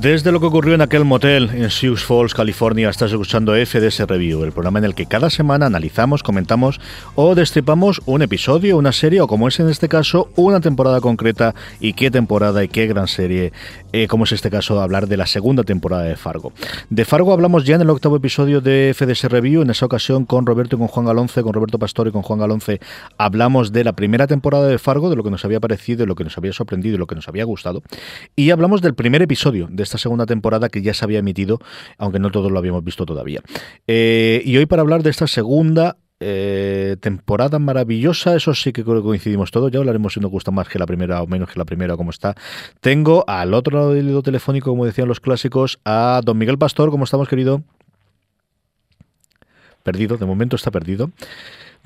Desde 0.00 0.30
lo 0.30 0.38
que 0.38 0.46
ocurrió 0.46 0.74
en 0.74 0.80
aquel 0.80 1.04
motel 1.04 1.50
en 1.52 1.70
Sioux 1.70 2.00
Falls, 2.00 2.32
California, 2.32 2.88
estás 2.88 3.10
escuchando 3.10 3.54
FDS 3.54 4.06
Review, 4.06 4.44
el 4.44 4.52
programa 4.52 4.78
en 4.78 4.84
el 4.84 4.94
que 4.94 5.06
cada 5.06 5.28
semana 5.28 5.66
analizamos, 5.66 6.22
comentamos 6.22 6.80
o 7.16 7.34
destripamos 7.34 8.00
un 8.06 8.22
episodio, 8.22 8.78
una 8.78 8.92
serie 8.92 9.20
o 9.20 9.26
como 9.26 9.48
es 9.48 9.58
en 9.58 9.68
este 9.68 9.88
caso, 9.88 10.30
una 10.36 10.60
temporada 10.60 11.00
concreta 11.00 11.52
y 11.80 11.94
qué 11.94 12.12
temporada 12.12 12.62
y 12.62 12.68
qué 12.68 12.86
gran 12.86 13.08
serie, 13.08 13.52
eh, 13.92 14.06
como 14.06 14.22
es 14.22 14.30
este 14.30 14.50
caso, 14.50 14.80
hablar 14.80 15.08
de 15.08 15.16
la 15.16 15.26
segunda 15.26 15.64
temporada 15.64 16.04
de 16.04 16.14
Fargo. 16.14 16.52
De 16.90 17.04
Fargo 17.04 17.32
hablamos 17.32 17.64
ya 17.64 17.74
en 17.74 17.80
el 17.80 17.90
octavo 17.90 18.14
episodio 18.14 18.60
de 18.60 18.94
FDS 18.96 19.24
Review, 19.24 19.62
en 19.62 19.70
esa 19.70 19.86
ocasión 19.86 20.26
con 20.26 20.46
Roberto 20.46 20.76
y 20.76 20.78
con 20.78 20.86
Juan 20.86 21.06
Galonce, 21.06 21.42
con 21.42 21.54
Roberto 21.54 21.80
Pastor 21.80 22.06
y 22.06 22.12
con 22.12 22.22
Juan 22.22 22.38
Galonce, 22.38 22.78
hablamos 23.16 23.72
de 23.72 23.82
la 23.82 23.94
primera 23.94 24.28
temporada 24.28 24.68
de 24.68 24.78
Fargo, 24.78 25.10
de 25.10 25.16
lo 25.16 25.24
que 25.24 25.32
nos 25.32 25.44
había 25.44 25.58
parecido, 25.58 25.98
de 25.98 26.06
lo 26.06 26.14
que 26.14 26.22
nos 26.22 26.38
había 26.38 26.52
sorprendido 26.52 26.94
y 26.94 26.98
lo 26.98 27.08
que 27.08 27.16
nos 27.16 27.26
había 27.26 27.42
gustado, 27.42 27.82
y 28.36 28.50
hablamos 28.50 28.80
del 28.80 28.94
primer 28.94 29.22
episodio 29.22 29.66
de 29.68 29.87
esta 29.88 29.98
segunda 29.98 30.26
temporada 30.26 30.68
que 30.68 30.82
ya 30.82 30.94
se 30.94 31.04
había 31.04 31.18
emitido, 31.18 31.58
aunque 31.96 32.18
no 32.18 32.30
todos 32.30 32.52
lo 32.52 32.58
habíamos 32.58 32.84
visto 32.84 33.06
todavía. 33.06 33.40
Eh, 33.86 34.42
y 34.44 34.56
hoy 34.56 34.66
para 34.66 34.82
hablar 34.82 35.02
de 35.02 35.10
esta 35.10 35.26
segunda 35.26 35.96
eh, 36.20 36.96
temporada 37.00 37.58
maravillosa, 37.60 38.34
eso 38.34 38.52
sí 38.52 38.72
que 38.72 38.82
creo 38.82 38.96
que 38.96 39.02
coincidimos 39.02 39.52
todos, 39.52 39.70
ya 39.70 39.78
hablaremos 39.78 40.14
si 40.14 40.20
nos 40.20 40.30
gusta 40.30 40.50
más 40.50 40.68
que 40.68 40.78
la 40.78 40.86
primera 40.86 41.22
o 41.22 41.26
menos 41.26 41.48
que 41.50 41.58
la 41.58 41.64
primera, 41.64 41.96
como 41.96 42.10
está. 42.10 42.34
Tengo 42.80 43.24
al 43.28 43.54
otro 43.54 43.78
lado 43.78 43.92
del 43.94 44.08
hilo 44.08 44.22
telefónico, 44.22 44.70
como 44.70 44.84
decían 44.84 45.08
los 45.08 45.20
clásicos, 45.20 45.78
a 45.84 46.20
don 46.24 46.36
Miguel 46.36 46.58
Pastor, 46.58 46.90
¿cómo 46.90 47.04
estamos, 47.04 47.28
querido? 47.28 47.62
Perdido, 49.84 50.16
de 50.16 50.26
momento 50.26 50.56
está 50.56 50.70
perdido. 50.70 51.10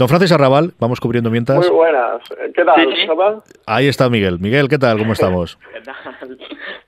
Don 0.02 0.08
Francis 0.08 0.32
Arrabal, 0.32 0.72
vamos 0.80 0.98
cubriendo 0.98 1.30
mientras. 1.30 1.60
Muy 1.60 1.68
buenas. 1.68 2.22
¿Qué 2.56 2.64
tal? 2.64 3.42
Ahí 3.66 3.86
está 3.86 4.10
Miguel. 4.10 4.40
Miguel, 4.40 4.66
¿qué 4.66 4.76
tal? 4.76 4.98
¿Cómo 4.98 5.12
estamos? 5.12 5.60
¿Qué 5.72 5.80
tal? 5.80 5.94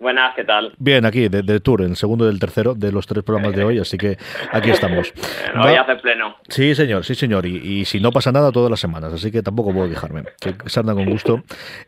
Buenas, 0.01 0.35
¿qué 0.35 0.45
tal? 0.45 0.75
Bien, 0.79 1.07
aquí, 1.07 1.29
de, 1.29 1.61
tour, 1.61 1.83
en 1.83 1.91
el 1.91 1.97
segundo 1.97 2.27
y 2.27 2.29
el 2.29 2.39
tercero 2.39 2.75
de 2.75 2.93
los 2.93 3.07
tres 3.07 3.25
programas 3.25 3.55
de 3.55 3.65
hoy, 3.65 3.79
así 3.79 3.97
que 3.97 4.19
aquí 4.53 4.71
estamos. 4.71 5.15
hoy 5.59 5.75
hace 5.75 5.97
pleno. 5.97 6.37
Sí, 6.49 6.75
señor, 6.75 7.05
sí, 7.05 7.15
señor. 7.15 7.47
Y, 7.47 7.85
si 7.85 8.01
no 8.01 8.11
pasa 8.11 8.33
nada, 8.33 8.51
todas 8.51 8.71
las 8.71 8.81
semanas, 8.81 9.13
así 9.13 9.31
que 9.31 9.43
tampoco 9.43 9.73
puedo 9.73 9.89
quejarme. 9.89 10.25
Que 10.41 10.55
se 10.67 10.81
anda 10.81 10.93
con 10.93 11.07
gusto. 11.07 11.43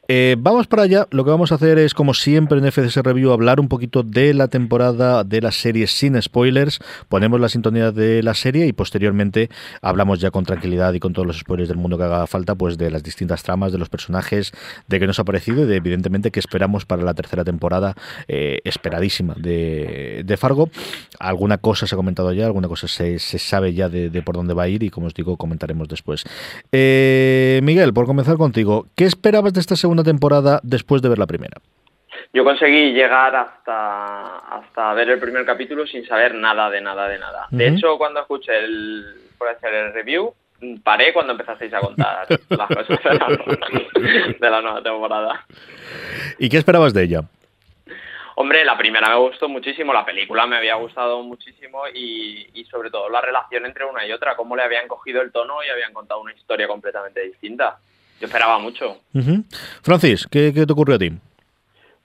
Eh, 0.08 0.36
vamos 0.38 0.66
para 0.66 0.84
allá. 0.84 1.06
Lo 1.10 1.24
que 1.24 1.30
vamos 1.30 1.52
a 1.52 1.56
hacer 1.56 1.78
es, 1.78 1.92
como 1.92 2.14
siempre 2.14 2.58
en 2.58 2.70
FCS 2.70 2.98
Review, 2.98 3.32
hablar 3.32 3.60
un 3.60 3.68
poquito 3.68 4.02
de 4.02 4.32
la 4.32 4.48
temporada 4.48 5.24
de 5.24 5.40
la 5.40 5.50
serie 5.50 5.86
sin 5.88 6.20
spoilers. 6.22 6.78
Ponemos 7.08 7.40
la 7.40 7.48
sintonía 7.48 7.90
de 7.90 8.22
la 8.22 8.34
serie 8.34 8.66
y 8.66 8.72
posteriormente 8.72 9.50
hablamos 9.82 10.20
ya 10.20 10.30
con 10.30 10.44
tranquilidad 10.44 10.94
y 10.94 11.00
con 11.00 11.12
todos 11.16 11.26
los 11.26 11.38
spoilers 11.38 11.68
del 11.68 11.78
mundo 11.78 11.96
que 11.96 12.04
haga 12.04 12.26
falta, 12.26 12.54
pues 12.54 12.76
de 12.76 12.90
las 12.90 13.02
distintas 13.02 13.42
tramas, 13.42 13.72
de 13.72 13.78
los 13.78 13.88
personajes, 13.88 14.52
de 14.86 15.00
qué 15.00 15.06
nos 15.06 15.18
ha 15.18 15.24
parecido 15.24 15.64
y 15.64 15.66
de 15.66 15.76
evidentemente 15.76 16.30
qué 16.30 16.38
esperamos 16.38 16.84
para 16.84 17.02
la 17.02 17.14
tercera 17.14 17.42
temporada 17.42 17.94
eh, 18.28 18.60
esperadísima 18.64 19.34
de, 19.38 20.22
de, 20.24 20.36
Fargo. 20.36 20.68
Alguna 21.18 21.56
cosa 21.56 21.86
se 21.86 21.94
ha 21.94 21.96
comentado 21.96 22.34
ya, 22.34 22.44
alguna 22.44 22.68
cosa 22.68 22.86
se, 22.86 23.18
se 23.18 23.38
sabe 23.38 23.72
ya 23.72 23.88
de, 23.88 24.22
por 24.22 24.34
dónde 24.36 24.52
va 24.52 24.64
a 24.64 24.68
ir 24.68 24.82
y 24.82 24.90
como 24.90 25.06
os 25.06 25.14
digo 25.14 25.38
comentaremos 25.38 25.88
después. 25.88 26.24
Eh, 26.70 27.60
Miguel, 27.62 27.94
por 27.94 28.04
comenzar 28.04 28.36
contigo, 28.36 28.86
¿qué 28.94 29.04
esperabas 29.04 29.54
de 29.54 29.60
esta 29.60 29.74
segunda 29.74 30.04
temporada 30.04 30.60
después 30.62 31.00
de 31.00 31.08
ver 31.08 31.18
la 31.18 31.26
primera? 31.26 31.62
Yo 32.34 32.44
conseguí 32.44 32.92
llegar 32.92 33.34
hasta, 33.34 34.38
hasta 34.38 34.92
ver 34.92 35.08
el 35.08 35.18
primer 35.18 35.46
capítulo 35.46 35.86
sin 35.86 36.06
saber 36.06 36.34
nada 36.34 36.68
de 36.68 36.82
nada 36.82 37.08
de 37.08 37.18
nada. 37.18 37.46
De 37.50 37.68
hecho, 37.68 37.96
cuando 37.96 38.20
escuché 38.20 38.52
el, 38.58 39.04
por 39.38 39.48
hacer 39.48 39.72
el 39.72 39.94
review, 39.94 40.34
paré 40.82 41.12
cuando 41.12 41.32
empezasteis 41.32 41.72
a 41.74 41.80
contar 41.80 42.26
las 42.48 42.68
cosas 42.68 42.98
de 43.02 44.50
la, 44.50 44.60
nueva 44.60 44.82
temporada. 44.82 45.46
¿Y 46.38 46.48
qué 46.48 46.58
esperabas 46.58 46.92
de 46.94 47.04
ella? 47.04 47.22
Hombre, 48.38 48.64
la 48.66 48.76
primera 48.76 49.08
me 49.08 49.16
gustó 49.16 49.48
muchísimo, 49.48 49.94
la 49.94 50.04
película 50.04 50.46
me 50.46 50.56
había 50.56 50.74
gustado 50.74 51.22
muchísimo 51.22 51.88
y, 51.88 52.66
sobre 52.70 52.90
todo 52.90 53.08
la 53.08 53.22
relación 53.22 53.64
entre 53.64 53.86
una 53.86 54.06
y 54.06 54.12
otra, 54.12 54.36
cómo 54.36 54.54
le 54.54 54.62
habían 54.62 54.88
cogido 54.88 55.22
el 55.22 55.32
tono 55.32 55.64
y 55.66 55.70
habían 55.70 55.94
contado 55.94 56.20
una 56.20 56.34
historia 56.34 56.68
completamente 56.68 57.20
distinta. 57.22 57.78
Yo 58.20 58.26
esperaba 58.26 58.58
mucho. 58.58 59.00
Francis, 59.82 60.26
¿qué, 60.30 60.52
te 60.52 60.72
ocurrió 60.72 60.96
a 60.96 60.98
ti? 60.98 61.12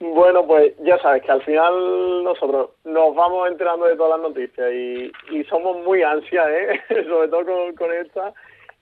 Bueno, 0.01 0.47
pues 0.47 0.73
ya 0.79 0.97
sabes 0.97 1.21
que 1.21 1.31
al 1.31 1.43
final 1.43 2.23
nosotros 2.23 2.71
nos 2.85 3.13
vamos 3.13 3.47
enterando 3.47 3.85
de 3.85 3.95
todas 3.95 4.19
las 4.19 4.29
noticias 4.29 4.73
y, 4.73 5.43
somos 5.47 5.77
muy 5.85 6.01
ansias, 6.01 6.47
¿eh? 6.49 6.81
sobre 7.07 7.27
todo 7.27 7.45
con, 7.45 7.75
con, 7.75 7.93
esta. 7.93 8.33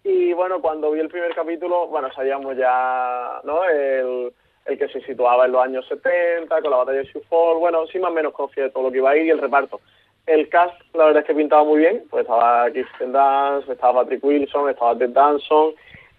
Y 0.06 0.32
bueno, 0.32 0.62
cuando 0.62 0.92
vi 0.92 1.02
el 1.02 1.10
primer 1.10 1.36
capítulo, 1.36 1.88
bueno, 1.88 2.10
sabíamos 2.14 2.56
ya, 2.56 3.42
¿no? 3.44 3.66
El, 3.66 4.32
el 4.64 4.78
que 4.78 4.88
se 4.88 5.02
situaba 5.02 5.46
en 5.46 5.52
los 5.52 5.62
años 5.62 5.86
70, 5.90 6.62
con 6.62 6.72
la 6.72 6.78
batalla 6.78 7.00
de 7.00 7.06
Falls, 7.06 7.60
bueno, 7.60 7.86
sí 7.88 8.00
más 8.00 8.12
o 8.12 8.14
menos 8.14 8.34
de 8.56 8.70
todo 8.70 8.84
lo 8.84 8.92
que 8.92 9.00
iba 9.00 9.10
a 9.10 9.18
ir 9.18 9.26
y 9.26 9.32
el 9.32 9.40
reparto. 9.40 9.82
El 10.26 10.48
cast, 10.48 10.80
la 10.94 11.06
verdad 11.06 11.24
es 11.24 11.28
que 11.28 11.36
pintaba 11.36 11.66
muy 11.66 11.80
bien, 11.80 12.06
pues 12.10 12.22
estaba 12.22 12.72
Kirsten 12.72 13.12
Dance, 13.12 13.70
estaba 13.70 14.04
Patrick 14.04 14.24
Wilson, 14.24 14.70
estaba 14.70 14.98
Ted 14.98 15.10
Danson, 15.10 15.74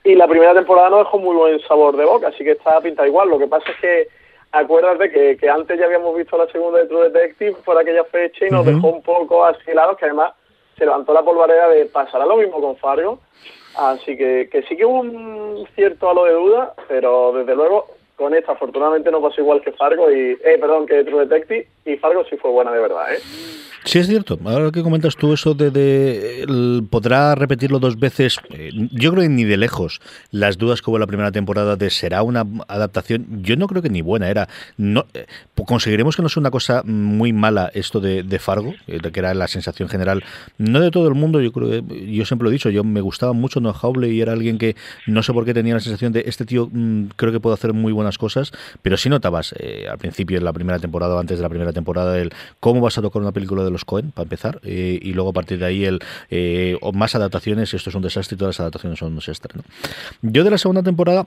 y 0.04 0.14
la 0.14 0.28
primera 0.28 0.52
temporada 0.52 0.90
no 0.90 0.98
dejó 0.98 1.18
muy 1.18 1.36
buen 1.36 1.58
sabor 1.60 1.96
de 1.96 2.04
boca, 2.04 2.28
así 2.28 2.44
que 2.44 2.52
estaba 2.52 2.82
pintado 2.82 3.08
igual. 3.08 3.30
Lo 3.30 3.38
que 3.38 3.46
pasa 3.46 3.70
es 3.70 3.80
que 3.80 4.19
acuérdate 4.52 5.10
que, 5.10 5.36
que 5.36 5.48
antes 5.48 5.78
ya 5.78 5.86
habíamos 5.86 6.16
visto 6.16 6.36
la 6.36 6.50
segunda 6.50 6.78
de 6.78 6.86
True 6.86 7.10
Detective 7.10 7.56
por 7.64 7.78
aquella 7.78 8.04
fecha 8.04 8.46
y 8.46 8.50
nos 8.50 8.66
dejó 8.66 8.88
un 8.88 9.02
poco 9.02 9.44
así 9.44 9.62
helados, 9.70 9.96
que 9.96 10.06
además 10.06 10.32
se 10.76 10.84
levantó 10.84 11.12
la 11.12 11.22
polvareda 11.22 11.68
de 11.68 11.86
pasar 11.86 12.22
a 12.22 12.26
lo 12.26 12.36
mismo 12.36 12.60
con 12.60 12.76
Fargo, 12.76 13.20
así 13.76 14.16
que, 14.16 14.48
que 14.50 14.62
sí 14.62 14.76
que 14.76 14.84
hubo 14.84 15.00
un 15.00 15.66
cierto 15.74 16.10
halo 16.10 16.24
de 16.24 16.32
duda, 16.32 16.74
pero 16.88 17.32
desde 17.32 17.54
luego 17.54 17.86
con 18.20 18.34
esta 18.34 18.52
afortunadamente 18.52 19.10
no 19.10 19.22
pasó 19.22 19.40
igual 19.40 19.62
que 19.62 19.72
Fargo 19.72 20.12
y, 20.12 20.32
eh, 20.32 20.58
perdón, 20.60 20.86
que 20.86 21.02
True 21.04 21.26
Detective 21.26 21.66
y 21.86 21.96
Fargo 21.96 22.22
sí 22.28 22.36
fue 22.36 22.50
buena 22.50 22.70
de 22.70 22.80
verdad, 22.80 23.14
¿eh? 23.14 23.18
Sí, 23.84 23.98
es 23.98 24.08
cierto. 24.08 24.38
Ahora 24.44 24.70
que 24.70 24.82
comentas 24.82 25.16
tú 25.16 25.32
eso 25.32 25.54
de, 25.54 26.46
podrá 26.90 27.34
repetirlo 27.34 27.78
dos 27.78 27.98
veces, 27.98 28.36
eh, 28.50 28.70
yo 28.92 29.10
creo 29.10 29.22
que 29.22 29.28
ni 29.30 29.44
de 29.44 29.56
lejos 29.56 30.00
las 30.30 30.58
dudas 30.58 30.82
que 30.82 30.90
hubo 30.90 30.98
en 30.98 31.00
la 31.00 31.06
primera 31.06 31.32
temporada 31.32 31.76
de 31.76 31.88
será 31.88 32.22
una 32.22 32.44
adaptación, 32.68 33.42
yo 33.42 33.56
no 33.56 33.66
creo 33.66 33.80
que 33.80 33.88
ni 33.88 34.02
buena 34.02 34.28
era. 34.28 34.48
No 34.76 35.06
eh, 35.14 35.26
conseguiremos 35.66 36.14
que 36.14 36.22
no 36.22 36.28
sea 36.28 36.42
una 36.42 36.50
cosa 36.50 36.82
muy 36.84 37.32
mala 37.32 37.70
esto 37.72 38.00
de, 38.00 38.38
Fargo, 38.38 38.74
eh, 38.86 39.00
que 39.00 39.20
era 39.20 39.32
la 39.32 39.48
sensación 39.48 39.88
general, 39.88 40.22
no 40.58 40.80
de 40.80 40.90
todo 40.90 41.08
el 41.08 41.14
mundo. 41.14 41.40
Yo 41.40 41.50
creo 41.50 41.70
que 41.70 42.12
yo 42.12 42.26
siempre 42.26 42.44
lo 42.44 42.50
he 42.50 42.52
dicho, 42.52 42.68
yo 42.68 42.84
me 42.84 43.00
gustaba 43.00 43.32
mucho 43.32 43.60
No 43.60 43.70
Howley 43.70 44.12
y 44.12 44.20
era 44.20 44.32
alguien 44.32 44.58
que 44.58 44.76
no 45.06 45.22
sé 45.22 45.32
por 45.32 45.46
qué 45.46 45.54
tenía 45.54 45.74
la 45.74 45.80
sensación 45.80 46.12
de 46.12 46.24
este 46.26 46.44
tío 46.44 46.68
mm, 46.70 47.06
creo 47.16 47.32
que 47.32 47.40
puede 47.40 47.54
hacer 47.54 47.72
muy 47.72 47.92
buenas 47.92 48.09
cosas, 48.18 48.52
pero 48.82 48.96
si 48.96 49.08
notabas 49.08 49.54
al 49.90 49.98
principio 49.98 50.38
en 50.38 50.44
la 50.44 50.52
primera 50.52 50.78
temporada, 50.78 51.18
antes 51.18 51.38
de 51.38 51.42
la 51.42 51.48
primera 51.48 51.72
temporada, 51.72 52.18
el 52.18 52.32
cómo 52.60 52.80
vas 52.80 52.98
a 52.98 53.02
tocar 53.02 53.22
una 53.22 53.32
película 53.32 53.64
de 53.64 53.70
los 53.70 53.84
Cohen, 53.84 54.10
para 54.12 54.24
empezar, 54.24 54.60
eh, 54.64 54.98
y 55.00 55.12
luego 55.12 55.30
a 55.30 55.32
partir 55.32 55.58
de 55.58 55.66
ahí 55.66 55.84
el 55.84 56.00
eh, 56.30 56.78
más 56.94 57.14
adaptaciones, 57.14 57.72
esto 57.74 57.90
es 57.90 57.96
un 57.96 58.02
desastre 58.02 58.34
y 58.34 58.38
todas 58.38 58.56
las 58.56 58.60
adaptaciones 58.60 58.98
son 58.98 59.08
un 59.08 59.16
desastre. 59.16 59.60
Yo 60.22 60.44
de 60.44 60.50
la 60.50 60.58
segunda 60.58 60.82
temporada 60.82 61.26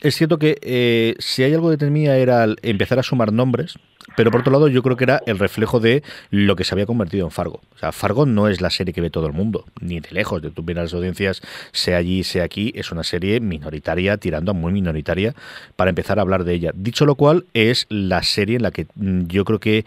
es 0.00 0.16
cierto 0.16 0.38
que 0.38 0.58
eh, 0.62 1.14
si 1.18 1.42
hay 1.42 1.52
algo 1.54 1.76
que 1.76 1.76
era 2.16 2.46
empezar 2.62 2.98
a 2.98 3.02
sumar 3.02 3.32
nombres, 3.32 3.78
pero 4.16 4.30
por 4.30 4.40
otro 4.40 4.52
lado 4.52 4.68
yo 4.68 4.82
creo 4.82 4.96
que 4.96 5.04
era 5.04 5.22
el 5.26 5.38
reflejo 5.38 5.80
de 5.80 6.02
lo 6.30 6.56
que 6.56 6.64
se 6.64 6.74
había 6.74 6.86
convertido 6.86 7.26
en 7.26 7.30
Fargo. 7.30 7.60
O 7.74 7.78
sea, 7.78 7.92
Fargo 7.92 8.26
no 8.26 8.48
es 8.48 8.60
la 8.60 8.70
serie 8.70 8.94
que 8.94 9.00
ve 9.00 9.10
todo 9.10 9.26
el 9.26 9.32
mundo, 9.32 9.64
ni 9.80 10.00
de 10.00 10.10
lejos, 10.10 10.42
de 10.42 10.50
tu 10.50 10.64
las 10.70 10.94
audiencias, 10.94 11.42
sea 11.72 11.98
allí, 11.98 12.24
sea 12.24 12.44
aquí, 12.44 12.72
es 12.74 12.92
una 12.92 13.04
serie 13.04 13.40
minoritaria, 13.40 14.16
tirando 14.16 14.52
a 14.52 14.54
muy 14.54 14.72
minoritaria, 14.72 15.34
para 15.76 15.90
empezar 15.90 16.18
a 16.18 16.22
hablar 16.22 16.44
de 16.44 16.54
ella. 16.54 16.70
Dicho 16.74 17.06
lo 17.06 17.14
cual, 17.14 17.46
es 17.54 17.86
la 17.88 18.22
serie 18.22 18.56
en 18.56 18.62
la 18.62 18.70
que 18.70 18.86
mm, 18.94 19.26
yo 19.26 19.44
creo 19.44 19.58
que 19.58 19.84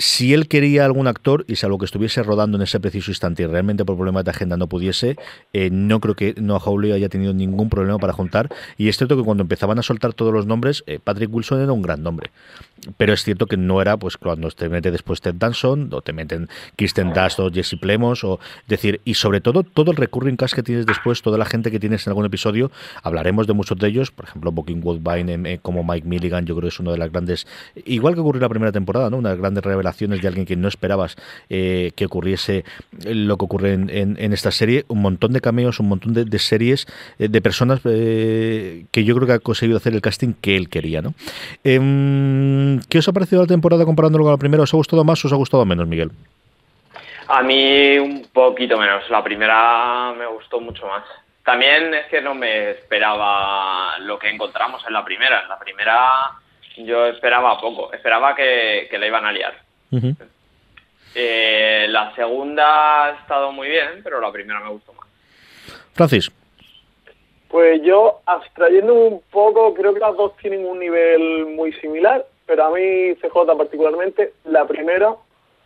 si 0.00 0.32
él 0.32 0.48
quería 0.48 0.86
algún 0.86 1.06
actor, 1.06 1.44
y 1.46 1.56
salvo 1.56 1.76
que 1.76 1.84
estuviese 1.84 2.22
rodando 2.22 2.56
en 2.56 2.62
ese 2.62 2.80
preciso 2.80 3.10
instante 3.10 3.42
y 3.42 3.46
realmente 3.46 3.84
por 3.84 3.96
problemas 3.96 4.24
de 4.24 4.30
agenda 4.30 4.56
no 4.56 4.66
pudiese, 4.66 5.16
eh, 5.52 5.68
no 5.70 6.00
creo 6.00 6.16
que 6.16 6.34
Noah 6.40 6.60
Hawley 6.64 6.92
haya 6.92 7.10
tenido 7.10 7.34
ningún 7.34 7.68
problema 7.68 7.98
para 7.98 8.14
juntar. 8.14 8.48
Y 8.78 8.88
es 8.88 8.96
cierto 8.96 9.16
que 9.16 9.22
cuando 9.22 9.42
empezaban 9.42 9.78
a 9.78 9.82
soltar 9.82 10.14
todos 10.14 10.32
los 10.32 10.46
nombres, 10.46 10.84
eh, 10.86 10.98
Patrick 11.02 11.32
Wilson 11.32 11.60
era 11.60 11.72
un 11.72 11.82
gran 11.82 12.02
nombre. 12.02 12.30
Pero 12.96 13.12
es 13.12 13.22
cierto 13.24 13.46
que 13.46 13.58
no 13.58 13.82
era 13.82 13.98
pues 13.98 14.16
cuando 14.16 14.50
te 14.50 14.70
mete 14.70 14.90
después 14.90 15.20
Ted 15.20 15.34
Danson 15.34 15.90
o 15.92 16.00
te 16.00 16.14
meten 16.14 16.48
Kristen 16.76 17.12
Dust 17.12 17.38
o 17.38 17.50
Jesse 17.50 17.76
Plemons 17.78 18.24
o 18.24 18.40
decir 18.68 19.02
y 19.04 19.14
sobre 19.14 19.42
todo 19.42 19.64
todo 19.64 19.90
el 19.90 19.98
recurring 19.98 20.38
cast 20.38 20.54
que 20.54 20.62
tienes 20.62 20.86
después 20.86 21.20
toda 21.20 21.36
la 21.36 21.44
gente 21.44 21.70
que 21.70 21.78
tienes 21.78 22.06
en 22.06 22.12
algún 22.12 22.24
episodio 22.24 22.70
hablaremos 23.02 23.46
de 23.46 23.52
muchos 23.52 23.76
de 23.76 23.88
ellos. 23.88 24.10
Por 24.10 24.24
ejemplo 24.24 24.50
Booking 24.50 24.80
Woodbine 24.82 25.52
eh, 25.52 25.58
como 25.60 25.84
Mike 25.84 26.08
Milligan 26.08 26.46
yo 26.46 26.54
creo 26.54 26.70
que 26.70 26.74
es 26.74 26.80
uno 26.80 26.90
de 26.92 26.96
las 26.96 27.12
grandes 27.12 27.46
igual 27.84 28.14
que 28.14 28.20
ocurrió 28.20 28.38
en 28.38 28.44
la 28.44 28.48
primera 28.48 28.72
temporada 28.72 29.10
no 29.10 29.18
unas 29.18 29.36
grandes 29.36 29.62
revelaciones 29.62 29.89
de 29.98 30.28
alguien 30.28 30.46
que 30.46 30.56
no 30.56 30.68
esperabas 30.68 31.16
eh, 31.48 31.92
que 31.96 32.06
ocurriese 32.06 32.64
lo 33.04 33.36
que 33.36 33.44
ocurre 33.44 33.72
en, 33.72 34.32
esta 34.32 34.50
serie 34.50 34.84
un 34.88 35.02
montón 35.02 35.32
de 35.32 35.40
cameos 35.40 35.80
un 35.80 35.88
montón 35.88 36.14
de, 36.14 36.38
series 36.38 36.86
eh, 37.18 37.28
de 37.28 37.40
personas 37.42 37.80
que 37.82 39.04
yo 39.04 39.14
creo 39.14 39.26
que 39.26 39.32
ha 39.34 39.38
conseguido 39.38 39.76
hacer 39.76 39.94
el 39.94 40.00
casting 40.00 40.34
que 40.40 40.56
él 40.56 40.68
quería 40.68 41.02
no 41.02 41.14
em, 41.64 42.80
¿Qué 42.88 42.98
os 42.98 43.08
ha 43.08 43.12
parecido 43.12 43.42
la 43.42 43.48
temporada 43.48 43.84
comparándolo 43.84 44.24
con 44.24 44.32
la 44.32 44.38
primera? 44.38 44.62
¿Os 44.62 44.74
ha 44.74 44.76
gustado 44.76 45.04
más 45.04 45.24
o 45.24 45.28
os 45.28 45.32
ha 45.32 45.36
gustado 45.36 45.64
menos, 45.64 45.86
Miguel? 45.86 46.10
A 47.28 47.42
mí 47.42 47.98
un 47.98 48.26
poquito 48.32 48.76
menos. 48.76 49.08
La 49.10 49.22
primera 49.22 50.12
me 50.16 50.26
gustó 50.26 50.60
mucho 50.60 50.86
más. 50.86 51.04
También 51.44 51.94
es 51.94 52.06
que 52.06 52.20
no 52.20 52.34
me 52.34 52.70
esperaba 52.70 53.98
lo 54.00 54.18
que 54.18 54.28
encontramos 54.28 54.82
en 54.86 54.92
la 54.92 55.04
primera. 55.04 55.42
En 55.42 55.48
la 55.48 55.58
primera 55.58 56.32
yo 56.78 57.06
esperaba 57.06 57.60
poco. 57.60 57.92
Esperaba 57.92 58.34
que 58.34 58.88
la 58.98 59.06
iban 59.06 59.24
a 59.24 59.32
liar. 59.32 59.69
Eh, 61.14 61.86
la 61.88 62.14
segunda 62.14 63.06
ha 63.06 63.10
estado 63.20 63.52
muy 63.52 63.68
bien, 63.68 64.00
pero 64.04 64.20
la 64.20 64.30
primera 64.30 64.60
me 64.60 64.70
gustó 64.70 64.92
más. 64.92 65.06
Francis. 65.94 66.30
Pues 67.48 67.82
yo, 67.82 68.20
abstrayendo 68.26 68.94
un 68.94 69.22
poco, 69.30 69.74
creo 69.74 69.92
que 69.92 70.00
las 70.00 70.16
dos 70.16 70.36
tienen 70.36 70.64
un 70.64 70.78
nivel 70.78 71.46
muy 71.46 71.72
similar 71.74 72.24
pero 72.50 72.64
a 72.64 72.70
mí 72.70 73.14
CJ 73.14 73.56
particularmente, 73.56 74.32
la 74.46 74.66
primera 74.66 75.14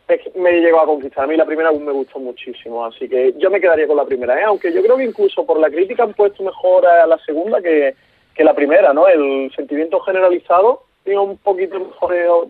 es 0.06 0.20
que 0.20 0.38
me 0.38 0.60
llegó 0.60 0.80
a 0.80 0.84
conquistar. 0.84 1.24
A 1.24 1.26
mí 1.26 1.34
la 1.34 1.46
primera 1.46 1.72
me 1.72 1.92
gustó 1.92 2.18
muchísimo, 2.18 2.84
así 2.84 3.08
que 3.08 3.32
yo 3.38 3.50
me 3.50 3.58
quedaría 3.58 3.86
con 3.86 3.96
la 3.96 4.04
primera, 4.04 4.38
¿eh? 4.38 4.44
aunque 4.44 4.70
yo 4.70 4.82
creo 4.82 4.98
que 4.98 5.04
incluso 5.04 5.46
por 5.46 5.58
la 5.58 5.70
crítica 5.70 6.02
han 6.02 6.12
puesto 6.12 6.42
mejor 6.42 6.84
a 6.86 7.06
la 7.06 7.16
segunda 7.24 7.62
que, 7.62 7.94
que 8.34 8.44
la 8.44 8.52
primera, 8.52 8.92
¿no? 8.92 9.08
El 9.08 9.50
sentimiento 9.56 9.98
generalizado 10.00 10.82
tiene 11.04 11.20
un 11.20 11.38
poquito 11.38 11.80
mejor 11.80 12.48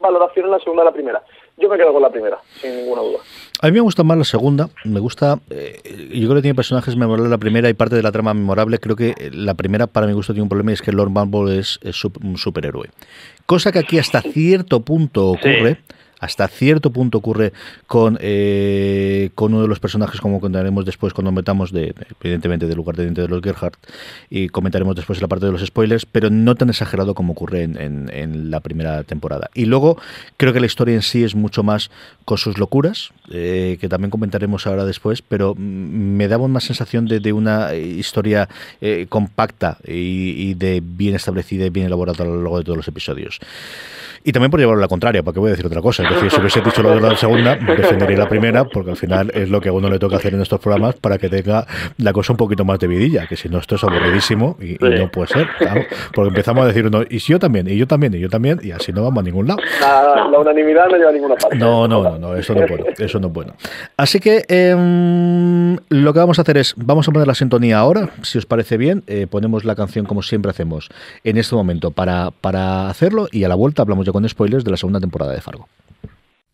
valoración 0.00 0.46
en 0.46 0.52
la 0.52 0.58
segunda 0.58 0.82
de 0.82 0.90
la 0.90 0.92
primera. 0.92 1.22
Yo 1.58 1.70
me 1.70 1.78
quedo 1.78 1.92
con 1.92 2.02
la 2.02 2.10
primera, 2.10 2.38
sin 2.60 2.76
ninguna 2.76 3.00
duda. 3.00 3.18
A 3.62 3.66
mí 3.66 3.72
me 3.72 3.80
gusta 3.80 4.02
más 4.02 4.18
la 4.18 4.24
segunda, 4.24 4.68
me 4.84 5.00
gusta, 5.00 5.38
eh, 5.48 5.80
yo 6.12 6.28
creo 6.28 6.34
que 6.34 6.42
tiene 6.42 6.54
personajes 6.54 6.96
memorables 6.96 7.30
la 7.30 7.38
primera 7.38 7.70
y 7.70 7.74
parte 7.74 7.96
de 7.96 8.02
la 8.02 8.12
trama 8.12 8.34
memorable, 8.34 8.78
creo 8.78 8.94
que 8.94 9.14
la 9.32 9.54
primera 9.54 9.86
para 9.86 10.06
mi 10.06 10.12
gusto 10.12 10.34
tiene 10.34 10.42
un 10.42 10.50
problema 10.50 10.72
y 10.72 10.74
es 10.74 10.82
que 10.82 10.92
Lord 10.92 11.08
Bumble 11.08 11.58
es, 11.58 11.78
un 12.22 12.36
superhéroe. 12.36 12.90
Cosa 13.46 13.72
que 13.72 13.78
aquí 13.78 13.98
hasta 13.98 14.20
cierto 14.20 14.80
punto 14.80 15.28
ocurre 15.28 15.78
hasta 16.20 16.48
cierto 16.48 16.90
punto 16.90 17.18
ocurre 17.18 17.52
con, 17.86 18.18
eh, 18.20 19.30
con 19.34 19.52
uno 19.52 19.62
de 19.62 19.68
los 19.68 19.80
personajes, 19.80 20.20
como 20.20 20.40
contaremos 20.40 20.84
después 20.84 21.12
cuando 21.12 21.32
metamos, 21.32 21.72
de, 21.72 21.94
evidentemente, 22.20 22.66
del 22.66 22.76
lugar 22.76 22.96
de 22.96 23.06
de 23.10 23.28
los 23.28 23.42
Gerhardt, 23.42 23.78
y 24.30 24.48
comentaremos 24.48 24.96
después 24.96 25.20
la 25.20 25.28
parte 25.28 25.46
de 25.46 25.52
los 25.52 25.64
spoilers, 25.64 26.06
pero 26.06 26.30
no 26.30 26.54
tan 26.54 26.68
exagerado 26.68 27.14
como 27.14 27.32
ocurre 27.32 27.62
en, 27.62 28.10
en, 28.12 28.50
la 28.50 28.60
primera 28.60 29.02
temporada. 29.04 29.50
Y 29.54 29.66
luego 29.66 29.98
creo 30.36 30.52
que 30.52 30.60
la 30.60 30.66
historia 30.66 30.94
en 30.94 31.02
sí 31.02 31.24
es 31.24 31.34
mucho 31.34 31.62
más 31.62 31.90
con 32.24 32.38
sus 32.38 32.58
locuras, 32.58 33.10
eh, 33.30 33.78
que 33.80 33.88
también 33.88 34.10
comentaremos 34.10 34.66
ahora 34.66 34.84
después, 34.84 35.22
pero 35.22 35.54
me 35.54 36.28
daba 36.28 36.44
una 36.44 36.60
sensación 36.60 37.06
de, 37.06 37.20
de 37.20 37.32
una 37.32 37.74
historia 37.74 38.48
eh, 38.80 39.06
compacta 39.08 39.78
y, 39.86 40.50
y, 40.50 40.54
de 40.54 40.82
bien 40.82 41.14
establecida 41.14 41.66
y 41.66 41.70
bien 41.70 41.86
elaborada 41.86 42.24
a 42.24 42.26
lo 42.26 42.36
largo 42.36 42.58
de 42.58 42.64
todos 42.64 42.76
los 42.76 42.88
episodios. 42.88 43.40
Y 44.24 44.32
también 44.32 44.50
por 44.50 44.58
llevarlo 44.58 44.80
a 44.80 44.86
la 44.86 44.88
contraria, 44.88 45.22
porque 45.22 45.38
voy 45.38 45.48
a 45.48 45.50
decir 45.52 45.66
otra 45.66 45.80
cosa. 45.80 46.02
Es 46.08 46.14
decir, 46.14 46.30
si 46.30 46.40
hubiese 46.40 46.60
dicho 46.60 46.82
lo 46.82 46.90
de 46.90 47.00
la 47.00 47.16
segunda, 47.16 47.56
defendería 47.56 48.18
la 48.18 48.28
primera, 48.28 48.64
porque 48.64 48.90
al 48.90 48.96
final 48.96 49.30
es 49.34 49.48
lo 49.50 49.60
que 49.60 49.68
a 49.68 49.72
uno 49.72 49.90
le 49.90 49.98
toca 49.98 50.16
hacer 50.16 50.34
en 50.34 50.40
estos 50.40 50.60
programas 50.60 50.94
para 50.96 51.18
que 51.18 51.28
tenga 51.28 51.66
la 51.98 52.12
cosa 52.12 52.32
un 52.32 52.36
poquito 52.36 52.64
más 52.64 52.78
de 52.78 52.86
vidilla, 52.86 53.26
que 53.26 53.36
si 53.36 53.48
no, 53.48 53.58
esto 53.58 53.74
es 53.74 53.84
aburridísimo 53.84 54.56
y, 54.60 54.76
no 54.80 55.10
puede 55.10 55.28
ser. 55.28 55.48
porque 56.14 56.28
empezamos 56.28 56.64
a 56.64 56.68
decir 56.68 56.86
uno, 56.86 57.02
y 57.08 57.20
si 57.20 57.32
yo 57.32 57.38
también, 57.38 57.68
y 57.68 57.76
yo 57.76 57.86
también, 57.86 58.14
y 58.14 58.20
yo 58.20 58.28
también, 58.28 58.60
y 58.62 58.70
así 58.70 58.92
no 58.92 59.02
vamos 59.02 59.20
a 59.20 59.24
ningún 59.24 59.46
lado. 59.46 59.60
La, 59.80 60.38
unanimidad 60.38 60.88
no 60.88 60.96
lleva 60.96 61.10
a 61.10 61.12
ninguna 61.12 61.34
parte. 61.34 61.56
No, 61.56 61.88
no, 61.88 62.02
no, 62.02 62.18
no, 62.18 62.36
eso 62.36 62.54
no 62.54 62.62
es 62.62 62.70
bueno. 62.70 62.84
Eso 62.98 63.20
no 63.20 63.28
es 63.28 63.32
bueno. 63.32 63.54
Así 63.96 64.20
que 64.20 64.44
em, 64.48 65.76
lo 65.88 66.12
que 66.12 66.18
vamos 66.18 66.38
a 66.38 66.42
hacer 66.42 66.58
es, 66.58 66.74
vamos 66.76 67.08
a 67.08 67.12
poner 67.12 67.26
la 67.26 67.34
sintonía 67.34 67.78
ahora, 67.78 68.10
si 68.22 68.38
os 68.38 68.46
parece 68.46 68.76
bien, 68.76 69.02
eh, 69.06 69.26
ponemos 69.28 69.64
la 69.64 69.74
canción 69.74 70.06
como 70.06 70.22
siempre 70.22 70.50
hacemos 70.50 70.88
en 71.24 71.36
este 71.36 71.54
momento 71.54 71.90
para, 71.90 72.30
para 72.30 72.88
hacerlo 72.88 73.28
y 73.30 73.44
a 73.44 73.48
la 73.48 73.54
vuelta 73.54 73.82
hablamos 73.82 74.06
ya 74.06 74.12
con 74.12 74.28
spoilers 74.28 74.64
de 74.64 74.70
la 74.70 74.76
segunda 74.76 75.00
temporada 75.00 75.32
de 75.32 75.40
Fargo. 75.40 75.68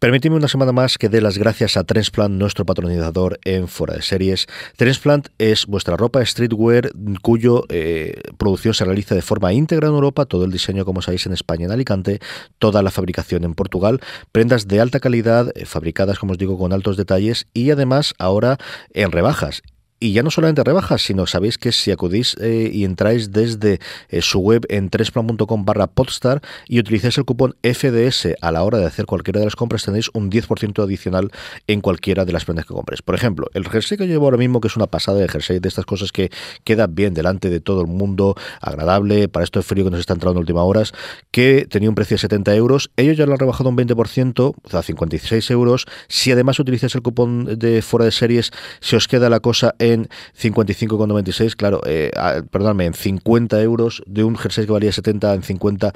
Permíteme 0.02 0.34
una 0.34 0.48
semana 0.48 0.72
más 0.72 0.98
que 0.98 1.08
dé 1.08 1.20
las 1.20 1.38
gracias 1.38 1.76
a 1.76 1.84
Transplant, 1.84 2.34
nuestro 2.34 2.66
patronizador 2.66 3.38
en 3.44 3.68
Fuera 3.68 3.94
de 3.94 4.02
Series. 4.02 4.48
Transplant 4.76 5.28
es 5.38 5.64
vuestra 5.66 5.96
ropa 5.96 6.26
streetwear 6.26 6.90
cuyo 7.22 7.66
eh, 7.68 8.20
producción 8.36 8.74
se 8.74 8.84
realiza 8.84 9.14
de 9.14 9.22
forma 9.22 9.52
íntegra 9.52 9.86
en 9.86 9.94
Europa, 9.94 10.24
todo 10.24 10.44
el 10.44 10.50
diseño 10.50 10.84
como 10.84 11.02
sabéis 11.02 11.26
en 11.26 11.34
España, 11.34 11.66
en 11.66 11.70
Alicante, 11.70 12.18
toda 12.58 12.82
la 12.82 12.90
fabricación 12.90 13.44
en 13.44 13.54
Portugal, 13.54 14.00
prendas 14.32 14.66
de 14.66 14.80
alta 14.80 14.98
calidad, 14.98 15.52
eh, 15.54 15.66
fabricadas 15.66 16.18
como 16.18 16.32
os 16.32 16.38
digo 16.38 16.58
con 16.58 16.72
altos 16.72 16.96
detalles 16.96 17.46
y 17.54 17.70
además 17.70 18.14
ahora 18.18 18.58
en 18.94 19.12
rebajas 19.12 19.62
y 20.02 20.12
ya 20.12 20.24
no 20.24 20.32
solamente 20.32 20.64
rebajas, 20.64 21.00
sino 21.02 21.28
sabéis 21.28 21.58
que 21.58 21.70
si 21.70 21.92
acudís 21.92 22.36
eh, 22.40 22.68
y 22.72 22.84
entráis 22.84 23.30
desde 23.30 23.78
eh, 24.08 24.20
su 24.20 24.40
web 24.40 24.66
en 24.68 24.90
tresplan.com 24.90 25.64
barra 25.64 25.86
podstar 25.86 26.42
y 26.66 26.80
utilizáis 26.80 27.18
el 27.18 27.24
cupón 27.24 27.54
FDS 27.62 28.34
a 28.40 28.50
la 28.50 28.64
hora 28.64 28.78
de 28.78 28.86
hacer 28.86 29.06
cualquiera 29.06 29.38
de 29.38 29.46
las 29.46 29.54
compras, 29.54 29.84
tenéis 29.84 30.10
un 30.12 30.28
10% 30.28 30.82
adicional 30.82 31.30
en 31.68 31.80
cualquiera 31.80 32.24
de 32.24 32.32
las 32.32 32.44
prendas 32.44 32.66
que 32.66 32.74
compres. 32.74 33.00
Por 33.00 33.14
ejemplo, 33.14 33.46
el 33.54 33.68
jersey 33.68 33.96
que 33.96 34.08
llevo 34.08 34.24
ahora 34.24 34.38
mismo, 34.38 34.60
que 34.60 34.66
es 34.66 34.76
una 34.76 34.88
pasada 34.88 35.20
de 35.20 35.28
jersey, 35.28 35.60
de 35.60 35.68
estas 35.68 35.86
cosas 35.86 36.10
que 36.10 36.32
queda 36.64 36.88
bien 36.88 37.14
delante 37.14 37.48
de 37.48 37.60
todo 37.60 37.82
el 37.82 37.86
mundo, 37.86 38.34
agradable, 38.60 39.28
para 39.28 39.44
esto 39.44 39.60
de 39.60 39.62
frío 39.62 39.84
que 39.84 39.90
nos 39.92 40.00
está 40.00 40.14
entrando 40.14 40.38
en 40.38 40.42
últimas 40.42 40.64
horas, 40.64 40.92
que 41.30 41.68
tenía 41.70 41.88
un 41.88 41.94
precio 41.94 42.16
de 42.16 42.22
70 42.22 42.56
euros, 42.56 42.90
ellos 42.96 43.16
ya 43.16 43.24
lo 43.24 43.34
han 43.34 43.38
rebajado 43.38 43.68
un 43.68 43.76
20%, 43.76 44.40
o 44.40 44.68
sea, 44.68 44.82
56 44.82 45.48
euros. 45.52 45.86
Si 46.08 46.32
además 46.32 46.58
utilizáis 46.58 46.92
el 46.96 47.02
cupón 47.02 47.56
de 47.56 47.82
fuera 47.82 48.04
de 48.04 48.10
series, 48.10 48.50
se 48.80 48.96
os 48.96 49.06
queda 49.06 49.30
la 49.30 49.38
cosa 49.38 49.76
en 49.78 49.91
en 49.92 50.08
55,96, 50.38 51.56
claro, 51.56 51.80
eh, 51.86 52.10
perdóname, 52.50 52.86
en 52.86 52.94
50 52.94 53.60
euros 53.62 54.02
de 54.06 54.24
un 54.24 54.36
jersey 54.36 54.66
que 54.66 54.72
valía 54.72 54.92
70 54.92 55.34
en 55.34 55.42
50 55.42 55.92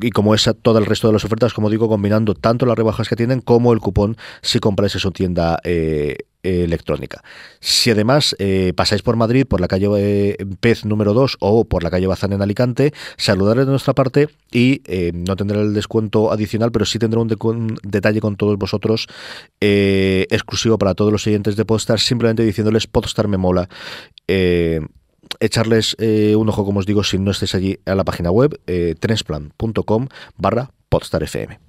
y 0.00 0.10
como 0.10 0.34
esa 0.34 0.54
todo 0.54 0.78
el 0.78 0.86
resto 0.86 1.06
de 1.06 1.14
las 1.14 1.24
ofertas, 1.24 1.54
como 1.54 1.70
digo, 1.70 1.88
combinando 1.88 2.34
tanto 2.34 2.66
las 2.66 2.76
rebajas 2.76 3.08
que 3.08 3.16
tienen 3.16 3.40
como 3.40 3.72
el 3.72 3.80
cupón 3.80 4.16
si 4.42 4.58
compráis 4.58 4.94
en 4.94 5.00
su 5.00 5.10
tienda 5.12 5.58
eh, 5.64 6.16
electrónica. 6.46 7.22
Si 7.60 7.90
además 7.90 8.36
pasáis 8.74 9.02
por 9.02 9.16
Madrid, 9.16 9.46
por 9.46 9.60
la 9.60 9.68
calle 9.68 10.36
Pez 10.60 10.84
número 10.84 11.12
2 11.12 11.38
o 11.40 11.64
por 11.64 11.82
la 11.82 11.90
calle 11.90 12.06
Bazán 12.06 12.32
en 12.32 12.42
Alicante, 12.42 12.92
saludarles 13.16 13.66
de 13.66 13.72
nuestra 13.72 13.94
parte 13.94 14.28
y 14.52 14.82
no 15.12 15.36
tendrá 15.36 15.60
el 15.60 15.74
descuento 15.74 16.32
adicional, 16.32 16.72
pero 16.72 16.84
sí 16.84 16.98
tendrá 16.98 17.20
un, 17.20 17.78
detalle 17.82 18.20
con 18.20 18.36
todos 18.36 18.56
vosotros 18.58 19.06
exclusivo 19.60 20.78
para 20.78 20.94
todos 20.94 21.12
los 21.12 21.22
siguientes 21.22 21.56
de 21.56 21.64
Podstar, 21.64 22.00
simplemente 22.00 22.44
diciéndoles 22.44 22.86
Podstar 22.86 23.28
me 23.28 23.36
mola 23.36 23.68
echarles 25.40 25.96
eh, 25.98 26.34
un 26.36 26.48
ojo, 26.48 26.64
como 26.64 26.80
os 26.80 26.86
digo, 26.86 27.04
si 27.04 27.18
no 27.18 27.30
estés 27.30 27.54
allí 27.54 27.78
a 27.86 27.94
la 27.94 28.04
página 28.04 28.30
web, 28.30 28.60
eh, 28.66 28.94
trensplan.com 28.98 30.08
barra 30.36 30.70
podstarfm. 30.88 31.65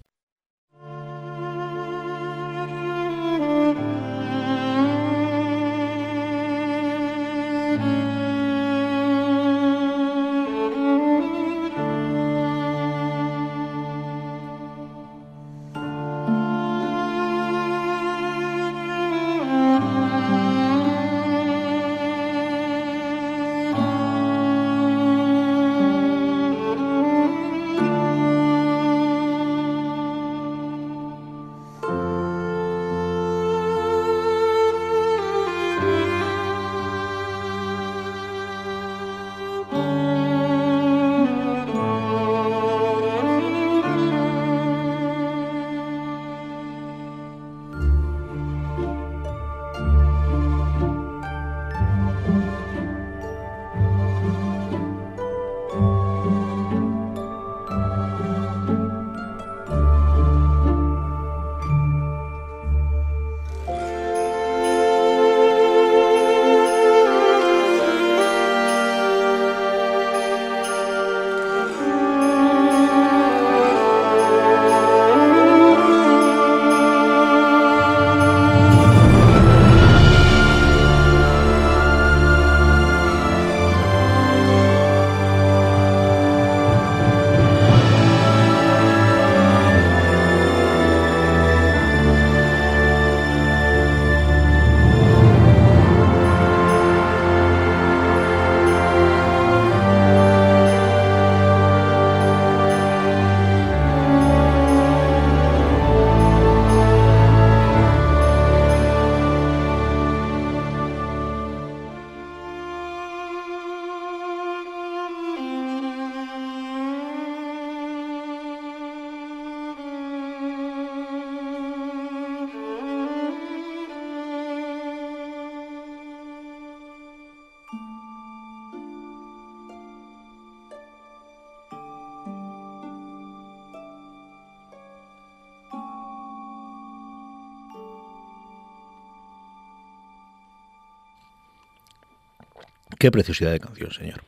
Qué 142.99 143.11
preciosidad 143.11 143.51
de 143.51 143.59
canción, 143.59 143.91
señor. 143.91 144.21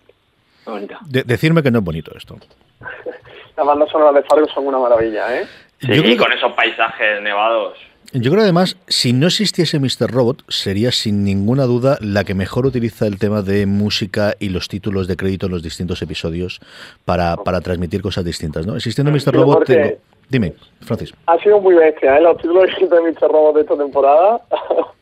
decirme 1.06 1.64
que 1.64 1.72
no 1.72 1.80
es 1.80 1.86
bonito 1.86 2.12
esto. 2.16 2.38
Las 3.58 3.66
bandas 3.66 3.90
sonoras 3.90 4.16
de 4.16 4.24
Fargo 4.24 4.48
son 4.54 4.68
una 4.68 4.80
maravilla, 4.80 5.38
¿eh? 5.38 5.46
Sí, 5.82 6.18
con 6.18 6.32
esos 6.32 6.54
paisajes 6.54 7.22
nevados. 7.22 7.78
Yo 8.14 8.32
creo 8.32 8.44
además, 8.44 8.78
si 8.88 9.14
no 9.14 9.28
existiese 9.28 9.80
Mr. 9.80 10.10
Robot, 10.10 10.44
sería 10.48 10.92
sin 10.92 11.24
ninguna 11.24 11.66
duda 11.66 11.98
la 12.02 12.24
que 12.24 12.34
mejor 12.34 12.66
utiliza 12.66 13.06
el 13.06 13.20
tema 13.20 13.42
de 13.42 13.66
música 13.66 14.34
y 14.40 14.50
los 14.50 14.68
títulos 14.68 15.08
de 15.08 15.16
crédito 15.16 15.46
en 15.46 15.52
los 15.52 15.62
distintos 15.62 16.02
episodios 16.02 16.60
para, 17.06 17.36
para 17.38 17.62
transmitir 17.62 18.02
cosas 18.02 18.26
distintas, 18.26 18.66
¿no? 18.66 18.76
Existiendo 18.76 19.12
Mr. 19.12 19.34
Robot, 19.34 19.70
Dime, 20.30 20.54
Francis. 20.82 21.14
Ha 21.26 21.38
sido 21.40 21.60
muy 21.60 21.76
bestia, 21.76 22.18
¿eh? 22.18 22.22
Los 22.22 22.38
títulos 22.38 22.70
de 22.80 23.02
Mr. 23.02 23.30
Robot 23.30 23.56
de 23.56 23.62
esta 23.62 23.76
temporada 23.78 24.42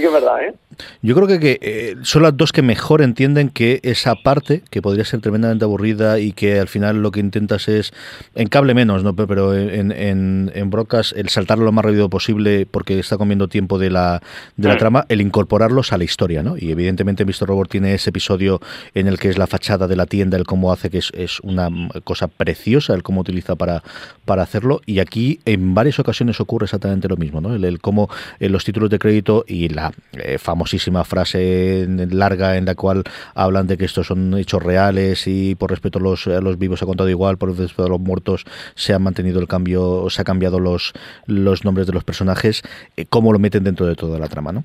sí 0.00 0.06
que 0.06 0.06
es 0.06 0.12
verdad, 0.12 0.42
¿eh? 0.42 0.54
Yo 1.02 1.14
creo 1.14 1.26
que, 1.26 1.58
eh, 1.60 1.96
son 2.02 2.22
las 2.22 2.36
dos 2.36 2.52
que 2.52 2.62
mejor 2.62 3.02
entienden 3.02 3.48
que 3.50 3.80
esa 3.82 4.14
parte, 4.14 4.62
que 4.70 4.80
podría 4.82 5.04
ser 5.04 5.20
tremendamente 5.20 5.64
aburrida 5.64 6.18
y 6.18 6.32
que 6.32 6.58
al 6.58 6.68
final 6.68 7.02
lo 7.02 7.10
que 7.10 7.20
intentas 7.20 7.68
es, 7.68 7.92
en 8.34 8.48
cable 8.48 8.74
menos, 8.74 9.02
¿no? 9.04 9.14
pero 9.14 9.54
en, 9.54 9.92
en, 9.92 10.50
en 10.54 10.70
broadcast, 10.70 11.16
el 11.16 11.28
saltarlo 11.28 11.64
lo 11.64 11.72
más 11.72 11.84
rápido 11.84 12.08
posible 12.08 12.66
porque 12.70 12.98
está 12.98 13.18
comiendo 13.18 13.48
tiempo 13.48 13.78
de 13.78 13.90
la, 13.90 14.22
de 14.56 14.68
la 14.68 14.76
trama, 14.78 15.06
el 15.08 15.20
incorporarlos 15.20 15.92
a 15.92 15.98
la 15.98 16.04
historia. 16.04 16.42
¿no? 16.42 16.56
Y 16.56 16.70
evidentemente 16.70 17.24
Mr. 17.24 17.46
Robot 17.46 17.68
tiene 17.68 17.94
ese 17.94 18.10
episodio 18.10 18.60
en 18.94 19.06
el 19.06 19.18
que 19.18 19.28
es 19.28 19.38
la 19.38 19.46
fachada 19.46 19.86
de 19.86 19.96
la 19.96 20.06
tienda, 20.06 20.36
el 20.36 20.44
cómo 20.44 20.72
hace 20.72 20.90
que 20.90 20.98
es, 20.98 21.10
es 21.14 21.40
una 21.40 21.68
cosa 22.04 22.28
preciosa, 22.28 22.94
el 22.94 23.02
cómo 23.02 23.20
utiliza 23.20 23.56
para, 23.56 23.82
para 24.24 24.42
hacerlo. 24.42 24.80
Y 24.86 25.00
aquí 25.00 25.40
en 25.44 25.74
varias 25.74 25.98
ocasiones 25.98 26.40
ocurre 26.40 26.64
exactamente 26.64 27.08
lo 27.08 27.16
mismo, 27.16 27.40
¿no? 27.40 27.54
el, 27.54 27.80
cómo 27.80 28.08
en 28.38 28.46
eh, 28.46 28.50
los 28.50 28.64
títulos 28.64 28.90
de 28.90 28.98
crédito 28.98 29.44
y 29.46 29.68
la 29.68 29.89
eh, 30.12 30.38
famosísima 30.38 31.04
frase 31.04 31.86
larga 32.10 32.56
en 32.56 32.64
la 32.64 32.74
cual 32.74 33.04
hablan 33.34 33.66
de 33.66 33.76
que 33.76 33.84
estos 33.84 34.06
son 34.06 34.36
hechos 34.38 34.62
reales 34.62 35.26
y 35.26 35.54
por 35.54 35.70
respeto 35.70 35.98
a 35.98 36.02
los, 36.02 36.58
vivos 36.58 36.78
se 36.78 36.84
ha 36.84 36.86
contado 36.86 37.08
igual, 37.08 37.38
por 37.38 37.56
respeto 37.56 37.84
a 37.84 37.88
los 37.88 38.00
muertos 38.00 38.44
se 38.74 38.92
ha 38.92 38.98
mantenido 38.98 39.40
el 39.40 39.48
cambio, 39.48 40.08
se 40.10 40.22
ha 40.22 40.24
cambiado 40.24 40.60
los, 40.60 40.92
los 41.26 41.64
nombres 41.64 41.86
de 41.86 41.92
los 41.92 42.04
personajes, 42.04 42.62
eh, 42.96 43.06
cómo 43.08 43.32
lo 43.32 43.38
meten 43.38 43.64
dentro 43.64 43.86
de 43.86 43.94
toda 43.94 44.18
la 44.18 44.28
trama. 44.28 44.52
¿no? 44.52 44.64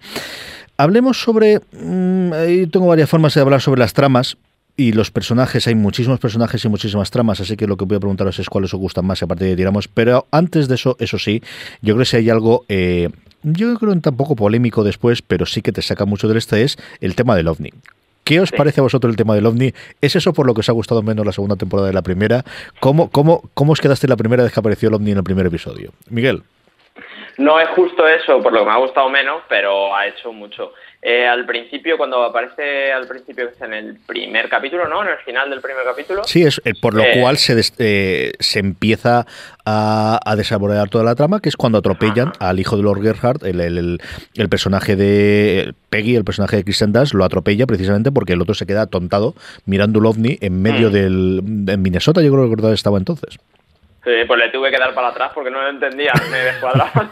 Hablemos 0.77 1.22
sobre, 1.22 1.60
mm, 1.60 2.70
tengo 2.72 2.88
varias 2.88 3.10
formas 3.10 3.34
de 3.34 3.41
hablar 3.41 3.62
sobre 3.62 3.79
las 3.79 3.94
tramas, 3.94 4.38
y 4.77 4.91
los 4.91 5.10
personajes, 5.10 5.67
hay 5.67 5.75
muchísimos 5.75 6.20
personajes 6.20 6.63
y 6.65 6.70
muchísimas 6.70 7.10
tramas, 7.10 7.39
así 7.39 7.55
que 7.55 7.67
lo 7.67 7.77
que 7.77 7.86
voy 7.86 7.96
a 7.96 8.00
preguntaros 8.00 8.39
es 8.39 8.50
cuáles 8.50 8.74
os 8.74 8.79
gustan 8.79 9.05
más 9.05 9.22
y 9.22 9.25
a 9.25 9.27
partir 9.27 9.48
de 9.48 9.55
tiramos. 9.55 9.88
Pero 9.88 10.27
antes 10.32 10.67
de 10.67 10.75
eso, 10.75 10.98
eso 11.00 11.17
sí, 11.17 11.41
yo 11.82 11.94
creo 11.94 12.00
que 12.00 12.05
si 12.05 12.17
hay 12.17 12.29
algo 12.29 12.65
eh, 12.67 13.10
yo 13.45 13.75
creo 13.75 13.93
que 13.93 13.99
tampoco 13.99 14.35
polémico 14.35 14.83
después, 14.83 15.21
pero 15.21 15.45
sí 15.45 15.61
que 15.61 15.71
te 15.71 15.81
saca 15.81 16.05
mucho 16.05 16.27
del 16.27 16.37
este, 16.37 16.63
es 16.63 16.77
el 16.99 17.15
tema 17.15 17.35
del 17.35 17.47
ovni. 17.47 17.69
¿Qué 18.23 18.39
os 18.39 18.51
parece 18.51 18.79
a 18.79 18.83
vosotros 18.83 19.11
el 19.11 19.17
tema 19.17 19.35
del 19.35 19.45
ovni? 19.45 19.71
¿Es 20.01 20.15
eso 20.15 20.33
por 20.33 20.47
lo 20.47 20.55
que 20.55 20.61
os 20.61 20.69
ha 20.69 20.71
gustado 20.71 21.03
menos 21.03 21.23
la 21.23 21.31
segunda 21.31 21.55
temporada 21.55 21.87
de 21.87 21.93
la 21.93 22.01
primera? 22.01 22.43
¿Cómo, 22.79 23.11
cómo, 23.11 23.43
cómo 23.53 23.73
os 23.73 23.79
quedaste 23.79 24.07
la 24.07 24.17
primera 24.17 24.41
vez 24.41 24.51
que 24.51 24.59
apareció 24.59 24.89
el 24.89 24.95
ovni 24.95 25.11
en 25.11 25.17
el 25.17 25.23
primer 25.23 25.45
episodio? 25.45 25.91
Miguel. 26.09 26.41
No 27.37 27.59
es 27.59 27.69
justo 27.69 28.07
eso, 28.07 28.41
por 28.41 28.51
lo 28.51 28.59
que 28.59 28.65
me 28.65 28.71
ha 28.71 28.77
gustado 28.77 29.09
menos, 29.09 29.43
pero 29.47 29.95
ha 29.95 30.07
hecho 30.07 30.33
mucho. 30.33 30.73
Eh, 31.07 31.27
al 31.27 31.45
principio, 31.45 32.00
cuando 32.00 32.24
aparece 32.24 32.91
al 32.91 33.05
principio 33.05 33.51
en 33.62 33.74
el 33.75 34.00
primer 34.07 34.50
capítulo, 34.50 34.88
¿no? 34.88 35.03
En 35.03 35.09
el 35.09 35.19
final 35.19 35.51
del 35.51 35.62
primer 35.62 35.83
capítulo. 35.85 36.24
Sí, 36.24 36.41
es 36.41 36.59
eh, 36.65 36.74
por 36.81 36.95
lo 36.95 37.03
eh, 37.03 37.19
cual 37.21 37.38
se, 37.38 37.62
se 37.62 38.59
empieza 38.59 39.27
a, 39.65 40.19
a, 40.25 40.35
desarrollar 40.35 40.89
toda 40.89 41.03
la 41.03 41.13
trama, 41.13 41.41
que 41.41 41.50
es 41.50 41.57
cuando 41.57 41.77
atropellan 41.77 42.33
al 42.39 42.59
hijo 42.59 42.75
de 42.75 42.81
Lord 42.81 43.03
Gerhardt, 43.03 43.43
el, 43.43 43.62
el, 43.62 44.00
el, 44.33 44.50
personaje 44.50 44.95
de 44.95 45.75
Peggy, 45.91 46.15
el 46.15 46.24
personaje 46.25 46.55
de 46.55 46.63
Kristen 46.63 46.91
Dunst, 46.91 47.13
lo 47.13 47.24
atropella 47.24 47.67
precisamente 47.67 48.12
porque 48.12 48.33
el 48.33 48.41
otro 48.41 48.55
se 48.55 48.65
queda 48.65 48.81
atontado 48.81 49.35
mirando 49.67 50.00
el 50.00 50.07
ovni 50.07 50.39
en 50.41 50.59
medio 50.59 50.89
mm. 50.89 50.91
del... 50.91 51.41
en 51.67 51.81
Minnesota, 51.83 52.24
yo 52.24 52.31
creo 52.31 52.50
que 52.50 52.74
estaba 52.74 52.97
entonces. 52.97 53.38
Sí, 54.05 54.12
pues 54.27 54.39
le 54.39 54.50
tuve 54.50 54.69
que 54.69 54.77
dar 54.77 54.93
para 54.93 55.07
atrás 55.07 55.31
porque 55.33 55.50
no 55.50 55.59
lo 55.59 55.67
entendía, 55.67 56.13
me 56.31 56.38
descuadraba, 56.38 57.09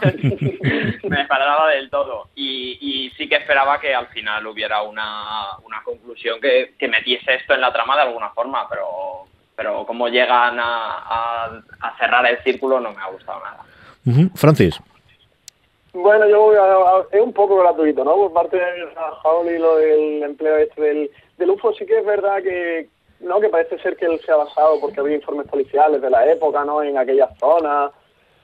me 1.02 1.16
descuadraba 1.16 1.70
del 1.70 1.90
todo. 1.90 2.28
Y, 2.36 2.78
y, 2.80 3.10
sí 3.16 3.28
que 3.28 3.34
esperaba 3.34 3.80
que 3.80 3.92
al 3.92 4.06
final 4.06 4.46
hubiera 4.46 4.80
una, 4.82 5.58
una 5.64 5.82
conclusión 5.82 6.40
que, 6.40 6.74
que, 6.78 6.86
metiese 6.86 7.34
esto 7.34 7.52
en 7.52 7.62
la 7.62 7.72
trama 7.72 7.96
de 7.96 8.02
alguna 8.02 8.30
forma, 8.30 8.68
pero, 8.68 8.86
pero 9.56 9.84
como 9.84 10.06
llegan 10.06 10.60
a, 10.60 11.62
a, 11.80 11.96
cerrar 11.98 12.26
el 12.26 12.38
círculo 12.44 12.78
no 12.78 12.92
me 12.92 13.02
ha 13.02 13.08
gustado 13.08 13.40
nada. 13.40 14.30
Francis. 14.36 14.78
Bueno, 15.92 16.28
yo 16.28 16.40
voy 16.42 16.56
a, 16.56 17.16
es 17.16 17.20
un 17.20 17.32
poco 17.32 17.56
gratuito, 17.58 18.04
¿no? 18.04 18.14
Por 18.14 18.32
parte 18.32 18.56
de 18.56 18.88
Jaul 19.22 19.50
y 19.50 19.58
lo 19.58 19.76
del 19.78 20.22
empleo 20.22 20.58
este 20.58 20.80
del, 20.80 21.10
del 21.38 21.50
UFO, 21.50 21.74
sí 21.74 21.86
que 21.86 21.98
es 21.98 22.06
verdad 22.06 22.40
que, 22.40 22.88
no, 23.24 23.40
que 23.40 23.48
parece 23.48 23.78
ser 23.78 23.96
que 23.96 24.06
él 24.06 24.20
se 24.24 24.32
ha 24.32 24.36
basado 24.36 24.80
porque 24.80 25.00
había 25.00 25.16
informes 25.16 25.46
policiales 25.48 26.00
de 26.00 26.10
la 26.10 26.26
época, 26.30 26.64
¿no? 26.64 26.82
En 26.82 26.96
aquella 26.98 27.28
zona, 27.40 27.90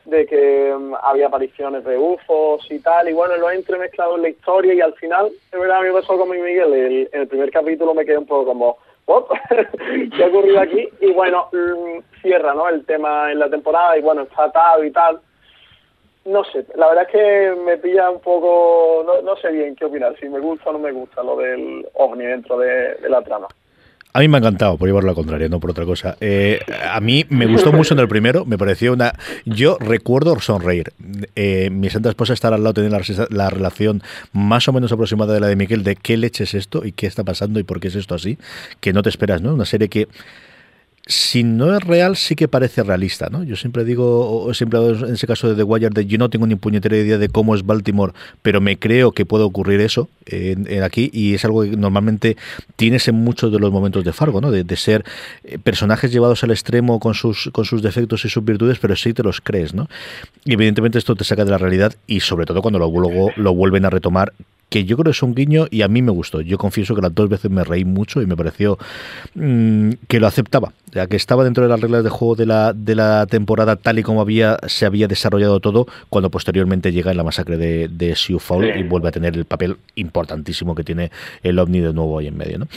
de 0.05 0.27
que 0.27 0.75
um, 0.75 0.95
había 1.03 1.27
apariciones 1.27 1.85
de 1.85 1.99
UFOs 1.99 2.71
y 2.71 2.79
tal, 2.81 3.09
y 3.09 3.13
bueno, 3.13 3.37
lo 3.37 3.49
ha 3.49 3.55
entremezclado 3.55 4.17
en 4.17 4.23
la 4.23 4.29
historia 4.31 4.75
y 4.75 4.81
al 4.81 4.95
final, 4.95 5.31
de 5.53 5.59
verdad, 5.59 5.79
a 5.79 5.81
mí 5.83 5.89
me 5.89 6.01
pasó 6.01 6.17
con 6.17 6.31
Miguel, 6.31 6.73
el, 6.73 7.09
el 7.13 7.29
primer 7.29 7.51
capítulo 7.51 7.95
me 7.95 8.05
quedé 8.05 8.19
un 8.19 8.27
poco 8.27 8.47
como, 8.47 8.79
¿qué 10.17 10.25
ha 10.25 10.29
ocurrido 10.29 10.61
aquí? 10.61 10.89
Y 11.01 11.13
bueno, 11.13 11.49
mm, 11.53 12.21
cierra, 12.23 12.55
¿no? 12.55 12.69
El 12.69 12.85
tema 12.87 13.33
en 13.33 13.39
la 13.39 13.51
temporada 13.51 13.99
y 13.99 14.03
bueno, 14.03 14.23
está 14.23 14.45
atado 14.45 14.85
y 14.85 14.91
tal. 14.91 15.21
No 16.25 16.45
sé, 16.45 16.67
la 16.77 16.89
verdad 16.89 17.07
es 17.07 17.13
que 17.13 17.55
me 17.65 17.79
pilla 17.79 18.11
un 18.11 18.21
poco, 18.21 19.03
no, 19.07 19.23
no 19.23 19.37
sé 19.37 19.51
bien 19.51 19.75
qué 19.75 19.87
opinar, 19.87 20.15
si 20.19 20.29
me 20.29 20.39
gusta 20.39 20.69
o 20.71 20.75
no 20.75 20.79
me 20.79 20.93
gusta 20.93 21.23
lo 21.23 21.37
del 21.37 21.87
ovni 21.95 22.27
dentro 22.27 22.59
de 22.59 22.97
la 23.09 23.23
trama. 23.23 23.49
A 24.13 24.21
mí 24.21 24.29
me 24.29 24.37
ha 24.37 24.41
encantado, 24.41 24.77
por 24.77 24.89
llevarlo 24.89 25.11
a 25.11 25.13
la 25.13 25.15
contraria, 25.15 25.49
no 25.49 25.61
por 25.61 25.71
otra 25.71 25.85
cosa. 25.85 26.17
Eh, 26.21 26.61
a 26.91 27.01
mí 27.01 27.25
me 27.29 27.47
gustó 27.47 27.73
mucho 27.73 27.95
en 27.95 28.01
el 28.01 28.09
primero, 28.09 28.45
me 28.45 28.59
pareció 28.59 28.93
una... 28.93 29.15
Yo 29.45 29.79
recuerdo 29.79 30.39
sonreír. 30.41 30.93
Eh, 31.37 31.71
mi 31.71 31.91
santa 31.91 32.09
esposa 32.09 32.33
estar 32.33 32.53
al 32.53 32.63
lado, 32.65 32.75
tener 32.75 32.91
la, 32.91 33.01
la, 33.31 33.51
relación 33.51 34.03
más 34.33 34.67
o 34.67 34.73
menos 34.73 34.91
aproximada 34.91 35.33
de 35.33 35.41
la 35.41 35.47
de 35.47 35.55
Miguel, 35.55 35.85
de 35.85 35.95
qué 35.95 36.17
leche 36.17 36.45
es 36.45 36.55
esto 36.55 36.85
y 36.85 36.91
qué 36.91 37.07
está 37.07 37.23
pasando 37.23 37.61
y 37.61 37.63
por 37.63 37.79
qué 37.79 37.89
es 37.89 37.95
esto 37.95 38.17
así, 38.17 38.37
que 38.81 38.93
no 38.93 39.03
te 39.03 39.11
esperas, 39.11 39.43
¿no? 39.43 39.55
Una 39.55 39.65
serie 39.65 39.89
que 39.89 40.09
si 41.11 41.43
no 41.43 41.77
es 41.77 41.83
real, 41.83 42.17
sí 42.17 42.37
que 42.37 42.47
parece 42.47 42.85
realista, 42.85 43.29
¿no? 43.31 43.43
Yo 43.43 43.57
siempre 43.57 43.85
digo, 43.85 44.45
o 44.45 44.55
siempre 44.55 44.79
en 44.79 45.15
ese 45.15 45.27
caso 45.27 45.49
de 45.49 45.57
The 45.57 45.65
Wire, 45.65 45.91
de 45.91 46.07
yo 46.07 46.19
no 46.19 46.31
tengo 46.31 46.47
ni 46.47 46.55
puñetera 46.55 46.97
idea 46.97 47.19
de 47.19 47.29
cómo 47.29 47.57
es 47.57 47.67
Baltimore, 47.67 48.13
pero 48.43 48.61
me 48.61 48.79
creo 48.79 49.11
que 49.11 49.27
puede 49.27 49.43
ocurrir 49.43 49.81
eso 49.81 50.09
aquí 50.83 51.11
y 51.13 51.35
es 51.35 51.45
algo 51.45 51.63
que 51.63 51.77
normalmente 51.77 52.37
tienes 52.77 53.09
en 53.09 53.17
muchos 53.17 53.51
de 53.51 53.59
los 53.59 53.73
momentos 53.73 54.05
de 54.05 54.13
Fargo, 54.13 54.41
¿no? 54.41 54.53
De, 54.53 54.77
ser 54.77 55.05
eh, 55.45 55.59
personajes 55.59 56.13
llevados 56.13 56.45
al 56.45 56.53
extremo 56.53 57.01
con 57.01 57.15
sus, 57.15 57.51
con 57.53 57.65
sus 57.65 57.83
defectos 57.83 58.25
y 58.25 58.29
sus 58.29 58.45
virtudes, 58.45 58.79
pero 58.79 58.95
sí 58.95 59.13
te 59.13 59.25
los 59.25 59.41
crees, 59.41 59.75
¿no? 59.75 59.89
Y 60.45 60.53
evidentemente 60.53 60.99
esto 60.99 61.17
te 61.17 61.25
saca 61.25 61.45
de 61.45 61.51
la 61.51 61.59
realidad 61.59 61.95
y 62.07 62.21
sobre 62.21 62.47
todo 62.47 62.63
cuando 62.63 62.79
luego 62.79 63.33
lo 63.37 63.55
vuelven 63.55 63.85
a 63.85 63.91
retomar 63.91 64.33
que 64.71 64.85
yo 64.85 64.97
creo 64.97 65.05
que 65.05 65.11
es 65.11 65.23
un 65.23 65.35
guiño 65.35 65.67
y 65.71 65.83
a 65.83 65.89
mí 65.89 66.01
me 66.01 66.13
gustó. 66.13 66.41
Yo 66.41 66.57
confieso 66.57 66.95
que 66.95 67.03
las 67.03 67.15
dos 67.15 67.29
veces 67.29 67.51
me 67.51 67.65
reí 67.65 67.85
mucho 67.85 68.23
y 68.23 68.27
me 68.27 68.37
pareció 68.37 68.79
mm, 69.35 69.91
que 70.09 70.21
lo 70.21 70.27
aceptaba, 70.27 70.73
ya 70.93 71.09
que 71.09 71.17
estaba 71.17 71.45
dentro 71.45 71.65
de 71.65 71.69
las 71.69 71.81
reglas 71.81 72.05
de 72.05 72.11
juego 72.11 72.37
de 72.37 72.47
la, 72.47 72.73
de 72.73 72.95
la 72.95 73.27
temporada 73.27 73.77
tal 73.77 73.99
y 73.99 74.03
como 74.03 74.21
había 74.21 74.57
se 74.67 74.87
había 74.87 75.09
desarrollado 75.09 75.61
todo, 75.61 75.87
cuando 76.09 76.31
posteriormente 76.31 76.93
llega 76.93 77.11
en 77.11 77.17
la 77.17 77.25
masacre 77.25 77.59
de, 77.59 77.89
de 77.89 78.15
Sioux 78.15 78.41
Falls 78.41 78.77
y 78.77 78.83
vuelve 78.85 79.09
a 79.09 79.13
tener 79.13 79.37
el 79.37 79.45
papel 79.45 79.77
importantísimo 79.97 80.75
que 80.75 80.85
tiene 80.85 81.11
el 81.43 81.59
OVNI 81.59 81.81
de 81.81 81.93
nuevo 81.93 82.19
ahí 82.19 82.29
en 82.29 82.37
medio. 82.37 82.59
¿no? 82.59 82.69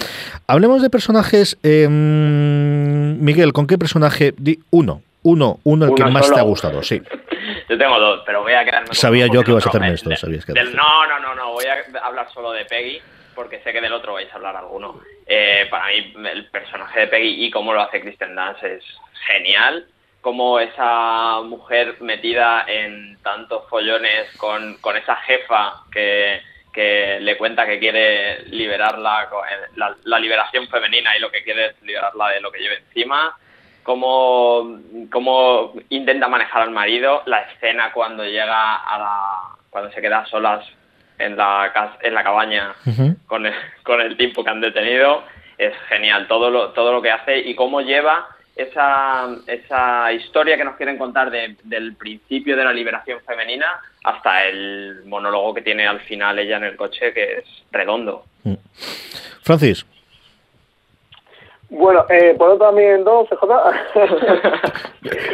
Hablemos 0.47 0.81
de 0.81 0.89
personajes. 0.89 1.57
Em, 1.61 3.19
Miguel, 3.23 3.53
¿con 3.53 3.67
qué 3.67 3.77
personaje? 3.77 4.33
uno, 4.71 5.01
uno, 5.23 5.59
uno 5.63 5.85
el 5.85 5.95
que 5.95 6.03
más 6.05 6.31
te 6.31 6.39
ha 6.39 6.43
gustado, 6.43 6.83
sí. 6.83 7.01
Yo 7.69 7.77
tengo 7.77 7.99
dos, 7.99 8.21
pero 8.25 8.41
voy 8.41 8.53
a 8.53 8.63
quedarme 8.65 8.93
Sabía 8.93 9.27
yo 9.27 9.43
que 9.43 9.51
ibas 9.51 9.65
a 9.65 9.69
hacerme 9.69 9.93
esto, 9.93 10.13
sabías 10.15 10.45
que 10.45 10.53
No, 10.53 11.07
no, 11.07 11.19
no, 11.19 11.33
no, 11.33 11.53
voy 11.53 11.65
a 11.65 12.05
hablar 12.05 12.27
solo 12.33 12.51
de 12.51 12.65
Peggy, 12.65 13.01
porque 13.33 13.61
sé 13.61 13.71
que 13.71 13.81
del 13.81 13.93
otro 13.93 14.13
vais 14.13 14.31
a 14.31 14.35
hablar 14.35 14.55
alguno. 14.55 14.99
Eh, 15.25 15.67
para 15.69 15.87
mí, 15.87 16.13
el 16.31 16.45
personaje 16.47 17.01
de 17.01 17.07
Peggy 17.07 17.45
y 17.45 17.51
cómo 17.51 17.73
lo 17.73 17.81
hace 17.81 18.01
Kristen 18.01 18.35
Dance 18.35 18.75
es 18.75 18.83
genial. 19.27 19.87
Como 20.21 20.59
esa 20.59 21.41
mujer 21.41 21.95
metida 22.01 22.65
en 22.67 23.17
tantos 23.23 23.67
follones 23.69 24.29
con, 24.37 24.77
con 24.77 24.95
esa 24.95 25.15
jefa 25.17 25.83
que, 25.91 26.41
que 26.73 27.19
le 27.21 27.37
cuenta 27.37 27.65
que 27.65 27.79
quiere 27.79 28.43
liberarla, 28.45 29.29
la, 29.75 29.95
la 30.03 30.19
liberación 30.19 30.67
femenina 30.67 31.17
y 31.17 31.19
lo 31.19 31.31
que 31.31 31.43
quiere 31.43 31.67
es 31.67 31.81
liberarla 31.81 32.29
de 32.29 32.41
lo 32.41 32.51
que 32.51 32.59
lleve 32.59 32.77
encima 32.77 33.35
cómo, 33.83 34.79
cómo 35.11 35.73
intenta 35.89 36.27
manejar 36.27 36.63
al 36.63 36.71
marido, 36.71 37.21
la 37.25 37.41
escena 37.41 37.91
cuando 37.91 38.23
llega 38.23 38.75
a 38.75 38.97
la, 38.97 39.39
cuando 39.69 39.91
se 39.91 40.01
queda 40.01 40.25
solas 40.25 40.65
en 41.19 41.37
la, 41.37 41.71
en 42.01 42.13
la 42.13 42.23
cabaña 42.23 42.73
con, 43.27 43.45
el, 43.45 43.53
con 43.83 44.01
el 44.01 44.17
tiempo 44.17 44.43
que 44.43 44.49
han 44.49 44.61
detenido, 44.61 45.23
es 45.57 45.73
genial 45.89 46.27
todo 46.27 46.49
lo, 46.49 46.69
todo 46.69 46.91
lo 46.91 47.01
que 47.01 47.11
hace 47.11 47.37
y 47.37 47.55
cómo 47.55 47.81
lleva 47.81 48.27
esa, 48.55 49.29
esa 49.47 50.11
historia 50.13 50.57
que 50.57 50.63
nos 50.63 50.75
quieren 50.75 50.97
contar 50.97 51.31
del 51.31 51.95
principio 51.95 52.55
de 52.55 52.63
la 52.63 52.73
liberación 52.73 53.19
femenina 53.25 53.67
hasta 54.03 54.45
el 54.45 55.03
monólogo 55.05 55.53
que 55.53 55.61
tiene 55.61 55.87
al 55.87 56.01
final 56.01 56.37
ella 56.39 56.57
en 56.57 56.65
el 56.65 56.75
coche, 56.75 57.13
que 57.13 57.39
es 57.39 57.45
redondo. 57.71 58.25
Mm. 58.43 58.53
Francis. 59.41 59.85
Bueno, 61.73 62.05
eh, 62.09 62.35
¿puedo 62.37 62.55
también 62.57 63.03
dos, 63.03 63.27
CJ? 63.29 63.47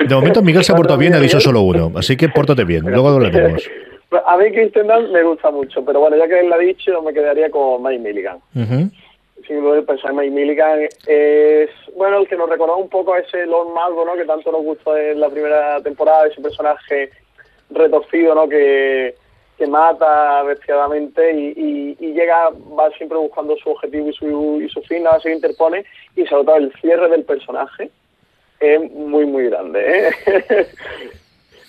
de 0.07 0.15
momento 0.15 0.41
Miguel 0.41 0.63
se 0.63 0.71
ha 0.71 0.75
portado 0.75 0.97
bien, 0.97 1.13
ha 1.13 1.19
dicho 1.19 1.39
solo 1.39 1.61
uno, 1.61 1.91
así 1.97 2.15
que 2.15 2.29
pórtate 2.29 2.63
bien, 2.63 2.83
luego 2.85 3.09
hablaremos. 3.09 3.69
A 4.25 4.37
mí 4.37 4.51
Kristen 4.51 4.87
Dunst 4.87 5.11
me 5.11 5.21
gusta 5.21 5.51
mucho, 5.51 5.85
pero 5.85 5.99
bueno, 5.99 6.17
ya 6.17 6.27
que 6.27 6.39
él 6.39 6.47
lo 6.47 6.55
ha 6.55 6.59
dicho, 6.59 6.99
me 7.03 7.13
quedaría 7.13 7.51
con 7.51 7.83
Mike 7.83 7.99
Milligan. 7.99 8.37
Uh 8.55 8.61
-huh. 8.61 8.91
Si 9.45 9.53
pensar, 9.85 10.13
Mike 10.13 10.31
Milligan 10.31 10.79
es, 11.05 11.69
bueno, 11.95 12.17
el 12.17 12.27
que 12.27 12.35
nos 12.35 12.49
recordó 12.49 12.77
un 12.77 12.89
poco 12.89 13.13
a 13.13 13.19
ese 13.19 13.45
Lord 13.45 13.73
Malvo, 13.73 14.05
¿no? 14.05 14.15
Que 14.15 14.25
tanto 14.25 14.51
nos 14.51 14.63
gustó 14.63 14.97
en 14.97 15.19
la 15.19 15.29
primera 15.29 15.79
temporada, 15.81 16.25
ese 16.27 16.41
personaje 16.41 17.11
retorcido, 17.69 18.33
¿no? 18.33 18.49
Que, 18.49 19.13
que 19.59 19.67
mata 19.67 20.41
bestiadamente 20.43 21.33
y, 21.33 21.97
y, 21.99 22.13
llega, 22.13 22.49
va 22.49 22.89
siempre 22.91 23.17
buscando 23.17 23.57
su 23.57 23.69
objetivo 23.71 24.07
y 24.07 24.13
su, 24.13 24.61
y 24.61 24.69
su 24.69 24.81
fin, 24.83 25.03
nada 25.03 25.19
se 25.19 25.33
interpone 25.33 25.85
y 26.15 26.25
sobre 26.25 26.45
todo 26.45 26.55
el 26.55 26.73
cierre 26.79 27.09
del 27.09 27.25
personaje 27.25 27.91
es 28.61 28.91
muy, 28.91 29.25
muy 29.25 29.49
grande. 29.49 30.07
¿eh? 30.07 30.67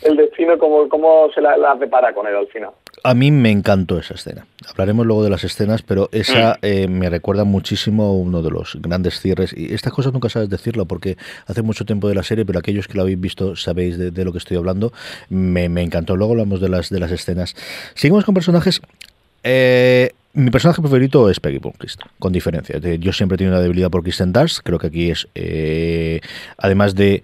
El 0.02 0.16
destino, 0.16 0.58
cómo, 0.58 0.88
cómo 0.88 1.30
se 1.34 1.40
la, 1.40 1.56
la, 1.56 1.76
prepara 1.76 2.12
con 2.12 2.26
él 2.26 2.34
al 2.34 2.46
final. 2.48 2.70
A 3.02 3.14
mí 3.14 3.30
me 3.30 3.50
encantó 3.50 3.98
esa 3.98 4.14
escena. 4.14 4.46
Hablaremos 4.68 5.06
luego 5.06 5.24
de 5.24 5.30
las 5.30 5.44
escenas, 5.44 5.82
pero 5.82 6.08
esa 6.12 6.54
mm. 6.54 6.66
eh, 6.66 6.88
me 6.88 7.10
recuerda 7.10 7.44
muchísimo 7.44 8.04
a 8.04 8.12
uno 8.12 8.42
de 8.42 8.50
los 8.50 8.78
grandes 8.80 9.20
cierres. 9.20 9.52
Y 9.56 9.74
estas 9.74 9.92
cosas 9.92 10.12
nunca 10.12 10.28
sabes 10.28 10.48
decirlo 10.48 10.86
porque 10.86 11.16
hace 11.46 11.62
mucho 11.62 11.84
tiempo 11.84 12.08
de 12.08 12.14
la 12.14 12.22
serie, 12.22 12.44
pero 12.44 12.58
aquellos 12.58 12.88
que 12.88 12.94
lo 12.94 13.02
habéis 13.02 13.20
visto 13.20 13.56
sabéis 13.56 13.98
de, 13.98 14.24
lo 14.24 14.32
que 14.32 14.38
estoy 14.38 14.56
hablando. 14.56 14.92
Me, 15.28 15.68
me, 15.68 15.82
encantó. 15.82 16.16
Luego 16.16 16.32
hablamos 16.32 16.60
de 16.60 16.68
las, 16.68 16.90
de 16.90 17.00
las 17.00 17.10
escenas. 17.10 17.54
Seguimos 17.94 18.24
con 18.24 18.34
personajes. 18.34 18.80
Eh, 19.42 20.12
mi 20.32 20.50
personaje 20.50 20.80
preferido 20.80 21.28
es 21.28 21.40
Peggy 21.40 21.58
Blomqvist, 21.58 22.02
con 22.18 22.32
diferencia. 22.32 22.78
Yo 22.78 23.12
siempre 23.12 23.34
he 23.34 23.38
tenido 23.38 23.54
una 23.54 23.62
debilidad 23.62 23.90
por 23.90 24.02
Kristen 24.02 24.32
Dunst. 24.32 24.60
Creo 24.62 24.78
que 24.78 24.86
aquí 24.86 25.10
es, 25.10 25.28
eh, 25.34 26.20
además 26.56 26.94
de, 26.94 27.22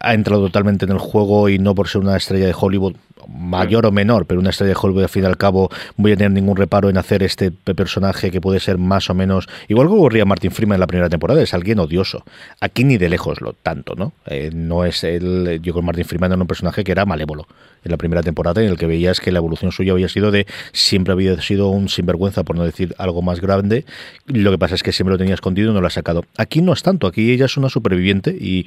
ha 0.00 0.14
entrado 0.14 0.42
totalmente 0.42 0.84
en 0.84 0.92
el 0.92 0.98
juego 0.98 1.48
y 1.48 1.58
no 1.58 1.74
por 1.74 1.88
ser 1.88 2.02
una 2.02 2.16
estrella 2.16 2.46
de 2.46 2.54
Hollywood, 2.58 2.96
mayor 3.28 3.86
o 3.86 3.92
menor, 3.92 4.26
pero 4.26 4.40
una 4.40 4.50
estrella 4.50 4.74
de 4.74 4.78
Hollywood 4.80 5.04
al 5.04 5.08
fin 5.08 5.22
y 5.22 5.26
al 5.26 5.38
cabo 5.38 5.70
voy 5.96 6.12
a 6.12 6.16
tener 6.16 6.32
ningún 6.32 6.56
reparo 6.56 6.90
en 6.90 6.98
hacer 6.98 7.22
este 7.22 7.50
personaje 7.50 8.30
que 8.30 8.40
puede 8.40 8.60
ser 8.60 8.76
más 8.76 9.08
o 9.08 9.14
menos 9.14 9.48
igual 9.68 9.88
que 9.88 9.94
ocurría 9.94 10.26
Martin 10.26 10.50
Freeman 10.50 10.76
en 10.76 10.80
la 10.80 10.86
primera 10.86 11.08
temporada, 11.08 11.40
es 11.42 11.54
alguien 11.54 11.78
odioso. 11.78 12.24
Aquí 12.60 12.84
ni 12.84 12.98
de 12.98 13.08
lejos 13.08 13.40
lo 13.40 13.54
tanto, 13.54 13.94
¿no? 13.96 14.12
Eh, 14.26 14.50
no 14.52 14.84
es 14.84 15.04
el 15.04 15.60
yo 15.62 15.72
con 15.72 15.86
Martin 15.86 16.04
Freeman 16.04 16.32
era 16.32 16.40
un 16.42 16.46
personaje 16.46 16.84
que 16.84 16.92
era 16.92 17.06
malévolo 17.06 17.46
en 17.84 17.90
la 17.90 17.96
primera 17.96 18.22
temporada 18.22 18.62
en 18.62 18.68
el 18.68 18.78
que 18.78 18.86
veías 18.86 19.20
que 19.20 19.32
la 19.32 19.38
evolución 19.38 19.72
suya 19.72 19.92
había 19.92 20.08
sido 20.08 20.30
de 20.30 20.46
siempre 20.72 21.12
había 21.12 21.40
sido 21.40 21.68
un 21.68 21.88
sinvergüenza 21.88 22.42
por 22.42 22.56
no 22.56 22.64
decir 22.64 22.94
algo 22.98 23.22
más 23.22 23.40
grande. 23.40 23.84
Lo 24.26 24.50
que 24.50 24.58
pasa 24.58 24.74
es 24.74 24.82
que 24.82 24.92
siempre 24.92 25.12
lo 25.12 25.18
tenía 25.18 25.34
escondido 25.34 25.70
y 25.70 25.74
no 25.74 25.80
lo 25.80 25.86
ha 25.86 25.90
sacado. 25.90 26.24
Aquí 26.36 26.62
no 26.62 26.72
es 26.72 26.82
tanto, 26.82 27.06
aquí 27.06 27.32
ella 27.32 27.46
es 27.46 27.56
una 27.56 27.68
superviviente 27.68 28.30
y, 28.30 28.64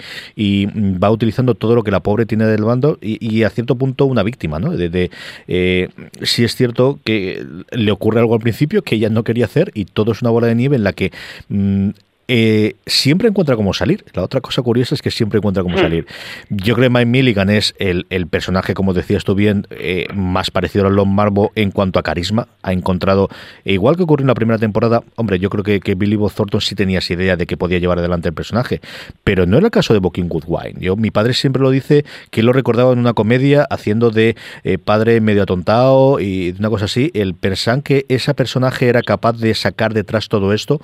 va 0.98 1.12
utilizando 1.12 1.56
todo 1.56 1.76
lo 1.76 1.84
que 1.84 1.92
la 1.92 2.00
pobre 2.00 2.26
tiene 2.26 2.46
del 2.46 2.64
bando 2.64 2.98
y 3.02 3.44
a 3.44 3.50
cierto 3.50 3.76
punto 3.76 4.06
una 4.06 4.24
víctima 4.24 4.60
de, 4.60 5.12
eh, 5.48 5.90
si 6.22 6.44
es 6.44 6.56
cierto 6.56 7.00
que 7.04 7.46
le 7.72 7.92
ocurre 7.92 8.20
algo 8.20 8.34
al 8.34 8.40
principio 8.40 8.82
que 8.82 8.96
ella 8.96 9.10
no 9.10 9.24
quería 9.24 9.46
hacer 9.46 9.72
y 9.74 9.86
todo 9.86 10.12
es 10.12 10.22
una 10.22 10.32
bola 10.32 10.48
de 10.48 10.56
nieve 10.56 10.76
en 10.76 10.84
la 10.84 10.94
que 10.94 11.12
mm, 11.50 11.90
eh, 12.28 12.76
siempre 12.86 13.28
encuentra 13.28 13.56
cómo 13.56 13.74
salir. 13.74 14.06
La 14.14 14.24
otra 14.24 14.42
cosa 14.42 14.62
curiosa 14.62 14.96
es 14.96 15.02
que 15.02 15.12
siempre 15.12 15.38
encuentra 15.38 15.64
cómo 15.64 15.78
hmm. 15.78 15.82
salir. 15.82 16.08
Yo 16.50 16.76
creo 16.76 16.90
que 16.90 16.94
Mike 16.94 17.06
Milligan 17.06 17.50
es 17.50 17.76
el, 17.80 18.06
personaje, 18.28 18.74
como 18.74 18.94
decías 18.94 19.24
tú 19.24 19.36
bien, 19.36 19.68
eh, 19.72 20.08
más 20.14 20.52
parecido 20.52 20.88
a 20.88 20.90
Lon 20.90 21.14
Marvo 21.14 21.52
en 21.56 21.72
cuanto 21.72 22.00
a 22.00 22.04
carisma. 22.04 22.48
Ha 22.64 22.74
encontrado, 22.74 23.30
e 23.64 23.74
igual 23.74 23.96
que 23.96 24.04
ocurrió 24.04 24.24
en 24.24 24.28
la 24.28 24.36
primera 24.36 24.58
temporada, 24.58 25.04
hombre, 25.16 25.40
yo 25.40 25.50
creo 25.50 25.64
que, 25.64 25.80
que 25.80 25.96
Billy 25.96 26.16
Bob 26.16 26.34
Thornton 26.34 26.62
sí 26.62 26.76
tenía 26.76 27.00
esa 27.00 27.14
idea 27.14 27.36
de 27.36 27.46
que 27.46 27.58
podía 27.58 27.80
llevar 27.80 28.00
adelante 28.00 28.28
el 28.30 28.34
personaje, 28.34 28.82
pero 29.24 29.46
no 29.46 29.58
era 29.58 29.68
el 29.68 29.72
caso 29.72 29.94
de 29.94 30.00
Good 30.00 30.44
Wine. 30.48 30.76
Yo, 30.80 30.96
mi 30.96 31.12
padre 31.12 31.34
siempre 31.34 31.62
lo 31.62 31.70
dice 31.70 32.06
que 32.32 32.44
lo 32.44 32.54
recordaba 32.54 32.94
en 32.94 33.00
una 33.00 33.14
comedia 33.14 33.66
haciendo 33.70 34.12
de 34.12 34.36
eh, 34.64 34.78
padre 34.78 35.22
medio 35.22 35.44
atontado 35.44 36.20
y 36.20 36.56
una 36.58 36.70
cosa 36.70 36.86
así. 36.86 37.12
El 37.14 37.36
pensar 37.36 37.84
que 37.84 38.06
ese 38.10 38.34
personaje 38.34 38.88
era 38.88 39.02
capaz 39.02 39.34
de 39.34 39.54
sacar 39.54 39.94
detrás 39.94 40.30
todo 40.30 40.54
esto 40.54 40.82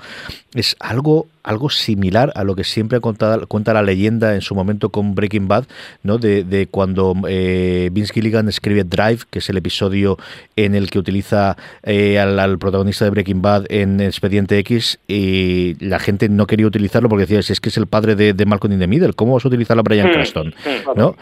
es 0.53 0.75
algo 0.79 1.27
algo 1.43 1.69
similar 1.69 2.31
a 2.35 2.43
lo 2.43 2.55
que 2.55 2.63
siempre 2.63 2.99
cuenta, 2.99 3.39
cuenta 3.47 3.73
la 3.73 3.81
leyenda 3.81 4.35
en 4.35 4.41
su 4.41 4.55
momento 4.55 4.89
con 4.89 5.13
Breaking 5.13 5.47
Bad, 5.47 5.65
¿no? 6.01 6.17
De, 6.17 6.67
cuando 6.71 7.13
eh, 7.27 7.89
Vince 7.91 8.13
Gilligan 8.13 8.47
escribe 8.47 8.83
Drive, 8.83 9.19
que 9.29 9.39
es 9.39 9.49
el 9.49 9.57
episodio 9.57 10.17
en 10.55 10.75
el 10.75 10.89
que 10.89 10.99
utiliza 10.99 11.57
eh, 11.83 12.19
al, 12.19 12.57
protagonista 12.57 13.05
de 13.05 13.11
Breaking 13.11 13.41
Bad 13.41 13.65
en 13.69 13.99
Expediente 13.99 14.57
X 14.59 14.99
y 15.07 15.75
la 15.83 15.99
gente 15.99 16.29
no 16.29 16.47
quería 16.47 16.67
utilizarlo 16.67 17.09
porque 17.09 17.25
decía, 17.25 17.41
si 17.41 17.53
es 17.53 17.59
que 17.59 17.69
es 17.69 17.77
el 17.77 17.87
padre 17.87 18.15
de, 18.15 18.33
de 18.33 18.45
Malcolm 18.45 18.73
in 18.73 18.79
the 18.79 18.87
Middle, 18.87 19.13
¿cómo 19.13 19.33
vas 19.33 19.45
a 19.45 19.47
utilizar 19.47 19.77
a 19.77 19.81
Brian 19.81 20.07
hmm. 20.07 20.13
Cranston? 20.13 20.47
Hmm. 20.47 20.97
¿no? 20.97 21.15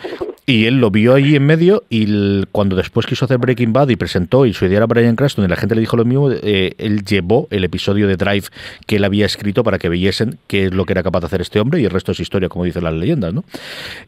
Y 0.45 0.65
él 0.65 0.81
lo 0.81 0.91
vio 0.91 1.13
ahí 1.13 1.35
en 1.35 1.45
medio 1.45 1.83
y 1.89 2.45
cuando 2.51 2.75
después 2.75 3.05
quiso 3.05 3.25
hacer 3.25 3.37
Breaking 3.37 3.73
Bad 3.73 3.89
y 3.89 3.95
presentó 3.95 4.45
y 4.45 4.53
su 4.53 4.65
idea 4.65 4.77
era 4.77 4.85
Brian 4.85 5.15
Cranston 5.15 5.45
y 5.45 5.47
la 5.47 5.55
gente 5.55 5.75
le 5.75 5.81
dijo 5.81 5.95
lo 5.95 6.03
mismo, 6.03 6.31
eh, 6.31 6.73
él 6.77 7.03
llevó 7.05 7.47
el 7.51 7.63
episodio 7.63 8.07
de 8.07 8.17
Drive 8.17 8.47
que 8.85 8.97
él 8.97 9.03
había 9.03 9.25
escrito 9.25 9.63
para 9.63 9.79
que 9.79 9.87
qué 10.47 10.65
es 10.65 10.73
lo 10.73 10.85
que 10.85 10.93
era 10.93 11.03
capaz 11.03 11.21
de 11.21 11.25
hacer 11.27 11.41
este 11.41 11.59
hombre 11.59 11.81
y 11.81 11.85
el 11.85 11.91
resto 11.91 12.11
es 12.11 12.19
historia, 12.19 12.49
como 12.49 12.65
dicen 12.65 12.83
las 12.83 12.93
leyendas. 12.93 13.33
¿no? 13.33 13.43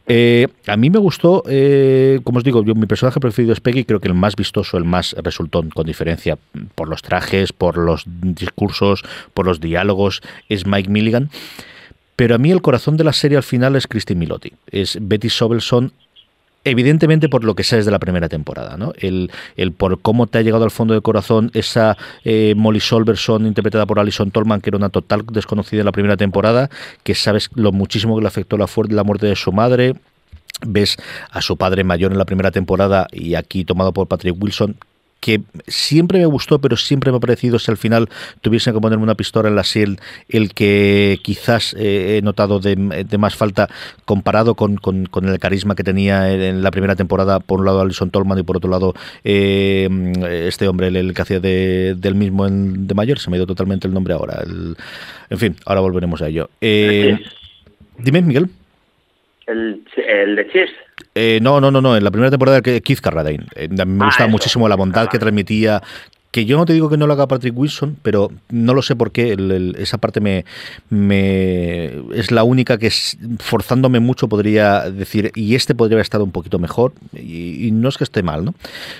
Eh, 0.06 0.48
a 0.66 0.76
mí 0.76 0.90
me 0.90 0.98
gustó, 0.98 1.42
eh, 1.48 2.20
como 2.24 2.38
os 2.38 2.44
digo, 2.44 2.64
yo, 2.64 2.74
mi 2.74 2.86
personaje 2.86 3.20
preferido 3.20 3.52
es 3.52 3.60
Peggy, 3.60 3.84
creo 3.84 4.00
que 4.00 4.08
el 4.08 4.14
más 4.14 4.36
vistoso, 4.36 4.76
el 4.76 4.84
más 4.84 5.14
resultón, 5.22 5.70
con 5.70 5.86
diferencia, 5.86 6.38
por 6.74 6.88
los 6.88 7.02
trajes, 7.02 7.52
por 7.52 7.78
los 7.78 8.04
discursos, 8.06 9.02
por 9.32 9.46
los 9.46 9.60
diálogos, 9.60 10.22
es 10.48 10.66
Mike 10.66 10.90
Milligan. 10.90 11.30
Pero 12.16 12.36
a 12.36 12.38
mí 12.38 12.50
el 12.50 12.62
corazón 12.62 12.96
de 12.96 13.04
la 13.04 13.12
serie 13.12 13.36
al 13.36 13.42
final 13.42 13.74
es 13.74 13.88
Christine 13.88 14.20
Milotti. 14.20 14.52
Es 14.70 14.98
Betty 15.00 15.28
Sobelson 15.28 15.92
evidentemente 16.64 17.28
por 17.28 17.44
lo 17.44 17.54
que 17.54 17.62
sabes 17.62 17.84
de 17.84 17.90
la 17.90 17.98
primera 17.98 18.28
temporada, 18.28 18.76
¿no? 18.76 18.92
El, 18.98 19.30
el 19.56 19.72
por 19.72 20.00
cómo 20.00 20.26
te 20.26 20.38
ha 20.38 20.42
llegado 20.42 20.64
al 20.64 20.70
fondo 20.70 20.94
del 20.94 21.02
corazón 21.02 21.50
esa 21.54 21.96
eh, 22.24 22.54
Molly 22.56 22.80
Solverson 22.80 23.46
interpretada 23.46 23.86
por 23.86 23.98
Alison 23.98 24.30
Tolman, 24.30 24.60
que 24.60 24.70
era 24.70 24.78
una 24.78 24.88
total 24.88 25.24
desconocida 25.30 25.80
en 25.80 25.86
la 25.86 25.92
primera 25.92 26.16
temporada, 26.16 26.70
que 27.02 27.14
sabes 27.14 27.50
lo 27.54 27.72
muchísimo 27.72 28.16
que 28.16 28.22
le 28.22 28.28
afectó 28.28 28.56
la, 28.56 28.66
la 28.88 29.04
muerte 29.04 29.26
de 29.26 29.36
su 29.36 29.52
madre, 29.52 29.94
ves 30.66 30.96
a 31.30 31.42
su 31.42 31.56
padre 31.56 31.84
mayor 31.84 32.12
en 32.12 32.18
la 32.18 32.24
primera 32.24 32.50
temporada 32.50 33.06
y 33.12 33.34
aquí 33.34 33.64
tomado 33.64 33.92
por 33.92 34.08
Patrick 34.08 34.36
Wilson, 34.40 34.76
que 35.24 35.40
siempre 35.66 36.18
me 36.18 36.26
gustó, 36.26 36.58
pero 36.58 36.76
siempre 36.76 37.10
me 37.10 37.16
ha 37.16 37.20
parecido 37.20 37.58
si 37.58 37.70
al 37.70 37.78
final 37.78 38.10
tuviesen 38.42 38.74
que 38.74 38.80
ponerme 38.80 39.04
una 39.04 39.14
pistola 39.14 39.48
en 39.48 39.56
la 39.56 39.64
SIL, 39.64 39.98
el 40.28 40.52
que 40.52 41.18
quizás 41.22 41.74
eh, 41.78 42.18
he 42.18 42.22
notado 42.22 42.60
de, 42.60 42.76
más 43.16 43.34
falta 43.34 43.70
comparado 44.04 44.54
con, 44.54 44.78
el 45.22 45.38
carisma 45.38 45.74
que 45.74 45.82
tenía 45.82 46.30
en 46.30 46.62
la 46.62 46.70
primera 46.70 46.94
temporada, 46.94 47.40
por 47.40 47.60
un 47.60 47.64
lado 47.64 47.80
Alison 47.80 48.10
Tolman 48.10 48.38
y 48.38 48.42
por 48.42 48.58
otro 48.58 48.68
lado 48.68 48.92
eh, 49.24 49.88
este 50.46 50.68
hombre, 50.68 50.88
el, 50.88 51.14
que 51.14 51.22
hacía 51.22 51.40
del 51.40 52.14
mismo 52.14 52.46
en, 52.46 52.86
de 52.86 52.92
mayor, 52.92 53.18
se 53.18 53.30
me 53.30 53.38
dio 53.38 53.46
totalmente 53.46 53.88
el 53.88 53.94
nombre 53.94 54.12
ahora. 54.12 54.42
en 55.30 55.38
fin, 55.38 55.56
ahora 55.64 55.80
volveremos 55.80 56.20
a 56.20 56.28
ello. 56.28 56.50
Eh, 56.60 57.18
dime, 57.96 58.20
Miguel. 58.20 58.50
El, 59.46 59.82
el 59.96 60.36
de 60.36 60.48
Cheers. 60.48 60.83
Eh, 61.14 61.38
no, 61.42 61.60
no, 61.60 61.70
no, 61.70 61.80
no. 61.80 61.96
En 61.96 62.04
la 62.04 62.10
primera 62.10 62.30
temporada 62.30 62.60
que 62.60 62.80
Keith 62.80 63.00
Carradine. 63.00 63.46
Eh, 63.54 63.68
a 63.78 63.84
mí 63.84 63.92
me 63.92 64.04
ah, 64.04 64.08
gusta 64.08 64.26
muchísimo 64.26 64.68
la 64.68 64.76
bondad 64.76 65.08
que 65.08 65.18
transmitía. 65.18 65.82
Que 66.30 66.46
yo 66.46 66.56
no 66.56 66.66
te 66.66 66.72
digo 66.72 66.90
que 66.90 66.96
no 66.96 67.06
lo 67.06 67.12
haga 67.12 67.28
Patrick 67.28 67.56
Wilson, 67.56 67.96
pero 68.02 68.32
no 68.48 68.74
lo 68.74 68.82
sé 68.82 68.96
por 68.96 69.12
qué. 69.12 69.36
esa 69.78 69.98
parte 69.98 70.20
me, 70.20 70.44
me 70.90 71.92
es 72.12 72.32
la 72.32 72.42
única 72.42 72.76
que 72.76 72.90
forzándome 73.38 74.00
mucho 74.00 74.28
podría 74.28 74.90
decir, 74.90 75.30
y 75.36 75.54
este 75.54 75.76
podría 75.76 75.94
haber 75.94 76.02
estado 76.02 76.24
un 76.24 76.32
poquito 76.32 76.58
mejor. 76.58 76.92
Y, 77.12 77.70
no 77.70 77.88
es 77.88 77.96
que 77.96 78.02
esté 78.02 78.24
mal, 78.24 78.44
¿no? 78.44 78.52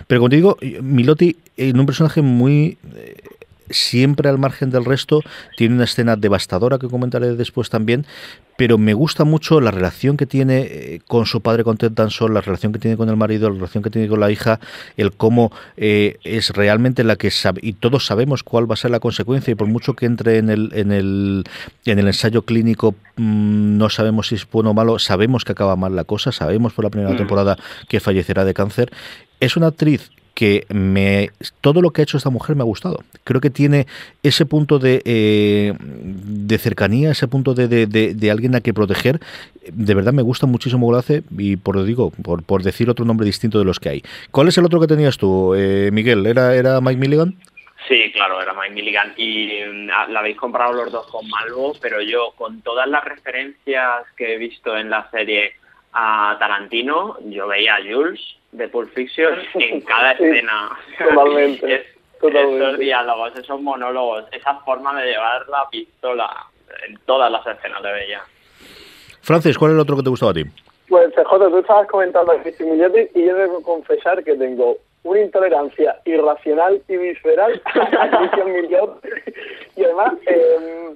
Pero 0.07 0.20
como 0.20 0.29
te 0.29 0.37
digo, 0.37 0.57
Miloti 0.81 1.37
en 1.57 1.81
un 1.81 1.87
personaje 1.87 2.22
muy 2.22 2.79
siempre 3.70 4.29
al 4.29 4.38
margen 4.38 4.70
del 4.70 4.85
resto, 4.85 5.20
tiene 5.57 5.74
una 5.74 5.85
escena 5.85 6.16
devastadora 6.16 6.79
que 6.79 6.88
comentaré 6.88 7.35
después 7.35 7.70
también, 7.70 8.07
pero 8.57 8.79
me 8.79 8.94
gusta 8.94 9.24
mucho 9.24 9.61
la 9.61 9.70
relación 9.70 10.16
que 10.16 10.27
tiene 10.27 10.61
eh, 10.61 11.00
con 11.07 11.27
su 11.27 11.40
padre, 11.40 11.64
con 11.64 11.77
Ted 11.77 11.92
Danson, 11.92 12.35
la 12.35 12.40
relación 12.40 12.72
que 12.72 12.79
tiene 12.79 12.96
con 12.96 13.09
el 13.09 13.16
marido, 13.16 13.48
la 13.48 13.57
relación 13.57 13.83
que 13.83 13.90
tiene 13.90 14.09
con 14.09 14.20
la 14.20 14.31
hija, 14.31 14.61
el 14.96 15.12
cómo 15.12 15.50
eh, 15.77 16.18
es 16.24 16.50
realmente 16.50 17.05
la 17.05 17.16
que 17.16 17.31
sabe, 17.31 17.61
y 17.62 17.74
todos 17.74 18.07
sabemos 18.07 18.42
cuál 18.42 18.70
va 18.70 18.74
a 18.74 18.77
ser 18.77 18.90
la 18.90 19.00
consecuencia, 19.00 19.53
y 19.53 19.55
por 19.55 19.68
mucho 19.68 19.94
que 19.94 20.07
entre 20.07 20.38
en 20.38 20.50
el, 20.50 20.70
en 20.74 20.92
el, 20.92 21.44
en 21.85 21.98
el 21.98 22.07
ensayo 22.07 22.42
clínico, 22.42 22.94
mm, 23.16 23.77
no 23.77 23.90
sabemos 23.90 24.29
si 24.29 24.37
es 24.37 24.48
bueno 24.50 24.70
o 24.70 24.74
malo, 24.74 24.98
sabemos 24.98 25.44
que 25.44 25.53
acaba 25.53 25.77
mal 25.77 25.96
la 25.96 26.05
cosa, 26.05 26.31
sabemos 26.33 26.72
por 26.72 26.85
la 26.85 26.90
primera 26.90 27.12
mm. 27.14 27.16
temporada 27.16 27.59
que 27.88 28.00
fallecerá 28.00 28.44
de 28.44 28.55
cáncer. 28.55 28.92
Es 29.40 29.57
una 29.57 29.68
actriz 29.68 30.11
que 30.35 30.66
me 30.68 31.31
todo 31.61 31.81
lo 31.81 31.90
que 31.90 32.03
ha 32.03 32.05
hecho 32.05 32.16
esta 32.16 32.31
mujer 32.31 32.57
me 32.57 32.62
ha 32.62 32.66
gustado. 32.66 32.99
Creo 33.23 33.40
que 33.40 33.51
tiene 33.51 33.87
ese 34.23 34.44
punto 34.44 34.79
de, 34.79 35.01
eh, 35.05 35.75
de 35.79 36.59
cercanía, 36.59 37.11
ese 37.11 37.29
punto 37.29 37.55
de, 37.55 37.68
de, 37.68 38.31
alguien 38.31 38.55
a 38.55 38.61
que 38.61 38.75
proteger. 38.75 39.20
De 39.73 39.94
verdad 39.94 40.12
me 40.12 40.23
gusta 40.23 40.47
muchísimo 40.47 40.90
lo 40.90 40.99
hace 40.99 41.23
y 41.38 41.57
por 41.57 41.83
digo, 41.85 42.11
por, 42.23 42.44
por 42.44 42.62
decir 42.62 42.90
otro 42.90 43.05
nombre 43.05 43.27
distinto 43.27 43.59
de 43.59 43.64
los 43.64 43.81
que 43.81 43.88
hay. 43.88 44.03
¿Cuál 44.31 44.49
es 44.49 44.59
el 44.59 44.64
otro 44.64 44.81
que 44.81 44.87
tenías 44.87 45.16
tú, 45.16 45.55
eh, 45.55 45.90
Miguel? 45.92 46.27
¿Era, 46.27 46.55
¿Era 46.55 46.81
Mike 46.81 47.01
Milligan? 47.01 47.37
Sí, 47.88 48.11
claro, 48.12 48.40
era 48.40 48.55
Mike 48.55 48.75
Milligan. 48.75 49.14
Y 49.16 49.61
mm, 49.66 49.87
la 49.87 50.20
habéis 50.20 50.37
comprado 50.37 50.73
los 50.73 50.90
dos 50.90 51.07
con 51.07 51.29
Malvo, 51.29 51.75
pero 51.81 52.01
yo 52.01 52.33
con 52.37 52.61
todas 52.62 52.88
las 52.88 53.05
referencias 53.05 54.05
que 54.16 54.35
he 54.35 54.38
visto 54.38 54.77
en 54.77 54.90
la 54.90 55.09
serie 55.11 55.55
a 55.92 56.37
Tarantino, 56.40 57.18
yo 57.27 57.47
veía 57.47 57.77
a 57.77 57.83
Jules 57.83 58.20
de 58.55 58.69
Pulp 58.69 58.93
Fiction 58.95 59.35
en 59.55 59.81
cada 59.83 60.12
escena. 60.12 60.71
Totalmente. 60.99 61.87
Esos 62.23 62.79
diálogos, 62.79 63.37
esos 63.37 63.61
monólogos, 63.61 64.25
esa 64.33 64.55
forma 64.61 64.99
de 64.99 65.11
llevar 65.11 65.47
la 65.49 65.69
pistola 65.69 66.47
en 66.88 66.97
todas 67.05 67.31
las 67.31 67.47
escenas 67.47 67.83
de 67.83 67.93
Bella. 67.93 68.23
Francis, 69.21 69.59
¿cuál 69.59 69.73
es 69.73 69.75
el 69.75 69.81
otro 69.81 69.97
que 69.97 70.03
te 70.05 70.11
gustaba 70.11 70.31
a 70.31 70.35
ti? 70.35 70.45
Pues 70.88 71.12
CJ, 71.14 71.51
tú 71.51 71.59
estabas 71.59 71.87
comentando 71.88 72.33
a 72.33 72.40
Christian 72.40 72.77
y 72.77 72.79
yo 73.27 73.37
debo 73.37 73.62
confesar 73.62 74.23
que 74.25 74.37
tengo 74.37 74.79
una 75.03 75.21
intolerancia 75.21 75.97
irracional 76.07 76.81
y 76.88 76.97
visceral 76.97 77.61
a 77.67 78.19
Christian 78.19 78.49
y 79.77 79.85
además 79.85 80.14
eh, 80.27 80.95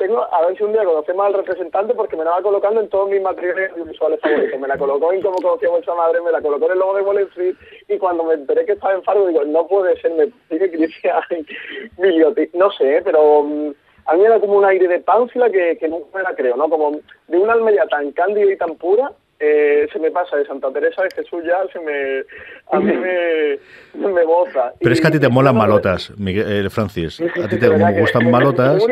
tengo, 0.00 0.26
a 0.32 0.46
ver 0.46 0.56
si 0.56 0.64
un 0.64 0.72
día 0.72 0.82
conocemos 0.82 1.26
al 1.26 1.34
representante 1.34 1.94
porque 1.94 2.16
me 2.16 2.24
la 2.24 2.30
va 2.30 2.42
colocando 2.42 2.80
en 2.80 2.88
todos 2.88 3.10
mis 3.10 3.20
materiales 3.20 3.72
visuales 3.86 4.18
favoritos. 4.20 4.58
Me 4.58 4.66
la 4.66 4.78
colocó 4.78 5.12
en 5.12 5.20
Cómo 5.20 5.36
conocí 5.36 5.66
a 5.66 5.70
vuestra 5.70 5.94
madre, 5.94 6.22
me 6.22 6.32
la 6.32 6.40
colocó 6.40 6.64
en 6.66 6.72
el 6.72 6.78
logo 6.78 6.96
de 6.96 7.02
Wall 7.02 7.18
Street 7.18 7.54
y 7.86 7.98
cuando 7.98 8.24
me 8.24 8.34
enteré 8.34 8.64
que 8.64 8.72
estaba 8.72 8.94
en 8.94 9.02
Fargo 9.02 9.28
digo, 9.28 9.44
no 9.44 9.66
puede 9.68 10.00
ser, 10.00 10.12
me 10.14 10.28
tiene 10.48 10.70
Cristian. 10.70 11.22
No 12.54 12.70
sé, 12.72 13.02
pero 13.04 13.42
mm, 13.42 13.70
a 14.06 14.14
mí 14.14 14.22
me 14.22 14.28
da 14.28 14.40
como 14.40 14.54
un 14.54 14.64
aire 14.64 14.88
de 14.88 15.00
pánfila 15.00 15.50
que, 15.50 15.76
que 15.78 15.88
nunca 15.88 16.18
me 16.18 16.22
la 16.22 16.34
creo, 16.34 16.56
¿no? 16.56 16.68
Como 16.68 16.98
de 17.28 17.38
una 17.38 17.52
almería 17.52 17.84
tan 17.86 18.10
cándida 18.12 18.52
y 18.52 18.56
tan 18.56 18.74
pura 18.76 19.12
eh, 19.38 19.86
se 19.92 19.98
me 19.98 20.10
pasa 20.10 20.36
de 20.36 20.46
Santa 20.46 20.70
Teresa 20.70 21.02
de 21.02 21.10
Jesús 21.14 21.42
ya 21.46 21.60
se 21.72 21.80
me 21.80 22.24
a 22.70 22.78
mí 22.78 22.92
me, 22.92 24.08
me 24.08 24.24
boza. 24.24 24.72
Pero 24.80 24.92
es 24.92 25.00
que 25.00 25.08
a 25.08 25.10
ti 25.10 25.18
te 25.18 25.28
molan 25.28 25.56
malotas, 25.56 26.12
Miguel, 26.18 26.66
eh, 26.66 26.70
Francis. 26.70 27.20
A 27.20 27.48
ti 27.48 27.58
te 27.58 27.68
gustan 27.68 28.30
malotas 28.30 28.84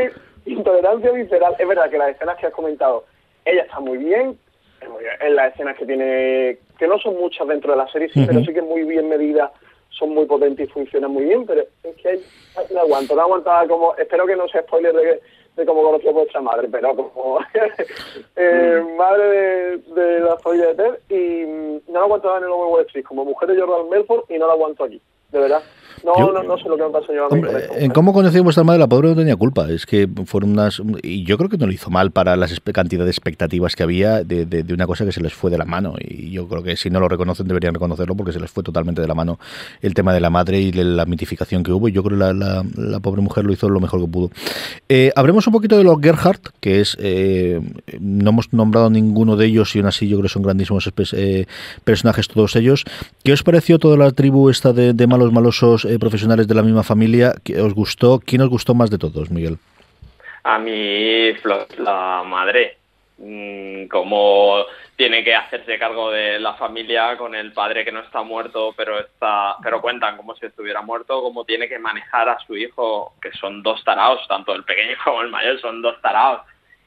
intolerancia 0.53 1.11
visceral. 1.13 1.55
Es 1.59 1.67
verdad 1.67 1.91
que 1.91 1.99
las 1.99 2.11
escenas 2.11 2.37
que 2.39 2.47
has 2.47 2.53
comentado, 2.53 3.05
ella 3.45 3.63
está 3.63 3.81
muy 3.81 3.99
bien, 3.99 4.39
en 5.21 5.37
las 5.37 5.53
escenas 5.53 5.77
que 5.77 5.87
tiene, 5.87 6.59
que 6.79 6.87
no 6.87 6.99
son 6.99 7.17
muchas 7.17 7.47
dentro 7.49 7.73
de 7.73 7.79
la 7.79 7.89
serie, 7.89 8.09
sí, 8.11 8.25
pero 8.27 8.41
sí 8.41 8.53
que 8.53 8.63
muy 8.63 8.85
bien 8.85 9.09
medidas, 9.09 9.51
son 9.91 10.11
muy 10.11 10.27
potentes 10.27 10.69
y 10.69 10.73
funcionan 10.73 11.11
muy 11.11 11.25
bien, 11.25 11.45
pero 11.47 11.63
es 11.83 11.97
que 11.97 12.21
no 12.73 12.81
aguanto, 12.81 13.17
no 13.17 13.23
aguantaba 13.23 13.67
como, 13.67 13.97
espero 13.97 14.27
que 14.27 14.37
no 14.37 14.47
sea 14.49 14.63
spoiler 14.63 14.95
de, 14.95 15.21
de 15.57 15.67
cómo 15.67 15.83
conoció 15.83 16.11
a 16.11 16.13
vuestra 16.13 16.41
madre, 16.41 16.69
pero 16.71 16.95
como 16.95 17.41
eh, 18.37 18.85
madre 18.97 19.79
de, 19.79 20.21
la 20.21 20.37
familia 20.39 20.69
de 20.69 20.75
Ted, 20.75 21.17
y 21.17 21.81
no 21.91 21.99
la 21.99 22.05
aguantaba 22.05 22.39
en 22.39 22.45
el 22.45 22.51
Wall 22.51 22.87
Street, 22.87 23.05
como 23.05 23.25
mujer 23.25 23.49
de 23.49 23.61
Jordan 23.61 23.89
Melford, 23.89 24.25
y 24.29 24.39
no 24.39 24.47
la 24.47 24.53
aguanto 24.53 24.85
aquí. 24.85 25.01
de 25.33 25.39
verdad. 25.41 25.63
No, 26.05 26.33
no, 26.33 26.43
no 26.43 26.59
sé 26.59 26.69
lo 26.69 26.77
que 26.77 26.85
me 26.85 26.91
pasó 26.91 27.13
yo 27.13 27.29
En 27.77 27.91
cómo 27.91 28.13
conocí 28.13 28.39
a 28.39 28.43
vuestra 28.43 28.65
madre, 28.65 28.81
la 28.81 28.87
pobre 28.87 29.09
no 29.09 29.17
tenía 29.17 29.37
culpa. 29.37 29.69
Es 29.69 29.87
que 29.87 30.09
fueron 30.27 30.51
unas. 30.51 30.81
Y 31.03 31.25
yo 31.25 31.37
creo 31.37 31.49
que 31.49 31.59
no 31.59 31.67
lo 31.67 31.73
hizo 31.73 31.91
mal 31.91 32.11
para 32.11 32.37
las 32.37 32.53
cantidad 32.73 33.05
de 33.05 33.11
expectativas 33.11 33.77
que 33.77 33.83
había 33.83 34.25
de, 34.25 34.45
de, 34.47 34.75
una 34.75 34.87
cosa 34.87 35.05
que 35.05 35.13
se 35.13 35.21
les 35.21 35.33
fue 35.33 35.51
de 35.51 35.59
la 35.59 35.65
mano. 35.65 35.95
Y 35.99 36.31
yo 36.31 36.47
creo 36.49 36.63
que 36.63 36.77
si 36.77 36.91
no 36.91 37.01
lo 37.01 37.09
reconocen, 37.09 37.47
deberían 37.47 37.75
reconocerlo 37.75 38.15
porque 38.15 38.33
se 38.33 38.41
les 38.41 38.51
fue 38.51 38.63
totalmente 38.63 39.01
de 39.01 39.09
la 39.09 39.15
mano 39.15 39.39
el 39.83 39.95
tema 39.95 40.13
de 40.13 40.21
la 40.21 40.31
madre 40.31 40.61
y 40.61 40.71
de 40.71 40.85
la 40.85 41.05
mitificación 41.07 41.63
que 41.63 41.73
hubo. 41.73 41.89
Y 41.89 41.93
yo 41.93 42.03
creo 42.03 42.19
que 42.19 42.35
la, 42.35 42.65
la, 42.75 43.01
pobre 43.01 43.23
mujer 43.23 43.45
lo 43.45 43.53
hizo 43.53 43.69
lo 43.69 43.81
mejor 43.81 44.01
que 44.01 44.09
pudo. 44.09 44.31
Eh, 44.89 45.13
hablemos 45.17 45.47
un 45.47 45.53
poquito 45.53 45.77
de 45.77 45.85
los 45.85 46.01
Gerhardt, 46.01 46.49
que 46.61 46.81
es. 46.81 46.97
Eh, 47.01 47.61
no 48.01 48.31
hemos 48.31 48.53
nombrado 48.53 48.91
ninguno 48.91 49.37
de 49.37 49.47
ellos 49.47 49.75
y 49.75 49.79
aún 49.79 49.89
así 49.89 50.09
yo 50.09 50.17
creo 50.17 50.25
que 50.25 50.29
son 50.33 50.43
grandísimos 50.43 50.91
eh, 51.13 51.47
personajes 51.85 52.29
todos 52.29 52.57
ellos. 52.57 52.85
¿Qué 53.25 53.33
os 53.33 53.43
pareció 53.43 53.79
toda 53.79 53.97
la 53.97 54.11
tribu 54.13 54.51
esta 54.51 54.73
de, 54.73 54.93
de 54.93 55.07
malos 55.07 55.33
malosos? 55.33 55.85
Eh, 55.89 55.99
profesionales 55.99 56.47
de 56.47 56.55
la 56.55 56.63
misma 56.63 56.83
familia. 56.83 57.33
¿Os 57.63 57.73
gustó? 57.73 58.21
¿Quién 58.21 58.43
os 58.43 58.49
gustó 58.49 58.75
más 58.75 58.91
de 58.91 58.99
todos, 58.99 59.31
Miguel? 59.31 59.59
A 60.45 60.59
mí, 60.59 61.33
la 61.79 62.23
madre. 62.27 62.77
Mm, 63.19 63.89
como 63.89 64.65
tiene 64.95 65.25
que 65.25 65.35
hacerse 65.35 65.79
cargo 65.79 66.11
de 66.11 66.39
la 66.39 66.55
familia 66.55 67.17
con 67.17 67.35
el 67.35 67.53
padre 67.53 67.85
que 67.85 67.91
no 67.91 68.01
está 68.01 68.23
muerto, 68.23 68.75
pero 68.77 69.01
está, 69.01 69.57
pero 69.63 69.81
cuentan 69.81 70.17
como 70.17 70.37
si 70.37 70.47
estuviera 70.47 70.83
muerto, 70.83 71.21
como 71.23 71.45
tiene 71.45 71.69
que 71.69 71.79
manejar 71.79 72.29
a 72.29 72.39
su 72.47 72.57
hijo, 72.57 73.15
que 73.21 73.33
son 73.33 73.63
dos 73.63 73.83
taraos, 73.83 74.27
tanto 74.29 74.55
el 74.55 74.65
pequeño 74.65 74.97
como 75.05 75.23
el 75.23 75.31
mayor 75.31 75.61
son 75.61 75.83
dos 75.83 76.01
taraos, 76.01 76.43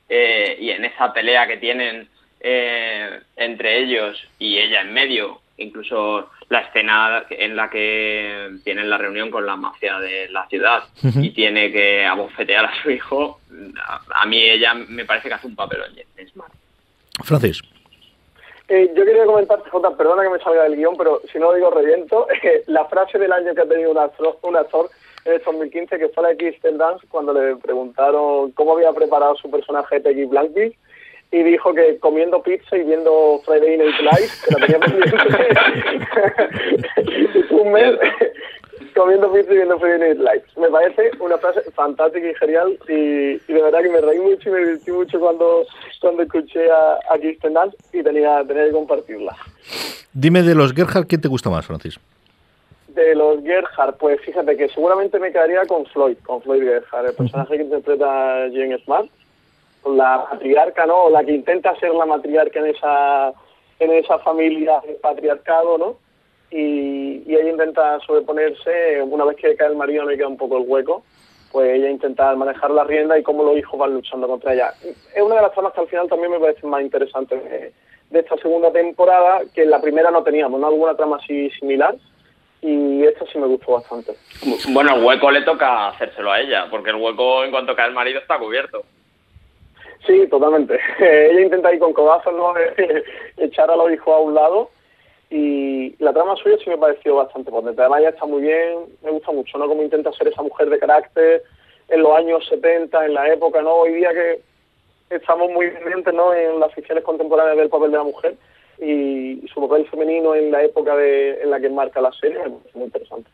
eh, 0.07 0.57
y 0.59 0.69
en 0.69 0.85
esa 0.85 1.11
pelea 1.11 1.47
que 1.47 1.57
tienen 1.57 2.07
eh, 2.39 3.21
entre 3.35 3.79
ellos 3.79 4.21
y 4.39 4.57
ella 4.57 4.81
en 4.81 4.93
medio, 4.93 5.40
incluso 5.57 6.29
la 6.49 6.59
escena 6.61 7.25
en 7.29 7.55
la 7.55 7.69
que 7.69 8.49
tienen 8.63 8.89
la 8.89 8.97
reunión 8.97 9.29
con 9.31 9.45
la 9.45 9.55
mafia 9.55 9.99
de 9.99 10.29
la 10.29 10.47
ciudad 10.47 10.83
y 11.01 11.31
tiene 11.31 11.71
que 11.71 12.05
abofetear 12.05 12.65
a 12.65 12.81
su 12.81 12.91
hijo, 12.91 13.39
a, 14.13 14.25
mí 14.25 14.49
ella 14.49 14.73
me 14.73 15.05
parece 15.05 15.27
que 15.27 15.35
hace 15.35 15.47
un 15.47 15.55
papelón, 15.55 15.91
es 16.17 16.35
mal. 16.35 16.49
Francis. 17.23 17.61
Eh, 18.67 18.89
yo 18.95 19.03
quería 19.03 19.25
comentar, 19.25 19.61
Jota, 19.69 19.95
perdona 19.97 20.23
que 20.23 20.29
me 20.29 20.39
salga 20.39 20.63
del 20.63 20.77
guion, 20.77 20.95
pero 20.97 21.21
si 21.31 21.37
no 21.37 21.51
lo 21.51 21.55
digo 21.55 21.71
reviento, 21.71 22.25
la 22.67 22.85
frase 22.85 23.19
del 23.19 23.33
año 23.33 23.53
que 23.53 23.61
ha 23.61 23.67
tenido 23.67 23.91
un 23.91 23.97
actor, 23.97 24.37
un 24.43 24.55
actor 24.55 24.89
en 25.25 25.33
el 25.33 25.41
2015, 25.43 25.99
que 25.99 26.07
fue 26.09 26.23
la 26.23 26.29
de 26.29 26.37
Kristen 26.37 26.77
Dance, 26.77 27.05
cuando 27.07 27.33
le 27.33 27.57
preguntaron 27.57 28.51
cómo 28.51 28.73
había 28.73 28.93
preparado 28.93 29.35
su 29.35 29.51
personaje 29.51 29.99
Peggy 29.99 30.25
Blankby, 30.25 30.75
y 31.31 31.43
dijo 31.43 31.73
que 31.73 31.97
comiendo 31.99 32.41
pizza 32.43 32.77
y 32.77 32.83
viendo 32.83 33.41
Friday 33.45 33.77
Night 33.77 34.01
Lights, 34.01 34.45
que 34.45 34.53
la 34.53 34.59
tenía 34.65 34.79
un 37.51 37.71
mes 37.71 37.95
comiendo 38.95 39.31
pizza 39.31 39.53
y 39.53 39.55
viendo 39.55 39.79
Friday 39.79 39.99
Night 39.99 40.19
Lights. 40.19 40.57
Me 40.57 40.67
parece 40.67 41.11
una 41.19 41.37
frase 41.37 41.61
fantástica 41.71 42.29
y 42.29 42.35
genial 42.35 42.77
y, 42.89 43.37
de 43.37 43.61
verdad 43.61 43.81
que 43.81 43.89
me 43.89 44.01
reí 44.01 44.19
mucho 44.19 44.49
y 44.49 44.51
me 44.51 44.59
divertí 44.59 44.91
mucho 44.91 45.21
cuando, 45.21 45.65
cuando 46.01 46.23
escuché 46.23 46.69
a, 46.69 46.99
a 47.09 47.17
Dance 47.49 47.77
y 47.93 48.03
tenía, 48.03 48.43
tenía 48.45 48.65
que 48.65 48.71
compartirla. 48.71 49.33
Dime 50.11 50.41
de 50.41 50.53
los 50.53 50.73
Gerhard, 50.73 51.07
¿quién 51.07 51.21
te 51.21 51.29
gusta 51.29 51.49
más, 51.49 51.65
Francis? 51.65 51.97
De 52.89 53.15
los 53.15 53.41
Gerhard, 53.43 53.95
pues 53.95 54.19
fíjate 54.19 54.57
que 54.57 54.67
seguramente 54.67 55.17
me 55.17 55.31
quedaría 55.31 55.65
con 55.65 55.85
Floyd, 55.85 56.17
con 56.25 56.41
Floyd 56.41 56.63
Gerhard, 56.63 57.05
el 57.05 57.15
personaje 57.15 57.55
que 57.55 57.63
interpreta 57.63 58.49
Jane 58.51 58.77
Smart 58.83 59.09
la 59.85 60.27
matriarca, 60.31 60.85
¿no? 60.85 61.09
La 61.09 61.23
que 61.23 61.31
intenta 61.31 61.75
ser 61.77 61.91
la 61.93 62.05
matriarca 62.05 62.59
en 62.59 62.67
esa, 62.67 63.33
en 63.79 63.91
esa 63.91 64.19
familia 64.19 64.81
de 64.85 64.93
patriarcado, 64.93 65.77
¿no? 65.77 65.97
Y, 66.51 67.23
ella 67.33 67.49
intenta 67.49 67.99
sobreponerse, 68.01 69.01
una 69.03 69.25
vez 69.25 69.37
que 69.37 69.55
cae 69.55 69.67
el 69.67 69.77
marido 69.77 70.03
no 70.03 70.09
le 70.09 70.17
queda 70.17 70.27
un 70.27 70.37
poco 70.37 70.57
el 70.57 70.65
hueco, 70.67 71.03
pues 71.51 71.71
ella 71.73 71.89
intenta 71.89 72.35
manejar 72.35 72.71
la 72.71 72.83
rienda 72.83 73.17
y 73.17 73.23
cómo 73.23 73.43
los 73.43 73.57
hijos 73.57 73.79
van 73.79 73.93
luchando 73.93 74.27
contra 74.27 74.53
ella. 74.53 74.73
Es 74.81 75.21
una 75.21 75.35
de 75.35 75.41
las 75.41 75.53
tramas 75.53 75.73
que 75.73 75.81
al 75.81 75.87
final 75.87 76.09
también 76.09 76.31
me 76.31 76.39
parece 76.39 76.65
más 76.67 76.81
interesante 76.81 77.35
de, 77.35 77.73
esta 78.19 78.35
segunda 78.37 78.71
temporada, 78.71 79.41
que 79.53 79.63
en 79.63 79.69
la 79.69 79.81
primera 79.81 80.11
no 80.11 80.23
teníamos, 80.23 80.59
¿no? 80.59 80.67
Alguna 80.67 80.95
trama 80.95 81.17
así 81.17 81.49
similar, 81.51 81.95
y 82.61 83.03
esta 83.05 83.25
sí 83.27 83.39
me 83.39 83.47
gustó 83.47 83.73
bastante. 83.73 84.13
Bueno, 84.69 84.95
el 84.95 85.03
hueco 85.03 85.31
le 85.31 85.41
toca 85.43 85.87
hacérselo 85.87 86.31
a 86.31 86.41
ella, 86.41 86.67
porque 86.69 86.89
el 86.89 86.97
hueco 86.97 87.45
en 87.45 87.51
cuanto 87.51 87.75
cae 87.75 87.87
el 87.87 87.93
marido 87.93 88.19
está 88.19 88.37
cubierto. 88.37 88.83
Sí, 90.05 90.27
totalmente. 90.27 90.79
Ella 90.99 91.41
intenta 91.41 91.73
ir 91.73 91.79
con 91.79 91.93
codazos, 91.93 92.33
¿no? 92.33 92.53
echar 93.37 93.69
a 93.69 93.75
los 93.75 93.91
hijos 93.91 94.13
a 94.13 94.19
un 94.19 94.33
lado 94.33 94.69
y 95.29 95.95
la 96.03 96.11
trama 96.11 96.35
suya 96.35 96.57
sí 96.61 96.69
me 96.69 96.77
pareció 96.77 97.15
bastante 97.15 97.49
potente. 97.51 97.81
Además, 97.81 98.01
ella 98.01 98.09
está 98.09 98.25
muy 98.25 98.41
bien, 98.41 98.79
me 99.01 99.11
gusta 99.11 99.31
mucho, 99.31 99.57
¿no? 99.57 99.67
Cómo 99.67 99.81
intenta 99.81 100.11
ser 100.11 100.27
esa 100.27 100.41
mujer 100.41 100.69
de 100.69 100.77
carácter 100.77 101.43
en 101.87 102.03
los 102.03 102.17
años 102.17 102.45
70, 102.49 103.05
en 103.05 103.13
la 103.13 103.31
época, 103.31 103.61
¿no? 103.61 103.75
Hoy 103.75 103.93
día 103.93 104.09
que 104.11 104.41
estamos 105.15 105.49
muy 105.51 105.69
pendientes, 105.71 106.13
¿no? 106.13 106.33
En 106.33 106.59
las 106.59 106.73
ficciones 106.73 107.03
contemporáneas 107.05 107.57
del 107.57 107.69
papel 107.69 107.91
de 107.91 107.97
la 107.97 108.03
mujer 108.03 108.35
y 108.79 109.41
su 109.53 109.61
papel 109.61 109.87
femenino 109.87 110.35
en 110.35 110.51
la 110.51 110.63
época 110.63 110.95
de, 110.95 111.41
en 111.41 111.51
la 111.51 111.59
que 111.59 111.69
marca 111.69 112.01
la 112.01 112.11
serie 112.11 112.39
es 112.65 112.75
muy 112.75 112.85
interesante. 112.85 113.29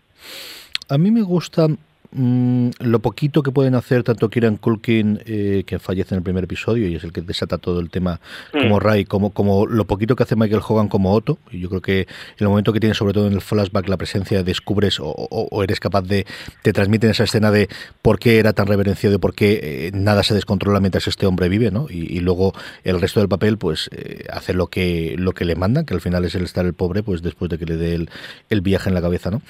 A 0.90 0.98
mí 0.98 1.10
me 1.10 1.24
gusta 1.24 1.68
Mm, 2.12 2.70
lo 2.80 3.00
poquito 3.00 3.44
que 3.44 3.52
pueden 3.52 3.76
hacer 3.76 4.04
tanto 4.04 4.30
Kieran 4.30 4.56
Culkin, 4.56 5.20
eh, 5.26 5.64
que 5.66 5.78
fallece 5.78 6.16
en 6.16 6.20
el 6.20 6.24
primer 6.24 6.46
episodio 6.46 6.88
y 6.88 6.96
es 6.96 7.04
el 7.04 7.12
que 7.12 7.22
desata 7.22 7.58
todo 7.58 7.82
el 7.82 7.90
tema 7.90 8.22
como 8.52 8.78
mm. 8.78 8.80
Ray, 8.80 9.06
como, 9.06 9.32
como 9.32 9.66
lo 9.66 9.86
poquito 9.86 10.16
que 10.16 10.24
hace 10.24 10.36
Michael 10.36 10.62
Hogan 10.66 10.88
como 10.88 11.14
Otto, 11.14 11.38
y 11.52 11.60
yo 11.60 11.70
creo 11.70 11.82
que 11.82 12.02
en 12.02 12.08
el 12.40 12.48
momento 12.48 12.72
que 12.72 12.80
tiene 12.80 12.96
sobre 12.96 13.14
todo 13.14 13.28
en 13.28 13.34
el 13.34 13.42
flashback 13.42 13.90
la 13.90 13.98
presencia, 13.98 14.42
descubres 14.44 15.00
o, 15.02 15.64
eres 15.64 15.80
capaz 15.80 16.04
de, 16.04 16.26
te 16.62 16.72
transmiten 16.72 17.10
esa 17.10 17.26
escena 17.26 17.52
de 17.52 17.68
por 18.02 18.20
qué 18.20 18.40
era 18.40 18.54
tan 18.54 18.68
reverenciado 18.68 19.18
y 19.18 19.20
por 19.20 19.34
qué 19.34 19.60
eh, 19.62 19.92
nada 19.94 20.24
se 20.24 20.34
descontrola 20.34 20.80
mientras 20.80 21.08
este 21.08 21.26
hombre 21.26 21.50
vive, 21.50 21.72
¿no? 21.72 21.88
Y, 21.90 22.18
luego 22.18 22.54
el 22.84 23.00
resto 23.00 23.20
del 23.20 23.30
papel 23.30 23.58
pues 23.58 23.90
eh, 23.92 24.26
hace 24.34 24.54
lo 24.54 24.68
que, 24.68 25.16
lo 25.18 25.34
que 25.34 25.46
le 25.46 25.56
mandan, 25.56 25.86
que 25.86 25.94
al 25.94 26.02
final 26.02 26.26
es 26.26 26.36
el 26.36 26.44
estar 26.44 26.66
el 26.66 26.74
pobre, 26.74 27.04
pues 27.04 27.22
después 27.22 27.50
de 27.50 27.58
que 27.58 27.66
le 27.66 27.78
dé 27.78 27.96
el, 27.96 28.10
el 28.50 28.62
viaje 28.62 28.90
en 28.90 28.96
la 28.96 29.02
cabeza, 29.02 29.30
¿no? 29.30 29.42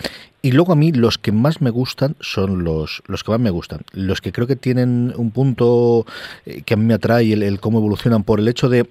Y 0.41 0.51
luego 0.51 0.73
a 0.73 0.75
mí 0.75 0.91
los 0.91 1.17
que 1.17 1.31
más 1.31 1.61
me 1.61 1.71
gustan 1.71 2.15
son 2.19 2.46
los, 2.55 3.03
los 3.07 3.23
que 3.23 3.31
más 3.31 3.39
me 3.39 3.49
gustan. 3.49 3.81
Los 3.93 4.21
que 4.21 4.31
creo 4.31 4.47
que 4.47 4.55
tienen 4.55 5.13
un 5.15 5.31
punto 5.31 6.05
eh, 6.45 6.61
que 6.65 6.73
a 6.73 6.77
mí 6.77 6.85
me 6.85 6.93
atrae, 6.93 7.33
el, 7.33 7.43
el 7.43 7.59
cómo 7.59 7.79
evolucionan 7.79 8.23
por 8.23 8.39
el 8.39 8.47
hecho 8.47 8.69
de... 8.69 8.87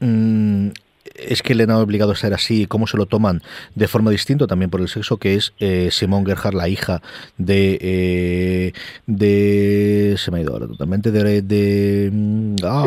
Mm, 0.00 0.68
es 1.14 1.42
que 1.42 1.54
le 1.54 1.64
han 1.64 1.70
obligado 1.70 2.12
a 2.12 2.16
ser 2.16 2.34
así 2.34 2.62
y 2.62 2.66
cómo 2.66 2.86
se 2.86 2.96
lo 2.96 3.06
toman 3.06 3.42
de 3.74 3.88
forma 3.88 4.10
distinta 4.10 4.46
también 4.46 4.70
por 4.70 4.80
el 4.80 4.88
sexo, 4.88 5.16
que 5.16 5.34
es 5.34 5.52
eh, 5.60 5.88
Simone 5.90 6.26
Gerhard, 6.26 6.54
la 6.54 6.68
hija 6.68 7.02
de. 7.38 7.78
Eh, 7.80 8.72
de 9.06 10.14
se 10.18 10.30
me 10.30 10.38
ha 10.38 10.40
ido 10.42 10.52
ahora 10.52 10.66
totalmente. 10.66 11.10
De. 11.10 11.42
de 11.42 12.10
mm, 12.12 12.56
ah, 12.64 12.84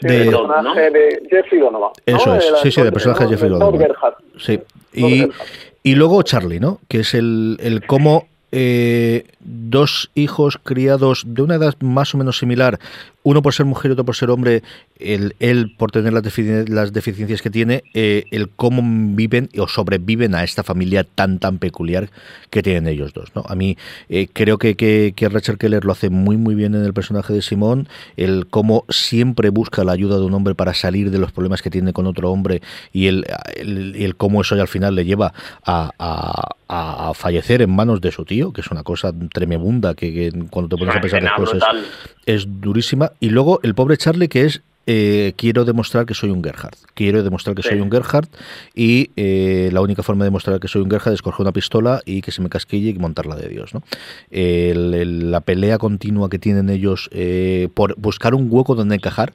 sí, 0.00 0.06
del, 0.06 0.30
personaje 0.30 0.90
de 0.90 1.22
Jeffrey 1.28 1.60
Donovan. 1.60 1.90
Eso 2.06 2.34
es, 2.36 2.52
sí, 2.62 2.70
sí, 2.70 2.82
del 2.82 2.92
personaje 2.92 3.24
de 3.24 3.30
Jeffrey 3.30 3.50
Donovan. 3.50 3.88
Sí. 4.38 4.60
Y, 4.94 5.28
y 5.82 5.94
luego 5.94 6.22
Charlie, 6.22 6.60
¿no? 6.60 6.80
Que 6.88 7.00
es 7.00 7.14
el, 7.14 7.58
el 7.60 7.84
cómo 7.86 8.26
eh, 8.52 9.26
dos 9.40 10.10
hijos 10.14 10.58
criados 10.62 11.24
de 11.26 11.42
una 11.42 11.56
edad 11.56 11.74
más 11.80 12.14
o 12.14 12.18
menos 12.18 12.38
similar, 12.38 12.78
uno 13.28 13.42
por 13.42 13.52
ser 13.52 13.66
mujer 13.66 13.90
y 13.90 13.92
otro 13.92 14.06
por 14.06 14.16
ser 14.16 14.30
hombre, 14.30 14.62
el, 14.98 15.34
él 15.38 15.74
por 15.76 15.90
tener 15.90 16.14
las, 16.14 16.24
las 16.68 16.92
deficiencias 16.94 17.42
que 17.42 17.50
tiene, 17.50 17.84
eh, 17.92 18.24
el 18.30 18.48
cómo 18.48 18.80
viven 19.14 19.50
o 19.58 19.68
sobreviven 19.68 20.34
a 20.34 20.44
esta 20.44 20.62
familia 20.62 21.04
tan 21.04 21.38
tan 21.38 21.58
peculiar 21.58 22.08
que 22.48 22.62
tienen 22.62 22.86
ellos 22.86 23.12
dos. 23.12 23.28
¿no? 23.34 23.44
A 23.46 23.54
mí 23.54 23.76
eh, 24.08 24.28
creo 24.32 24.56
que, 24.56 24.76
que, 24.76 25.12
que, 25.14 25.28
Rachel 25.28 25.58
Keller 25.58 25.84
lo 25.84 25.92
hace 25.92 26.08
muy 26.08 26.38
muy 26.38 26.54
bien 26.54 26.74
en 26.74 26.86
el 26.86 26.94
personaje 26.94 27.34
de 27.34 27.42
Simón, 27.42 27.86
el 28.16 28.46
cómo 28.48 28.86
siempre 28.88 29.50
busca 29.50 29.84
la 29.84 29.92
ayuda 29.92 30.16
de 30.16 30.24
un 30.24 30.32
hombre 30.32 30.54
para 30.54 30.72
salir 30.72 31.10
de 31.10 31.18
los 31.18 31.30
problemas 31.30 31.60
que 31.60 31.68
tiene 31.68 31.92
con 31.92 32.06
otro 32.06 32.32
hombre 32.32 32.62
y 32.94 33.08
el, 33.08 33.26
el, 33.56 34.16
cómo 34.16 34.40
eso 34.40 34.54
al 34.54 34.68
final 34.68 34.94
le 34.94 35.04
lleva 35.04 35.34
a, 35.66 35.92
a, 35.98 36.54
a 36.68 37.14
fallecer 37.14 37.62
en 37.62 37.70
manos 37.70 38.00
de 38.00 38.10
su 38.10 38.24
tío, 38.24 38.52
que 38.52 38.62
es 38.62 38.70
una 38.70 38.82
cosa 38.82 39.12
tremenda 39.32 39.94
que, 39.94 40.30
cuando 40.50 40.68
te 40.68 40.78
pones 40.78 40.96
a 40.96 41.00
pensar 41.00 41.22
después 41.22 41.50
es, 41.54 41.62
es, 42.26 42.60
durísima. 42.60 43.12
Y 43.20 43.30
luego 43.30 43.60
el 43.62 43.74
pobre 43.74 43.96
Charlie 43.96 44.28
que 44.28 44.44
es 44.44 44.62
eh, 44.90 45.34
quiero 45.36 45.66
demostrar 45.66 46.06
que 46.06 46.14
soy 46.14 46.30
un 46.30 46.42
Gerhard. 46.42 46.74
Quiero 46.94 47.22
demostrar 47.22 47.54
que 47.54 47.62
soy 47.62 47.78
un 47.78 47.90
Gerhard 47.90 48.26
y 48.74 49.10
eh, 49.16 49.68
la 49.70 49.82
única 49.82 50.02
forma 50.02 50.24
de 50.24 50.28
demostrar 50.28 50.58
que 50.60 50.68
soy 50.68 50.80
un 50.80 50.90
Gerhard 50.90 51.12
es 51.12 51.20
coger 51.20 51.42
una 51.42 51.52
pistola 51.52 52.00
y 52.06 52.22
que 52.22 52.32
se 52.32 52.40
me 52.40 52.48
casquille 52.48 52.88
y 52.88 52.94
montarla 52.94 53.36
de 53.36 53.48
Dios. 53.48 53.74
¿no? 53.74 53.82
la 54.30 55.40
pelea 55.40 55.76
continua 55.76 56.30
que 56.30 56.38
tienen 56.38 56.70
ellos 56.70 57.10
eh, 57.12 57.68
por 57.74 57.96
buscar 57.98 58.34
un 58.34 58.48
hueco 58.50 58.74
donde 58.74 58.94
encajar 58.94 59.34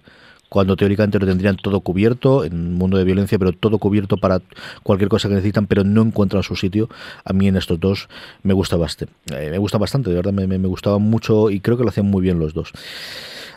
cuando 0.50 0.76
teóricamente 0.76 1.20
lo 1.20 1.28
tendrían 1.28 1.58
todo 1.58 1.82
cubierto 1.82 2.44
en 2.44 2.54
un 2.54 2.74
mundo 2.74 2.98
de 2.98 3.04
violencia, 3.04 3.38
pero 3.40 3.54
todo 3.54 3.78
cubierto 3.78 4.18
para 4.18 4.40
cualquier 4.82 5.10
cosa 5.10 5.28
que 5.28 5.36
necesitan, 5.36 5.68
pero 5.68 5.84
no 5.84 6.02
encuentran 6.02 6.44
su 6.44 6.56
sitio. 6.56 6.90
A 7.26 7.34
mí 7.34 7.48
en 7.48 7.58
estos 7.58 7.80
dos 7.80 8.08
me 8.44 8.54
gusta 8.54 8.76
bastante, 8.76 9.14
eh, 9.36 9.50
me 9.52 9.58
gusta 9.58 9.80
bastante, 9.80 10.10
de 10.10 10.16
verdad 10.16 10.32
me, 10.32 10.46
me, 10.46 10.68
gustaba 10.68 11.00
mucho 11.00 11.50
y 11.50 11.60
creo 11.60 11.78
que 11.78 11.84
lo 11.84 11.90
hacían 11.90 12.06
muy 12.06 12.22
bien 12.22 12.38
los 12.38 12.54
dos. 12.54 12.72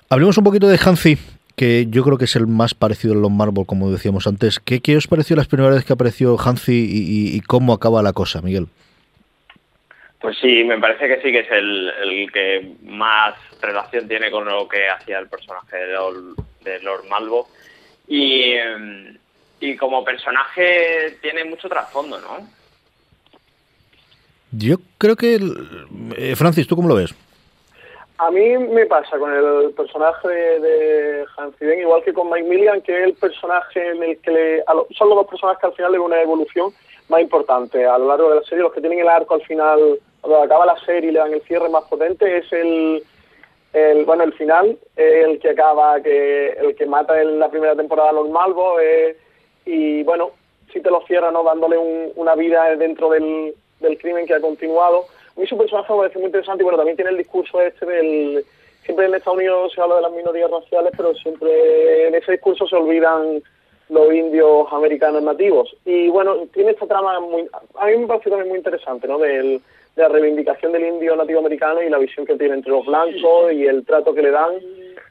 Hablemos 0.08 0.38
un 0.38 0.44
poquito 0.44 0.68
de 0.68 0.78
Hanzi, 0.78 1.18
que 1.56 1.86
yo 1.88 2.04
creo 2.04 2.16
que 2.16 2.26
es 2.26 2.36
el 2.36 2.46
más 2.46 2.74
parecido 2.74 3.14
a 3.14 3.16
los 3.16 3.30
Marvel, 3.30 3.66
como 3.66 3.90
decíamos 3.90 4.28
antes. 4.28 4.60
¿Qué, 4.60 4.80
qué 4.80 4.96
os 4.96 5.08
pareció 5.08 5.34
las 5.34 5.48
primeras 5.48 5.72
veces 5.72 5.84
que 5.84 5.94
apareció 5.94 6.38
Hanzi 6.38 6.72
y, 6.72 7.36
y, 7.36 7.40
cómo 7.40 7.72
acaba 7.72 8.02
la 8.02 8.12
cosa, 8.12 8.40
Miguel? 8.40 8.68
Pues 10.20 10.38
sí, 10.40 10.62
me 10.62 10.78
parece 10.78 11.08
que 11.08 11.16
sí 11.22 11.32
que 11.32 11.40
es 11.40 11.50
el, 11.50 11.90
el 12.02 12.32
que 12.32 12.74
más 12.84 13.34
relación 13.60 14.06
tiene 14.06 14.30
con 14.30 14.44
lo 14.44 14.68
que 14.68 14.88
hacía 14.88 15.18
el 15.18 15.28
personaje 15.28 15.76
de 15.76 15.92
Lord, 15.92 16.36
de 16.62 16.80
Lord 16.82 17.08
Malvo. 17.08 17.48
Y, 18.06 18.52
y 19.60 19.76
como 19.76 20.04
personaje 20.04 21.18
tiene 21.20 21.44
mucho 21.44 21.68
trasfondo, 21.68 22.20
¿no? 22.20 22.48
Yo 24.52 24.76
creo 24.98 25.16
que... 25.16 25.40
Eh, 26.16 26.36
Francis, 26.36 26.68
¿tú 26.68 26.76
cómo 26.76 26.88
lo 26.88 26.94
ves? 26.94 27.12
A 28.18 28.30
mí 28.30 28.56
me 28.56 28.86
pasa 28.86 29.18
con 29.18 29.30
el 29.30 29.72
personaje 29.72 30.28
de, 30.28 30.60
de 30.60 31.24
Hansi 31.36 31.64
igual 31.64 32.02
que 32.02 32.14
con 32.14 32.30
Mike 32.30 32.48
Milligan, 32.48 32.80
que 32.80 32.98
es 32.98 33.04
el 33.08 33.14
personaje 33.14 33.90
en 33.90 34.02
el 34.02 34.18
que 34.20 34.30
le, 34.30 34.64
son 34.96 35.10
los 35.10 35.18
dos 35.18 35.26
personajes 35.26 35.60
que 35.60 35.66
al 35.66 35.74
final 35.74 35.92
le 35.92 35.98
una 35.98 36.22
evolución 36.22 36.72
más 37.08 37.20
importante 37.20 37.84
a 37.84 37.98
lo 37.98 38.08
largo 38.08 38.30
de 38.30 38.36
la 38.36 38.42
serie. 38.42 38.64
Los 38.64 38.72
que 38.72 38.80
tienen 38.80 39.00
el 39.00 39.08
arco 39.08 39.34
al 39.34 39.42
final, 39.42 40.00
cuando 40.22 40.42
acaba 40.42 40.64
la 40.64 40.78
serie 40.80 41.10
y 41.10 41.12
le 41.12 41.18
dan 41.18 41.34
el 41.34 41.42
cierre 41.42 41.68
más 41.68 41.84
potente, 41.84 42.38
es 42.38 42.50
el, 42.52 43.02
bueno, 44.06 44.24
el 44.24 44.32
final, 44.32 44.78
el 44.96 45.38
que 45.38 45.50
acaba, 45.50 46.00
que 46.00 46.48
el 46.52 46.74
que 46.74 46.86
mata 46.86 47.20
en 47.20 47.38
la 47.38 47.50
primera 47.50 47.76
temporada 47.76 48.10
a 48.10 48.14
los 48.14 48.30
Malvos, 48.30 48.80
eh, 48.82 49.16
y 49.66 50.02
bueno, 50.04 50.30
si 50.72 50.80
te 50.80 50.90
lo 50.90 51.02
cierra, 51.02 51.30
¿no? 51.30 51.42
Dándole 51.42 51.76
una 52.14 52.34
vida 52.34 52.74
dentro 52.76 53.10
del, 53.10 53.54
del 53.80 53.98
crimen 53.98 54.26
que 54.26 54.34
ha 54.34 54.40
continuado. 54.40 55.04
A 55.36 55.40
mí 55.40 55.46
su 55.46 55.56
personaje 55.58 55.92
me 55.92 55.98
parece 55.98 56.18
muy 56.18 56.26
interesante 56.26 56.62
y 56.62 56.64
bueno, 56.64 56.78
también 56.78 56.96
tiene 56.96 57.10
el 57.10 57.18
discurso 57.18 57.60
este 57.60 57.86
del... 57.86 58.44
Siempre 58.84 59.06
en 59.06 59.14
Estados 59.16 59.38
Unidos 59.38 59.72
se 59.74 59.80
habla 59.80 59.96
de 59.96 60.02
las 60.02 60.12
minorías 60.12 60.48
raciales, 60.48 60.92
pero 60.96 61.12
siempre 61.14 62.06
en 62.06 62.14
ese 62.14 62.32
discurso 62.32 62.68
se 62.68 62.76
olvidan 62.76 63.42
los 63.88 64.12
indios 64.12 64.68
americanos 64.70 65.22
nativos. 65.22 65.76
Y 65.84 66.08
bueno, 66.08 66.46
tiene 66.54 66.70
esta 66.70 66.86
trama 66.86 67.18
muy... 67.18 67.48
A 67.78 67.86
mí 67.86 67.96
me 67.96 68.06
parece 68.06 68.30
también 68.30 68.48
muy 68.48 68.58
interesante, 68.58 69.08
¿no? 69.08 69.18
Del, 69.18 69.60
de 69.96 70.02
la 70.02 70.08
reivindicación 70.08 70.72
del 70.72 70.86
indio 70.86 71.16
nativo 71.16 71.40
americano 71.40 71.82
y 71.82 71.88
la 71.88 71.98
visión 71.98 72.26
que 72.26 72.36
tiene 72.36 72.54
entre 72.54 72.70
los 72.70 72.86
blancos 72.86 73.52
y 73.52 73.66
el 73.66 73.84
trato 73.84 74.14
que 74.14 74.22
le 74.22 74.30
dan 74.30 74.52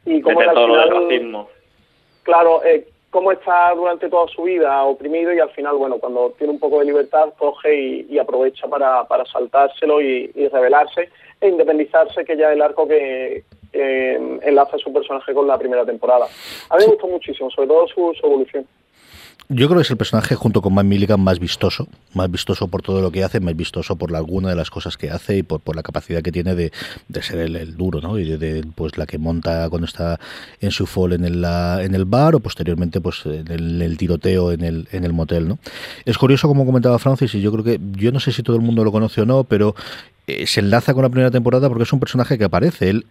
y 0.05 0.21
cómo 0.21 0.41
el 0.41 0.89
racismo. 0.89 1.49
Claro, 2.23 2.63
eh, 2.63 2.87
cómo 3.15 3.31
está 3.31 3.73
durante 3.73 4.09
toda 4.09 4.27
su 4.27 4.43
vida 4.43 4.83
oprimido 4.83 5.31
y 5.33 5.39
al 5.39 5.49
final, 5.51 5.77
bueno, 5.77 5.99
cuando 5.99 6.31
tiene 6.37 6.51
un 6.51 6.59
poco 6.59 6.79
de 6.79 6.85
libertad, 6.85 7.29
coge 7.37 8.03
y, 8.09 8.19
aprovecha 8.19 8.67
para, 8.67 9.05
para 9.05 9.23
saltárselo 9.23 10.01
y, 10.01 10.29
y, 10.35 10.49
rebelarse 10.49 11.07
e 11.39 11.47
independizarse, 11.47 12.25
que 12.25 12.35
ya 12.35 12.49
es 12.49 12.55
el 12.55 12.61
arco 12.61 12.85
que 12.85 13.45
enlaza 13.71 14.77
su 14.79 14.91
personaje 14.91 15.33
con 15.33 15.47
la 15.47 15.57
primera 15.57 15.85
temporada. 15.85 16.25
A 16.69 16.75
mí 16.75 16.83
me 16.83 16.91
gustó 16.91 17.07
muchísimo, 17.07 17.49
sobre 17.51 17.69
todo 17.69 17.87
su 17.87 18.13
evolución. 18.21 18.67
Yo 19.47 19.67
creo 19.67 19.77
que 19.77 19.83
es 19.83 19.91
el 19.91 19.97
personaje 19.97 20.33
junto 20.33 20.63
con 20.63 20.73
Matt 20.73 20.85
Milligan 20.85 21.19
más 21.19 21.37
vistoso, 21.37 21.87
más 22.13 22.31
vistoso 22.31 22.67
por 22.67 22.81
todo 22.81 23.01
lo 23.01 23.11
que 23.11 23.23
hace, 23.23 23.39
más 23.39 23.55
vistoso 23.55 23.95
por 23.95 24.15
alguna 24.15 24.49
de 24.49 24.55
las 24.55 24.71
cosas 24.71 24.97
que 24.97 25.11
hace 25.11 25.37
y 25.37 25.43
por, 25.43 25.61
por 25.61 25.75
la 25.75 25.83
capacidad 25.83 26.23
que 26.23 26.31
tiene 26.31 26.55
de, 26.55 26.71
de 27.09 27.21
ser 27.21 27.37
el, 27.37 27.77
duro, 27.77 28.01
¿no? 28.01 28.17
Y 28.17 28.37
de, 28.37 28.65
pues 28.73 28.97
la 28.97 29.05
que 29.05 29.19
monta 29.19 29.69
cuando 29.69 29.85
está 29.85 30.19
en 30.61 30.71
su 30.71 30.87
fall 30.87 31.13
en 31.13 31.25
el, 31.25 31.45
en 31.45 31.93
el 31.93 32.05
bar 32.05 32.33
o 32.33 32.39
posteriormente 32.39 33.01
pues 33.01 33.23
en 33.27 33.81
el, 33.81 33.97
tiroteo 33.97 34.51
en 34.51 34.63
el, 34.63 34.87
en 34.91 35.03
el 35.03 35.13
motel, 35.13 35.47
¿no? 35.47 35.59
Es 36.05 36.17
curioso 36.17 36.47
como 36.47 36.65
comentaba 36.65 36.97
Francis 36.97 37.35
y 37.35 37.41
yo 37.41 37.51
creo 37.51 37.63
que 37.63 37.79
yo 37.91 38.11
no 38.11 38.19
sé 38.19 38.31
si 38.31 38.41
todo 38.41 38.55
el 38.55 38.63
mundo 38.63 38.83
lo 38.83 38.91
conoce 38.91 39.21
o 39.21 39.25
no, 39.27 39.43
pero 39.43 39.75
eh, 40.27 40.47
se 40.47 40.59
enlaza 40.59 40.93
con 40.93 41.03
la 41.03 41.09
primera 41.09 41.29
temporada 41.29 41.67
porque 41.69 41.83
es 41.83 41.93
un 41.93 41.99
personaje 41.99 42.37
que 42.37 42.45
aparece. 42.45 42.89
Él 42.89 43.05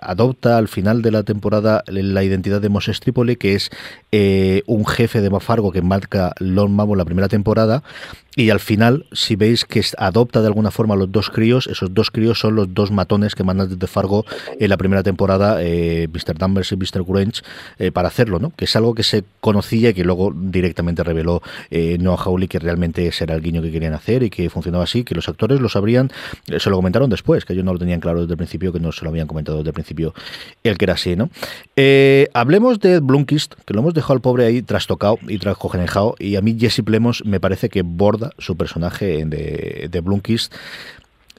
adopta 0.00 0.56
al 0.56 0.68
final 0.68 1.02
de 1.02 1.10
la 1.10 1.24
temporada 1.24 1.82
la 1.86 2.22
identidad 2.22 2.60
de 2.60 2.68
Moses 2.68 3.00
Tripoli, 3.00 3.36
que 3.36 3.54
es 3.54 3.70
eh, 4.12 4.62
un 4.66 4.86
jefe 4.86 5.20
de 5.20 5.30
Mafargo 5.30 5.72
que 5.72 5.82
marca 5.82 6.32
Lon 6.38 6.72
Mamo 6.72 6.94
la 6.94 7.04
primera 7.04 7.28
temporada. 7.28 7.82
Y 8.36 8.50
al 8.50 8.60
final, 8.60 9.06
si 9.10 9.34
veis 9.34 9.64
que 9.64 9.84
adopta 9.98 10.40
de 10.40 10.46
alguna 10.46 10.70
forma 10.70 10.94
los 10.94 11.10
dos 11.10 11.30
críos, 11.30 11.66
esos 11.66 11.92
dos 11.92 12.12
críos 12.12 12.38
son 12.38 12.54
los 12.54 12.72
dos 12.72 12.92
matones 12.92 13.34
que 13.34 13.42
mandan 13.42 13.68
desde 13.68 13.86
Fargo 13.88 14.24
en 14.60 14.70
la 14.70 14.76
primera 14.76 15.02
temporada, 15.02 15.56
eh, 15.60 16.08
Mr. 16.08 16.38
Danvers 16.38 16.70
y 16.70 16.76
Mr. 16.76 17.02
Grange, 17.04 17.42
para 17.92 18.06
hacerlo, 18.06 18.38
¿no? 18.38 18.52
Que 18.56 18.66
es 18.66 18.76
algo 18.76 18.94
que 18.94 19.02
se 19.02 19.24
conocía 19.40 19.90
y 19.90 19.94
que 19.94 20.04
luego 20.04 20.32
directamente 20.32 21.02
reveló 21.02 21.42
Noah 21.70 22.22
Hawley 22.24 22.46
que 22.46 22.60
realmente 22.60 23.10
era 23.20 23.34
el 23.34 23.42
guiño 23.42 23.62
que 23.62 23.72
querían 23.72 23.94
hacer 23.94 24.22
y 24.22 24.30
que 24.30 24.48
funcionaba 24.48 24.84
así, 24.84 25.02
que 25.02 25.16
los 25.16 25.28
actores 25.28 25.60
lo 25.60 25.68
sabrían 25.68 26.10
se 26.60 26.70
lo 26.70 26.76
comentaron 26.76 27.10
después, 27.10 27.44
que 27.44 27.52
ellos 27.52 27.64
no 27.64 27.72
lo 27.72 27.78
tenían 27.78 28.00
claro 28.00 28.20
desde 28.20 28.34
el 28.34 28.36
principio, 28.36 28.72
que 28.72 28.80
no 28.80 28.92
se 28.92 29.04
lo 29.04 29.10
habían 29.10 29.26
comentado 29.26 29.58
desde 29.58 29.70
el 29.70 29.74
principio 29.74 30.14
el 30.62 30.78
que 30.78 30.84
era 30.84 30.94
así, 30.94 31.16
¿no? 31.16 31.30
Eh, 31.76 32.28
hablemos 32.34 32.80
de 32.80 33.00
Blunkist, 33.00 33.54
que 33.66 33.74
lo 33.74 33.80
hemos 33.80 33.94
dejado 33.94 34.14
al 34.14 34.20
pobre 34.20 34.46
ahí 34.46 34.62
trastocado 34.62 35.18
y 35.26 35.38
trascogenejado, 35.38 36.14
y 36.18 36.36
a 36.36 36.40
mí 36.40 36.56
Jesse 36.58 36.82
Plemons 36.84 37.24
me 37.24 37.40
parece 37.40 37.68
que 37.68 37.82
borda 37.82 38.30
su 38.38 38.56
personaje 38.56 39.24
de, 39.24 39.88
de 39.90 40.00
Blunkist 40.00 40.52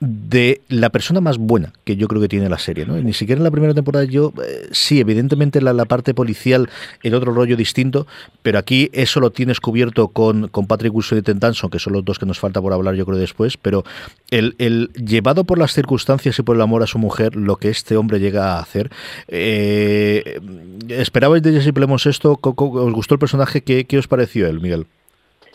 de 0.02 0.62
la 0.68 0.90
persona 0.90 1.22
más 1.22 1.38
buena 1.38 1.74
que 1.84 1.96
yo 1.96 2.08
creo 2.08 2.20
que 2.20 2.28
tiene 2.28 2.50
la 2.50 2.58
serie, 2.58 2.88
¿no? 2.88 2.98
ni 2.98 3.14
siquiera 3.14 3.38
en 3.38 3.44
la 3.44 3.52
primera 3.52 3.76
temporada 3.76 4.04
yo, 4.04 4.34
eh, 4.44 4.68
sí, 4.72 5.00
evidentemente 5.00 5.62
la, 5.62 5.74
la, 5.74 5.86
parte 5.86 6.16
policial, 6.16 6.72
el 7.04 7.14
otro 7.14 7.32
rollo 7.32 7.56
distinto, 7.56 8.08
pero 8.42 8.58
aquí 8.58 8.90
eso 8.94 9.20
lo 9.20 9.30
tienes 9.30 9.60
cubierto 9.60 10.08
con, 10.08 10.48
con 10.48 10.66
Patrick 10.66 10.92
Wilson 10.92 11.20
y 11.20 11.22
Tentanson, 11.22 11.70
que 11.70 11.78
son 11.78 11.94
los 11.94 12.04
dos 12.04 12.18
que 12.18 12.26
nos 12.26 12.40
falta 12.40 12.60
por 12.60 12.74
hablar 12.74 12.96
yo 12.96 13.06
creo 13.06 13.20
después, 13.20 13.58
pero 13.58 13.84
el, 14.32 14.56
el, 14.58 14.90
llevado 14.94 15.44
por 15.44 15.60
las 15.60 15.74
circunstancias 15.74 16.40
y 16.40 16.42
por 16.42 16.56
el 16.56 16.64
amor 16.64 16.82
a 16.82 16.88
su 16.88 16.98
mujer, 16.98 17.36
lo 17.36 17.58
que 17.58 17.70
este 17.70 17.96
hombre 17.96 18.20
llega 18.20 18.56
a 18.56 18.60
hacer, 18.60 18.90
eh, 19.28 20.40
¿esperabais 20.90 21.44
de 21.44 21.54
Jesse 21.54 21.74
Plemons 21.74 22.08
esto? 22.08 22.40
¿Os 22.42 22.94
gustó 22.94 23.14
el 23.14 23.20
personaje? 23.20 23.62
¿Qué, 23.62 23.86
qué 23.86 24.00
os 24.00 24.08
pareció 24.08 24.48
él, 24.48 24.62
Miguel? 24.62 24.88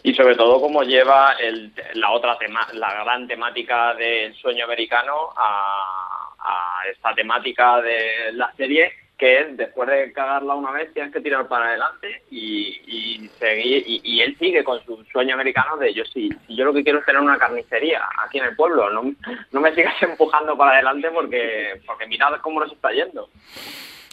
Y 0.03 0.15
sobre 0.15 0.37
todo 0.37 0.61
cómo 0.61 0.83
lleva 0.83 1.35
el, 1.41 1.73
la 1.95 2.13
otra 2.13 2.39
tema, 2.39 2.67
la 2.73 2.93
gran 3.05 3.27
temática 3.27 3.95
del 3.95 4.35
sueño 4.35 4.65
americano 4.65 5.33
a, 5.37 6.31
a, 6.39 6.89
esta 6.91 7.15
temática 7.15 7.81
de 7.81 8.33
la 8.33 8.53
serie 8.57 8.93
que 9.19 9.41
es 9.41 9.57
después 9.57 9.89
de 9.89 10.13
cagarla 10.13 10.55
una 10.55 10.71
vez 10.73 10.93
tienes 10.93 11.13
que 11.13 11.21
tirar 11.21 11.49
para 11.49 11.69
adelante 11.69 12.23
y, 12.31 13.29
seguir 13.39 13.83
y, 13.87 14.21
él 14.21 14.37
sigue 14.39 14.63
con 14.63 14.83
su 14.85 15.03
sueño 15.11 15.35
americano 15.35 15.77
de 15.79 15.93
yo 15.95 16.05
sí 16.05 16.31
yo 16.49 16.65
lo 16.67 16.73
que 16.73 16.85
quiero 16.85 17.01
es 17.01 17.07
tener 17.07 17.21
una 17.21 17.39
carnicería 17.39 18.03
aquí 18.25 18.39
en 18.39 18.45
el 18.45 18.57
pueblo 18.57 18.91
no, 18.91 19.15
no 19.53 19.61
me 19.61 19.75
sigas 19.75 19.95
empujando 20.03 20.57
para 20.57 20.73
adelante 20.73 21.11
porque 21.11 21.81
porque 21.87 22.07
mirad 22.07 22.35
cómo 22.43 22.61
nos 22.61 22.73
está 22.73 22.93
yendo. 22.93 23.29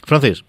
Francis 0.05 0.43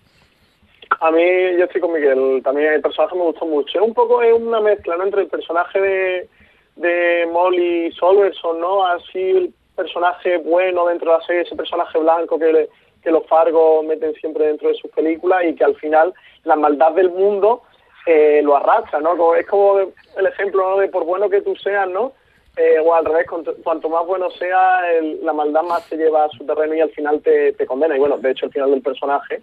a 1.00 1.10
mí, 1.10 1.22
yo 1.58 1.64
estoy 1.64 1.80
con 1.80 1.92
Miguel, 1.92 2.40
también 2.42 2.72
el 2.72 2.82
personaje 2.82 3.14
me 3.16 3.22
gustó 3.22 3.46
mucho. 3.46 3.82
Un 3.84 3.94
poco 3.94 4.22
es 4.22 4.32
una 4.32 4.60
mezcla 4.60 4.96
¿no? 4.96 5.04
entre 5.04 5.22
el 5.22 5.28
personaje 5.28 5.80
de, 5.80 6.28
de 6.76 7.28
Molly 7.30 7.92
Solverson, 7.92 8.60
¿no? 8.60 8.84
Así 8.86 9.30
el 9.30 9.54
personaje 9.76 10.38
bueno 10.38 10.86
dentro 10.86 11.12
de 11.12 11.18
la 11.18 11.24
serie, 11.24 11.42
ese 11.42 11.56
personaje 11.56 11.98
blanco 11.98 12.38
que, 12.38 12.68
que 13.02 13.10
los 13.10 13.26
Fargos 13.26 13.84
meten 13.84 14.14
siempre 14.14 14.46
dentro 14.46 14.68
de 14.68 14.74
sus 14.76 14.90
películas 14.90 15.44
y 15.44 15.54
que 15.54 15.64
al 15.64 15.76
final 15.76 16.14
la 16.44 16.56
maldad 16.56 16.92
del 16.92 17.10
mundo 17.10 17.62
eh, 18.06 18.40
lo 18.42 18.56
arrastra, 18.56 19.00
¿no? 19.00 19.34
Es 19.34 19.46
como 19.46 19.78
el 19.78 20.26
ejemplo 20.26 20.78
de 20.78 20.88
por 20.88 21.04
bueno 21.04 21.28
que 21.28 21.40
tú 21.40 21.56
seas, 21.56 21.88
¿no? 21.88 22.12
Eh, 22.56 22.78
o 22.78 22.94
al 22.94 23.04
revés, 23.04 23.26
cuanto 23.64 23.88
más 23.88 24.06
bueno 24.06 24.30
sea, 24.30 24.88
el, 24.92 25.24
la 25.24 25.32
maldad 25.32 25.62
más 25.64 25.88
te 25.88 25.96
lleva 25.96 26.24
a 26.24 26.28
su 26.28 26.46
terreno 26.46 26.74
y 26.74 26.80
al 26.80 26.90
final 26.90 27.20
te, 27.20 27.52
te 27.52 27.66
condena. 27.66 27.96
Y 27.96 27.98
bueno, 27.98 28.16
de 28.18 28.30
hecho, 28.30 28.46
el 28.46 28.52
final 28.52 28.70
del 28.70 28.82
personaje 28.82 29.42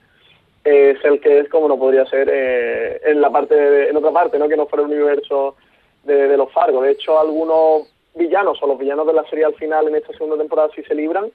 es 0.63 1.03
el 1.03 1.19
que 1.19 1.39
es 1.39 1.49
como 1.49 1.67
no 1.67 1.77
podría 1.77 2.05
ser 2.05 2.29
eh, 2.31 3.01
en 3.05 3.21
la 3.21 3.31
parte 3.31 3.55
de, 3.55 3.89
en 3.89 3.97
otra 3.97 4.11
parte 4.11 4.37
no 4.37 4.47
que 4.47 4.57
no 4.57 4.67
fuera 4.67 4.85
el 4.85 4.91
universo 4.91 5.55
de, 6.03 6.27
de 6.27 6.37
los 6.37 6.51
Fargo. 6.51 6.81
De 6.81 6.91
hecho 6.91 7.19
algunos 7.19 7.87
villanos 8.15 8.61
o 8.61 8.67
los 8.67 8.77
villanos 8.77 9.07
de 9.07 9.13
la 9.13 9.23
serie 9.29 9.45
al 9.45 9.55
final 9.55 9.87
en 9.87 9.95
esta 9.95 10.13
segunda 10.13 10.37
temporada 10.37 10.69
sí 10.75 10.83
se 10.83 10.95
libran 10.95 11.31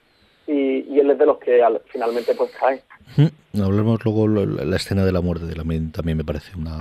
y, 0.47 0.95
y 0.95 1.01
él 1.01 1.11
es 1.11 1.19
de 1.19 1.27
los 1.27 1.39
que 1.39 1.63
al, 1.63 1.81
finalmente 1.87 2.35
pues 2.35 2.51
caen 2.59 2.81
Hablemos 3.63 4.05
luego 4.05 4.29
la 4.29 4.77
escena 4.77 5.05
de 5.05 5.13
la 5.13 5.21
muerte 5.21 5.47
de 5.47 5.57
la 5.57 5.65
también 5.91 6.17
me 6.17 6.25
parece 6.25 6.57
una 6.57 6.81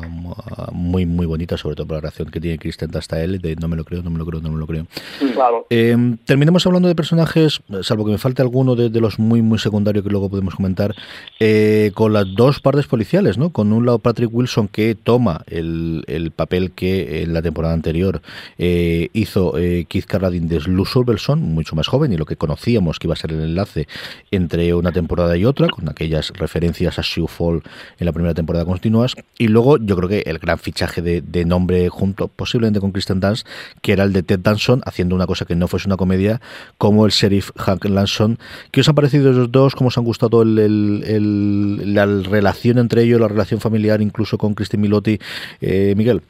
muy 0.71 1.05
muy 1.05 1.25
bonita, 1.25 1.57
sobre 1.57 1.75
todo 1.75 1.87
por 1.87 1.97
la 1.97 2.01
reacción 2.01 2.29
que 2.29 2.39
tiene 2.39 2.57
Kristen 2.57 2.91
hasta 2.95 3.21
él 3.23 3.39
de 3.41 3.55
no 3.55 3.67
me 3.67 3.75
lo 3.75 3.83
creo, 3.83 4.03
no 4.03 4.09
me 4.09 4.19
lo 4.19 4.25
creo, 4.25 4.41
no 4.41 4.51
me 4.51 4.59
lo 4.59 4.67
creo. 4.67 4.85
Claro. 5.33 5.65
Eh, 5.69 5.95
terminemos 6.25 6.65
hablando 6.65 6.87
de 6.87 6.95
personajes, 6.95 7.61
salvo 7.81 8.05
que 8.05 8.11
me 8.11 8.17
falte 8.17 8.41
alguno 8.41 8.75
de, 8.75 8.89
los 8.99 9.19
muy 9.19 9.41
muy 9.41 9.59
secundarios 9.59 10.03
que 10.03 10.09
luego 10.09 10.29
podemos 10.29 10.55
comentar, 10.55 10.95
eh, 11.39 11.91
con 11.93 12.13
las 12.13 12.25
dos 12.35 12.59
partes 12.59 12.87
policiales, 12.87 13.37
¿no? 13.37 13.51
Con 13.51 13.73
un 13.73 13.85
lado 13.85 13.99
Patrick 13.99 14.33
Wilson 14.33 14.67
que 14.67 14.95
toma 14.95 15.41
el, 15.47 16.03
el 16.07 16.31
papel 16.31 16.71
que 16.71 17.23
en 17.23 17.33
la 17.33 17.41
temporada 17.41 17.73
anterior 17.73 18.21
eh, 18.57 19.09
hizo 19.13 19.53
Keith 19.53 20.05
Carradine 20.05 20.47
de 20.47 20.59
Luz 20.61 20.91
Silverson, 20.91 21.41
mucho 21.41 21.75
más 21.75 21.87
joven 21.87 22.13
y 22.13 22.17
lo 22.17 22.25
que 22.25 22.35
conocíamos 22.35 22.99
que 22.99 23.07
iba 23.07 23.13
a 23.13 23.17
ser 23.17 23.31
el 23.31 23.41
enlace 23.41 23.87
entre 24.31 24.73
una 24.73 24.91
temporada 24.91 25.35
y 25.37 25.45
otra, 25.45 25.67
con 25.69 25.89
aquella 25.89 26.21
referencias 26.33 26.64
a 26.69 27.03
Sioux 27.03 27.27
Fall 27.27 27.61
en 27.99 28.05
la 28.05 28.11
primera 28.11 28.33
temporada 28.33 28.65
continuas. 28.65 29.15
Y 29.37 29.47
luego 29.47 29.77
yo 29.77 29.95
creo 29.95 30.09
que 30.09 30.23
el 30.25 30.39
gran 30.39 30.57
fichaje 30.59 31.01
de, 31.01 31.45
nombre 31.45 31.89
junto, 31.89 32.27
posiblemente 32.27 32.79
con 32.79 32.91
Kristen 32.91 33.19
Dance, 33.19 33.43
que 33.81 33.93
era 33.93 34.03
el 34.03 34.13
de 34.13 34.23
Ted 34.23 34.39
Danson, 34.39 34.81
haciendo 34.85 35.15
una 35.15 35.27
cosa 35.27 35.45
que 35.45 35.55
no 35.55 35.67
fuese 35.67 35.87
una 35.87 35.97
comedia, 35.97 36.41
como 36.77 37.05
el 37.05 37.11
sheriff 37.11 37.51
Hank 37.57 37.85
Lanson. 37.85 38.37
¿Qué 38.71 38.81
os 38.81 38.89
han 38.89 38.95
parecido 38.95 39.31
esos 39.31 39.51
dos? 39.51 39.75
¿Cómo 39.75 39.89
os 39.89 39.97
han 39.97 40.03
gustado 40.03 40.41
el, 40.41 41.93
la 41.93 42.05
relación 42.05 42.77
entre 42.79 43.03
ellos, 43.03 43.19
la 43.19 43.27
relación 43.27 43.59
familiar, 43.59 44.01
incluso 44.01 44.37
con 44.37 44.55
Kristen 44.55 44.81
Milotti? 44.81 45.19
Eh, 45.61 45.93
Miguel. 45.95 46.21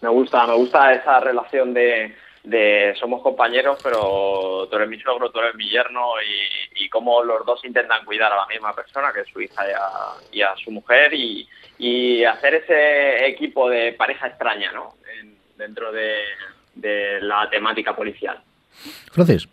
Me 0.00 0.08
gusta, 0.08 0.46
me 0.46 0.54
gusta 0.54 0.94
esa 0.94 1.18
relación 1.20 1.74
de 1.74 2.14
de 2.44 2.94
somos 2.98 3.22
compañeros, 3.22 3.78
pero 3.82 4.66
tú 4.70 4.76
eres 4.76 4.88
mi 4.88 4.98
suegro, 4.98 5.30
tú 5.30 5.38
eres 5.40 5.54
mi 5.54 5.68
yerno 5.68 6.12
y, 6.22 6.84
y 6.84 6.88
cómo 6.88 7.22
los 7.22 7.44
dos 7.44 7.64
intentan 7.64 8.04
cuidar 8.04 8.32
a 8.32 8.36
la 8.36 8.46
misma 8.46 8.74
persona, 8.74 9.12
que 9.12 9.20
es 9.20 9.28
su 9.28 9.40
hija 9.40 9.64
y 10.32 10.42
a, 10.42 10.56
su 10.56 10.70
mujer, 10.70 11.12
y, 11.14 11.46
hacer 12.24 12.54
ese 12.56 13.26
equipo 13.26 13.70
de 13.70 13.92
pareja 13.92 14.28
extraña, 14.28 14.72
¿no? 14.72 14.94
dentro 15.56 15.92
de, 15.92 17.20
la 17.20 17.48
temática 17.50 17.94
policial. 17.94 18.40
Francis. 19.12 19.48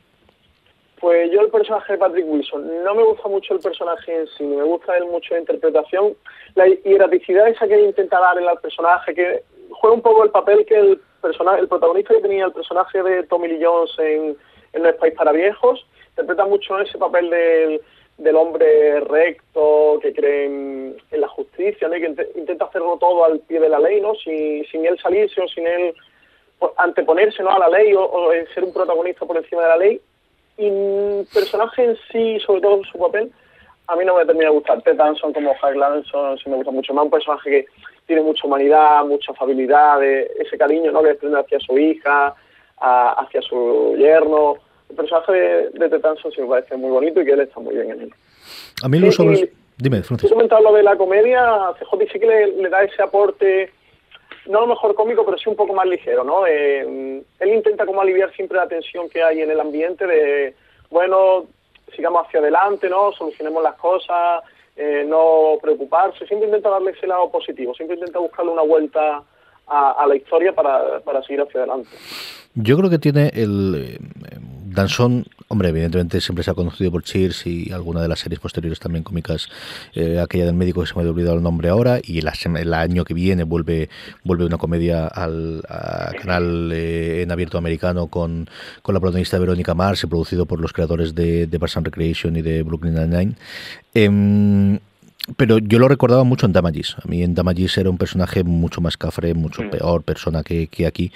Pues 1.00 1.32
yo 1.32 1.42
el 1.42 1.50
personaje 1.50 1.94
de 1.94 2.00
Patrick 2.00 2.26
Wilson, 2.28 2.84
no 2.84 2.96
me 2.96 3.04
gusta 3.04 3.28
mucho 3.28 3.54
el 3.54 3.60
personaje 3.60 4.22
en 4.22 4.28
sí, 4.28 4.44
me 4.44 4.64
gusta 4.64 4.98
él 4.98 5.06
mucho 5.06 5.34
la 5.34 5.42
interpretación, 5.42 6.16
la 6.56 6.66
erraticidad 6.84 7.48
esa 7.48 7.68
que 7.68 7.82
intenta 7.82 8.20
dar 8.20 8.38
en 8.38 8.48
el 8.48 8.58
personaje, 8.58 9.14
que 9.14 9.44
juega 9.72 9.96
un 9.96 10.02
poco 10.02 10.24
el 10.24 10.32
papel 10.32 10.66
que 10.66 10.76
el 10.76 11.02
personaje, 11.26 11.62
el 11.62 11.68
protagonista 11.68 12.14
que 12.14 12.22
tenía 12.22 12.46
el 12.46 12.54
personaje 12.54 13.02
de 13.02 13.24
Tommy 13.24 13.48
Lee 13.48 13.64
Jones 13.64 13.92
en, 13.98 14.38
en 14.74 14.84
No 14.84 14.94
País 14.96 15.14
para 15.16 15.32
Viejos, 15.32 15.86
interpreta 16.10 16.46
mucho 16.46 16.80
ese 16.80 16.98
papel 16.98 17.30
del, 17.30 17.82
del 18.18 18.36
hombre 18.36 19.00
recto 19.02 20.00
que 20.02 20.14
cree 20.14 20.46
en, 20.46 20.96
la 21.12 21.28
justicia, 21.28 21.88
¿no? 21.88 21.96
que 21.96 22.16
intenta 22.36 22.66
hacerlo 22.66 22.98
todo 23.00 23.26
al 23.26 23.40
pie 23.40 23.60
de 23.60 23.70
la 23.70 23.80
ley, 23.80 24.02
¿no? 24.02 24.14
sin, 24.16 24.66
sin 24.66 24.86
él 24.86 24.98
salirse 25.02 25.42
o 25.42 25.48
sin 25.48 25.66
él 25.66 25.94
pues, 26.60 26.72
anteponerse 26.78 27.42
¿no? 27.42 27.50
a 27.50 27.60
la 27.60 27.70
ley 27.70 27.94
o, 27.94 28.32
ser 28.54 28.64
un 28.64 28.74
protagonista 28.74 29.26
por 29.26 29.38
encima 29.38 29.64
de 29.64 29.68
la 29.68 29.78
ley. 29.78 30.02
Y 30.58 30.68
el 30.68 31.28
personaje 31.34 31.84
en 31.84 31.98
sí, 32.12 32.40
sobre 32.46 32.62
todo 32.62 32.82
su 32.86 32.98
papel, 32.98 33.32
a 33.88 33.96
mí 33.96 34.06
no 34.06 34.16
me 34.16 34.26
termina 34.26 34.50
de 34.50 34.56
gustar. 34.56 34.82
Ted 34.82 34.96
Danson 34.96 35.34
como 35.34 35.54
Jack 35.62 35.76
Lanson 35.76 36.38
sí 36.38 36.50
me 36.50 36.56
gusta 36.56 36.72
mucho 36.72 36.94
más. 36.94 37.06
Un 37.06 37.12
personaje 37.12 37.50
que 37.50 37.66
tiene 38.06 38.22
mucha 38.22 38.48
humanidad, 38.48 39.04
mucha 39.06 39.32
afabilidad, 39.32 40.04
ese 40.04 40.58
cariño 40.58 40.92
¿no? 40.92 41.02
que 41.02 41.10
desprende 41.10 41.40
hacia 41.40 41.60
su 41.60 41.78
hija, 41.78 42.36
hacia 42.78 43.42
su 43.42 43.96
yerno 43.98 44.58
el 44.90 44.96
personaje 44.96 45.32
de, 45.32 45.70
de 45.72 45.90
Tetanson 45.90 46.32
sí 46.32 46.42
me 46.42 46.48
parece 46.48 46.78
muy 46.78 46.92
bonito 46.92 47.22
y 47.22 47.26
que 47.26 47.32
él 47.32 47.42
está 47.42 47.60
muy 47.60 47.76
bien 47.76 47.92
en 47.92 48.02
él. 48.02 48.14
A 48.84 48.88
mí 48.88 49.00
lo 49.00 49.12
sobre... 49.12 49.52
Dime, 49.78 50.04
Francis. 50.04 50.32
He 50.32 50.34
comentado 50.34 50.64
lo 50.64 50.74
de 50.74 50.84
la 50.84 50.96
comedia, 50.96 51.74
CJ 51.80 52.12
sí 52.12 52.20
que 52.20 52.26
le, 52.26 52.70
da 52.70 52.84
ese 52.84 53.02
aporte, 53.02 53.74
no 54.46 54.60
a 54.60 54.62
lo 54.62 54.68
mejor 54.68 54.96
cómico, 54.96 55.26
pero 55.26 55.38
sí 55.38 55.50
un 55.50 55.58
poco 55.58 55.74
más 55.74 55.86
ligero, 55.86 56.24
¿no? 56.24 56.48
Eh, 56.48 57.22
él 57.40 57.54
intenta 57.54 57.86
como 57.86 58.02
aliviar 58.02 58.34
siempre 58.34 58.58
la 58.58 58.70
tensión 58.70 59.10
que 59.10 59.22
hay 59.22 59.42
en 59.42 59.52
el 59.52 59.60
ambiente 59.60 60.08
de, 60.08 60.56
bueno, 60.90 61.48
sigamos 61.94 62.26
hacia 62.26 62.40
adelante, 62.40 62.90
¿no? 62.90 63.12
Solucionemos 63.12 63.62
las 63.62 63.76
cosas, 63.76 64.44
eh, 64.76 65.06
no 65.08 65.58
preocuparse, 65.62 66.26
siempre 66.28 66.48
intenta 66.48 66.70
darle 66.70 66.92
ese 66.92 67.08
lado 67.08 67.32
positivo, 67.32 67.74
siempre 67.74 67.96
intenta 67.96 68.20
buscarle 68.20 68.52
una 68.52 68.64
vuelta 68.64 69.24
a, 69.68 70.06
la 70.08 70.16
historia 70.16 70.54
para, 70.54 71.00
para 71.00 71.24
seguir 71.24 71.42
hacia 71.42 71.62
adelante. 71.62 71.90
Yo 72.54 72.78
creo 72.78 72.90
que 72.90 73.00
tiene 73.00 73.32
el 73.34 73.98
Danson, 74.76 75.26
hombre, 75.48 75.70
evidentemente 75.70 76.22
siempre 76.22 76.44
se 76.44 76.52
ha 76.52 76.54
conocido 76.54 76.92
por 76.92 77.04
Cheers 77.04 77.48
y 77.48 77.72
alguna 77.72 78.02
de 78.02 78.08
las 78.08 78.20
series 78.20 78.40
posteriores 78.40 78.80
también 78.80 79.04
cómicas, 79.04 79.50
eh, 79.94 80.20
aquella 80.20 80.46
del 80.46 80.56
médico 80.56 80.82
que 80.82 80.88
se 80.88 80.96
me 80.96 81.04
ha 81.04 81.10
olvidado 81.10 81.36
el 81.36 81.44
nombre 81.44 81.70
ahora, 81.70 82.00
y 82.04 82.20
el, 82.20 82.74
año 82.74 83.06
que 83.06 83.14
viene 83.14 83.44
vuelve 83.44 83.90
vuelve 84.24 84.46
una 84.46 84.58
comedia 84.58 85.08
al 85.08 85.64
canal 86.22 86.72
eh, 86.74 87.24
en 87.24 87.32
abierto 87.32 87.58
americano 87.58 88.08
con, 88.08 88.50
con 88.82 88.94
la 88.94 89.00
protagonista 89.00 89.40
Verónica 89.40 89.74
Mars, 89.74 90.04
y 90.04 90.08
producido 90.08 90.46
por 90.46 90.60
los 90.60 90.74
creadores 90.74 91.16
de, 91.16 91.48
de 91.48 91.60
Parks 91.60 91.78
and 91.78 91.88
Recreation 91.88 92.36
y 92.36 92.42
de 92.42 92.64
Brooklyn 92.64 92.96
Nine-Nine. 92.96 93.36
Em, 93.94 94.80
pero 95.38 95.58
yo 95.58 95.80
lo 95.80 95.88
recordaba 95.88 96.24
mucho 96.24 96.46
en 96.46 96.54
Damagis. 96.54 96.96
A 97.04 97.08
mí 97.08 97.24
en 97.24 97.34
Damagis 97.34 97.78
era 97.78 97.90
un 97.90 97.98
personaje 97.98 98.44
mucho 98.44 98.80
más 98.80 98.96
cafre, 98.96 99.34
mucho 99.34 99.64
mm. 99.64 99.70
peor 99.72 100.04
persona 100.04 100.44
que, 100.44 100.68
que, 100.68 100.86
aquí. 100.86 101.12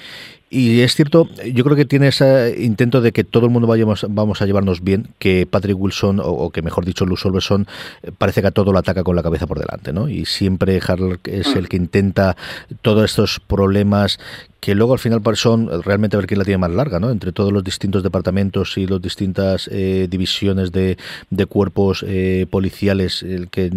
Y 0.52 0.82
es 0.82 0.96
cierto, 0.96 1.30
yo 1.54 1.64
creo 1.64 1.76
que 1.76 1.86
tiene 1.86 2.08
ese 2.08 2.56
intento 2.58 3.02
de 3.02 3.12
que 3.12 3.24
todo 3.24 3.46
el 3.46 3.52
mundo 3.52 3.68
vayamos, 3.68 4.06
vamos 4.10 4.42
a 4.42 4.48
llevarnos 4.48 4.84
bien, 4.84 5.10
que 5.20 5.46
Patrick 5.46 5.80
Wilson, 5.80 6.20
o, 6.24 6.50
que 6.50 6.64
mejor 6.64 6.86
dicho, 6.86 7.06
Luz 7.06 7.24
Olverson, 7.24 7.68
eh, 8.02 8.12
parece 8.18 8.42
que 8.42 8.48
a 8.48 8.52
todo 8.52 8.72
lo 8.72 8.80
ataca 8.80 9.04
con 9.04 9.16
la 9.16 9.22
cabeza 9.22 9.46
por 9.46 9.60
delante, 9.60 9.94
¿no? 9.94 10.10
Y 10.10 10.26
siempre 10.26 10.82
Harl 10.86 11.20
es 11.26 11.56
el 11.56 11.70
que 11.70 11.78
intenta 11.78 12.36
todos 12.82 13.06
estos 13.06 13.40
problemas 13.40 14.20
que 14.60 14.76
luego 14.76 14.92
al 14.92 15.00
final 15.00 15.22
son 15.36 15.84
realmente 15.84 16.18
a 16.18 16.20
ver 16.20 16.28
quién 16.28 16.40
la 16.40 16.44
tiene 16.44 16.58
más 16.58 16.72
larga, 16.72 17.00
¿no? 17.00 17.12
Entre 17.12 17.32
todos 17.32 17.54
los 17.54 17.64
distintos 17.64 18.04
departamentos 18.04 18.78
y 18.78 18.88
las 18.88 19.02
distintas 19.02 19.70
eh, 19.72 20.08
divisiones 20.10 20.74
de, 20.74 20.98
de 21.30 21.46
cuerpos 21.46 22.04
eh, 22.06 22.46
policiales 22.50 23.24
el 23.24 23.48
que 23.50 23.70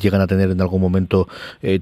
llegan 0.00 0.20
a 0.20 0.28
tener 0.28 0.50
en 0.50 0.60
algún 0.60 0.82
momento 0.82 1.26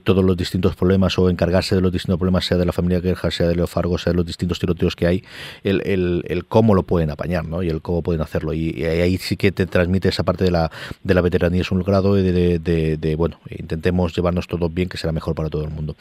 todos 0.02 0.24
los 0.24 0.36
distintos 0.36 0.76
problemas 0.76 1.18
o 1.18 1.28
encargarse 1.28 1.74
de 1.74 1.82
los 1.82 1.92
distintos 1.92 2.18
problemas, 2.18 2.46
sea 2.46 2.56
de 2.56 2.64
la 2.64 2.72
familia 2.72 3.02
Gerhard, 3.02 3.32
sea 3.32 3.48
de 3.48 3.56
Leo 3.56 3.66
Fargo, 3.66 3.98
sea 3.98 4.12
de 4.12 4.16
los 4.16 4.27
distintos 4.28 4.60
tiroteos 4.60 4.94
que 4.94 5.08
hay, 5.08 5.24
el, 5.64 5.82
el, 5.84 6.22
el, 6.28 6.44
cómo 6.44 6.74
lo 6.74 6.84
pueden 6.84 7.10
apañar, 7.10 7.44
¿no? 7.44 7.64
Y 7.64 7.68
el 7.68 7.82
cómo 7.82 8.02
pueden 8.02 8.22
hacerlo. 8.22 8.52
Y, 8.52 8.84
ahí 8.84 9.18
sí 9.18 9.36
que 9.36 9.50
te 9.50 9.66
transmite 9.66 10.08
esa 10.08 10.22
parte 10.22 10.44
de 10.44 10.52
la, 10.52 10.70
de 11.02 11.14
la 11.14 11.20
veteranía, 11.20 11.62
es 11.62 11.72
un 11.72 11.82
grado 11.82 12.14
de, 12.14 12.58
de, 12.60 13.14
bueno, 13.16 13.40
intentemos 13.50 14.14
llevarnos 14.14 14.46
todos 14.46 14.72
bien, 14.72 14.88
que 14.88 14.96
será 14.96 15.12
mejor 15.12 15.34
para 15.34 15.48
todo 15.48 15.64
el 15.64 15.70
mundo. 15.70 15.96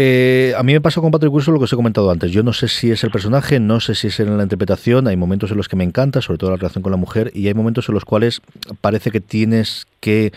Eh, 0.00 0.54
a 0.56 0.62
mí 0.62 0.72
me 0.72 0.80
pasa 0.80 1.00
con 1.00 1.10
Patrick 1.10 1.32
Wilson 1.32 1.54
lo 1.54 1.58
que 1.58 1.64
os 1.64 1.72
he 1.72 1.76
comentado 1.76 2.08
antes. 2.10 2.30
Yo 2.30 2.44
no 2.44 2.52
sé 2.52 2.68
si 2.68 2.92
es 2.92 3.02
el 3.02 3.10
personaje, 3.10 3.58
no 3.58 3.80
sé 3.80 3.96
si 3.96 4.08
es 4.08 4.20
en 4.20 4.36
la 4.36 4.44
interpretación. 4.44 5.08
Hay 5.08 5.16
momentos 5.16 5.50
en 5.50 5.56
los 5.56 5.68
que 5.68 5.74
me 5.74 5.82
encanta, 5.82 6.22
sobre 6.22 6.38
todo 6.38 6.50
la 6.50 6.56
relación 6.56 6.82
con 6.82 6.92
la 6.92 6.98
mujer, 6.98 7.32
y 7.34 7.48
hay 7.48 7.54
momentos 7.54 7.88
en 7.88 7.94
los 7.94 8.04
cuales 8.04 8.40
parece 8.80 9.10
que 9.10 9.20
tienes 9.20 9.88
que 10.00 10.32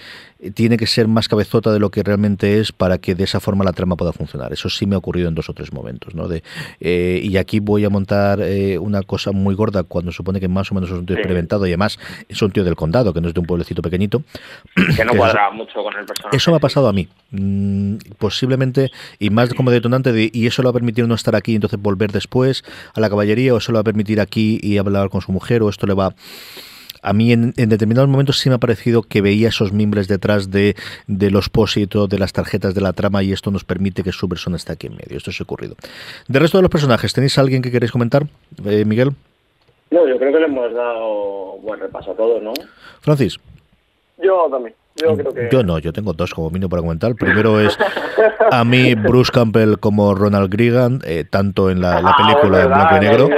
tiene 0.55 0.77
que 0.77 0.87
ser 0.87 1.07
más 1.07 1.27
cabezota 1.27 1.71
de 1.71 1.79
lo 1.79 1.91
que 1.91 2.01
realmente 2.01 2.59
es 2.59 2.71
para 2.71 2.97
que 2.97 3.13
de 3.13 3.23
esa 3.23 3.39
forma 3.39 3.63
la 3.63 3.73
trama 3.73 3.95
pueda 3.95 4.11
funcionar. 4.11 4.51
Eso 4.51 4.69
sí 4.69 4.87
me 4.87 4.95
ha 4.95 4.97
ocurrido 4.97 5.27
en 5.27 5.35
dos 5.35 5.49
o 5.49 5.53
tres 5.53 5.71
momentos. 5.71 6.15
¿no? 6.15 6.27
De, 6.27 6.43
eh, 6.79 7.21
y 7.23 7.37
aquí 7.37 7.59
voy 7.59 7.85
a 7.85 7.89
montar 7.89 8.41
eh, 8.41 8.79
una 8.79 9.03
cosa 9.03 9.31
muy 9.31 9.53
gorda 9.53 9.83
cuando 9.83 10.11
supone 10.11 10.39
que 10.39 10.47
más 10.47 10.71
o 10.71 10.75
menos 10.75 10.89
es 10.89 10.97
un 10.97 11.05
tío 11.05 11.15
experimentado 11.15 11.67
y 11.67 11.69
además 11.69 11.99
es 12.27 12.41
un 12.41 12.51
tío 12.51 12.63
del 12.63 12.75
condado, 12.75 13.13
que 13.13 13.21
no 13.21 13.27
es 13.27 13.33
de 13.33 13.39
un 13.39 13.45
pueblecito 13.45 13.81
pequeñito. 13.81 14.23
Que 14.95 15.05
no 15.05 15.13
cuadra 15.17 15.51
mucho 15.51 15.83
con 15.83 15.95
el 15.95 16.05
personaje. 16.05 16.35
Eso 16.35 16.51
me 16.51 16.57
ha 16.57 16.61
pasado 16.61 16.87
a 16.87 16.93
mí. 16.93 17.07
Mm, 17.29 17.97
posiblemente, 18.17 18.91
y 19.19 19.29
más 19.29 19.53
como 19.53 19.69
detonante, 19.69 20.11
de, 20.11 20.31
y 20.33 20.47
eso 20.47 20.63
le 20.63 20.67
va 20.67 20.71
a 20.71 20.73
permitir 20.73 21.07
no 21.07 21.15
estar 21.15 21.35
aquí 21.35 21.51
y 21.51 21.55
entonces 21.55 21.79
volver 21.79 22.11
después 22.11 22.63
a 22.95 22.99
la 22.99 23.09
caballería, 23.09 23.53
o 23.53 23.57
eso 23.57 23.71
le 23.71 23.75
va 23.75 23.81
a 23.81 23.85
permitir 23.85 24.19
aquí 24.19 24.59
y 24.61 24.77
hablar 24.77 25.09
con 25.09 25.21
su 25.21 25.31
mujer, 25.31 25.61
o 25.61 25.69
esto 25.69 25.85
le 25.85 25.93
va 25.93 26.15
a 27.01 27.13
mí 27.13 27.31
en, 27.31 27.53
determinados 27.55 28.09
momentos 28.09 28.39
sí 28.39 28.49
me 28.49 28.55
ha 28.55 28.59
parecido 28.59 29.03
que 29.03 29.21
veía 29.21 29.49
esos 29.49 29.71
mimbres 29.73 30.07
detrás 30.07 30.51
de, 30.51 30.75
de 31.07 31.31
los 31.31 31.49
pósitos, 31.49 32.09
de 32.09 32.19
las 32.19 32.33
tarjetas 32.33 32.73
de 32.73 32.81
la 32.81 32.93
trama 32.93 33.23
y 33.23 33.31
esto 33.31 33.51
nos 33.51 33.63
permite 33.63 34.03
que 34.03 34.11
su 34.11 34.29
persona 34.29 34.57
esté 34.57 34.73
aquí 34.73 34.87
en 34.87 34.95
medio. 34.95 35.17
Esto 35.17 35.31
se 35.31 35.43
ha 35.43 35.45
ocurrido. 35.45 35.75
De 36.27 36.39
resto 36.39 36.57
de 36.57 36.63
los 36.63 36.71
personajes, 36.71 37.13
¿tenéis 37.13 37.37
alguien 37.37 37.61
que 37.61 37.71
queréis 37.71 37.91
comentar, 37.91 38.23
eh, 38.65 38.85
Miguel? 38.85 39.11
No, 39.89 40.07
yo 40.07 40.17
creo 40.17 40.31
que 40.31 40.39
le 40.39 40.45
hemos 40.45 40.73
dado 40.73 41.57
buen 41.57 41.79
repaso 41.79 42.11
a 42.11 42.15
todos, 42.15 42.41
¿no? 42.41 42.53
Francis. 43.01 43.39
Yo 44.21 44.47
también. 44.49 44.73
Yo, 45.51 45.63
no, 45.63 45.79
yo 45.79 45.93
tengo 45.93 46.13
dos 46.13 46.33
como 46.33 46.49
mínimo 46.49 46.69
para 46.69 46.81
comentar. 46.81 47.15
Primero 47.15 47.59
es 47.59 47.77
a 48.51 48.63
mí 48.63 48.93
Bruce 48.95 49.31
Campbell 49.31 49.77
como 49.79 50.13
Ronald 50.13 50.53
Reagan, 50.53 51.01
eh, 51.05 51.23
tanto 51.27 51.71
en 51.71 51.81
la, 51.81 51.97
ah, 51.97 52.15
película 52.17 52.61
en 52.61 52.67
blanco 52.67 52.95
y 52.97 52.99
negro, 52.99 53.29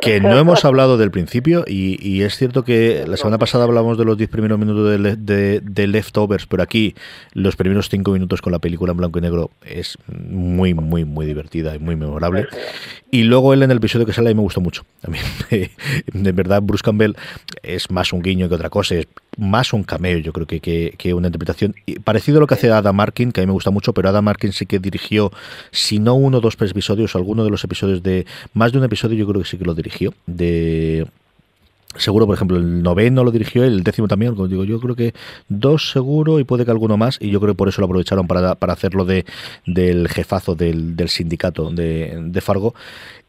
que 0.00 0.20
no 0.20 0.38
hemos 0.38 0.64
hablado 0.64 0.98
del 0.98 1.10
principio 1.10 1.64
y, 1.66 2.22
es 2.22 2.36
cierto 2.36 2.64
que 2.64 3.04
la 3.06 3.16
semana 3.16 3.38
pasada 3.38 3.64
hablamos 3.64 3.98
de 3.98 4.04
los 4.04 4.16
10 4.16 4.30
primeros 4.30 4.58
minutos 4.58 5.18
de, 5.18 5.60
de, 5.60 5.86
Leftovers, 5.86 6.46
pero 6.46 6.62
aquí 6.62 6.94
los 7.32 7.56
primeros 7.56 7.88
5 7.88 8.10
minutos 8.10 8.42
con 8.42 8.52
la 8.52 8.58
película 8.58 8.92
en 8.92 8.98
blanco 8.98 9.18
y 9.18 9.22
negro 9.22 9.50
es 9.64 9.96
muy, 10.08 10.74
muy, 10.74 11.04
muy 11.04 11.26
divertida 11.26 11.74
y 11.74 11.78
muy 11.78 11.96
memorable. 11.96 12.46
Y 13.10 13.22
luego 13.22 13.54
él 13.54 13.62
en 13.62 13.70
el 13.70 13.76
episodio 13.76 14.06
que 14.06 14.12
sale 14.12 14.34
me 14.34 14.40
gustó 14.40 14.60
mucho. 14.60 14.82
A 15.02 15.10
mí, 15.10 15.18
de 16.12 16.32
verdad, 16.32 16.62
Bruce 16.62 16.82
Campbell 16.82 17.14
es 17.62 17.90
más 17.90 18.12
un 18.12 18.22
guiño 18.22 18.48
que 18.48 18.54
otra 18.54 18.70
cosa, 18.70 18.96
es 18.96 19.06
más 19.36 19.72
un 19.72 19.84
cameo, 19.84 20.18
yo 20.18 20.32
creo 20.32 20.46
que, 20.46 20.60
que, 20.60 21.14
una 21.14 21.28
interpretación. 21.28 21.74
Parecido 22.04 22.38
a 22.38 22.40
lo 22.40 22.46
que 22.46 22.54
hace 22.54 22.70
Adam 22.70 22.96
Markin, 22.96 23.32
que 23.32 23.40
a 23.40 23.42
mí 23.42 23.46
me 23.46 23.52
gusta 23.52 23.70
mucho, 23.70 23.92
pero 23.92 24.08
Adam 24.08 24.24
Markin 24.24 24.52
sí 24.52 24.66
que 24.66 24.78
dirigió, 24.78 25.32
si 25.70 25.98
no 25.98 26.14
uno 26.14 26.38
o 26.38 26.40
dos 26.40 26.56
episodios, 26.60 27.14
alguno 27.16 27.44
de 27.44 27.50
los 27.50 27.62
episodios 27.64 28.02
de. 28.02 28.26
Más 28.54 28.72
de 28.72 28.78
un 28.78 28.84
episodio, 28.84 29.16
yo 29.16 29.26
creo 29.26 29.42
que 29.42 29.48
sí 29.48 29.58
que 29.58 29.64
lo 29.64 29.74
dirigió. 29.74 30.14
De. 30.26 31.06
Seguro, 31.96 32.26
por 32.26 32.34
ejemplo, 32.34 32.58
el 32.58 32.82
noveno 32.82 33.24
lo 33.24 33.30
dirigió, 33.30 33.64
el 33.64 33.82
décimo 33.82 34.06
también, 34.06 34.34
como 34.34 34.48
digo, 34.48 34.64
yo 34.64 34.78
creo 34.80 34.94
que 34.94 35.14
dos 35.48 35.90
seguro 35.92 36.38
y 36.40 36.44
puede 36.44 36.66
que 36.66 36.70
alguno 36.70 36.98
más, 36.98 37.16
y 37.20 37.30
yo 37.30 37.40
creo 37.40 37.54
que 37.54 37.56
por 37.56 37.68
eso 37.68 37.80
lo 37.80 37.86
aprovecharon 37.86 38.26
para, 38.26 38.54
para 38.54 38.74
hacerlo 38.74 39.06
de, 39.06 39.24
del 39.64 40.08
jefazo 40.08 40.54
del, 40.54 40.94
del 40.94 41.08
sindicato 41.08 41.70
de, 41.70 42.18
de 42.22 42.40
Fargo. 42.42 42.74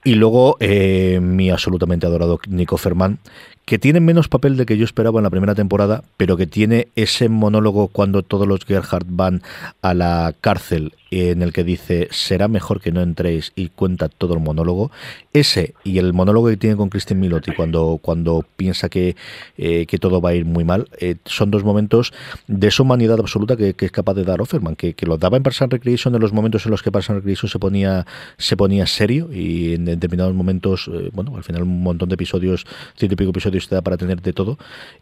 Y 0.03 0.15
luego 0.15 0.57
eh, 0.59 1.19
mi 1.21 1.49
absolutamente 1.49 2.05
adorado 2.05 2.39
Nico 2.47 2.77
Ferman, 2.77 3.19
que 3.67 3.77
tiene 3.77 3.99
menos 3.99 4.29
papel 4.29 4.55
de 4.55 4.65
que 4.65 4.77
yo 4.77 4.85
esperaba 4.85 5.19
en 5.19 5.25
la 5.25 5.29
primera 5.29 5.53
temporada, 5.53 6.05
pero 6.15 6.37
que 6.37 6.47
tiene 6.47 6.87
ese 6.95 7.27
monólogo 7.27 7.89
cuando 7.89 8.23
todos 8.23 8.47
los 8.47 8.63
Gerhardt 8.63 9.07
van 9.09 9.41
a 9.81 9.93
la 9.93 10.33
cárcel 10.39 10.93
en 11.11 11.41
el 11.41 11.53
que 11.53 11.63
dice 11.63 12.07
será 12.11 12.47
mejor 12.47 12.81
que 12.81 12.91
no 12.91 13.01
entréis 13.01 13.53
y 13.55 13.69
cuenta 13.69 14.09
todo 14.09 14.33
el 14.33 14.39
monólogo. 14.39 14.91
Ese 15.33 15.73
y 15.83 15.97
el 15.99 16.13
monólogo 16.13 16.47
que 16.47 16.57
tiene 16.57 16.75
con 16.75 16.89
Christine 16.89 17.19
Milotti 17.19 17.53
cuando, 17.53 17.99
cuando 18.01 18.45
piensa 18.55 18.89
que, 18.89 19.15
eh, 19.57 19.85
que 19.85 19.97
todo 19.97 20.21
va 20.21 20.29
a 20.29 20.35
ir 20.35 20.45
muy 20.45 20.63
mal, 20.63 20.89
eh, 20.99 21.15
son 21.25 21.51
dos 21.51 21.63
momentos 21.63 22.13
de 22.47 22.67
esa 22.67 22.83
humanidad 22.83 23.19
absoluta 23.19 23.55
que, 23.55 23.75
es 23.77 23.91
capaz 23.91 24.15
de 24.15 24.23
dar 24.23 24.41
Offerman, 24.41 24.75
que, 24.75 24.93
que, 24.93 25.05
lo 25.05 25.17
daba 25.17 25.37
en 25.37 25.43
Parks 25.43 25.61
and 25.61 25.71
Recreation 25.71 26.13
en 26.15 26.21
los 26.21 26.33
momentos 26.33 26.65
en 26.65 26.71
los 26.71 26.83
que 26.83 26.91
Parks 26.91 27.09
and 27.09 27.19
Recreation 27.19 27.49
se 27.49 27.59
ponía, 27.59 28.05
se 28.37 28.57
ponía 28.57 28.85
serio 28.85 29.29
y 29.31 29.75
en, 29.75 29.85
determinados 29.85 30.33
momentos, 30.33 30.89
eh, 30.93 31.09
bueno, 31.13 31.37
al 31.37 31.43
final 31.43 31.63
un 31.63 31.83
montón 31.83 32.09
de 32.09 32.15
episodios, 32.15 32.65
ciento 32.95 33.13
y 33.13 33.15
pico 33.15 33.29
episodios 33.29 33.67
te 33.67 33.75
da 33.75 33.81
para 33.81 33.97
tener 33.97 34.21
de 34.21 34.33
todo. 34.33 34.57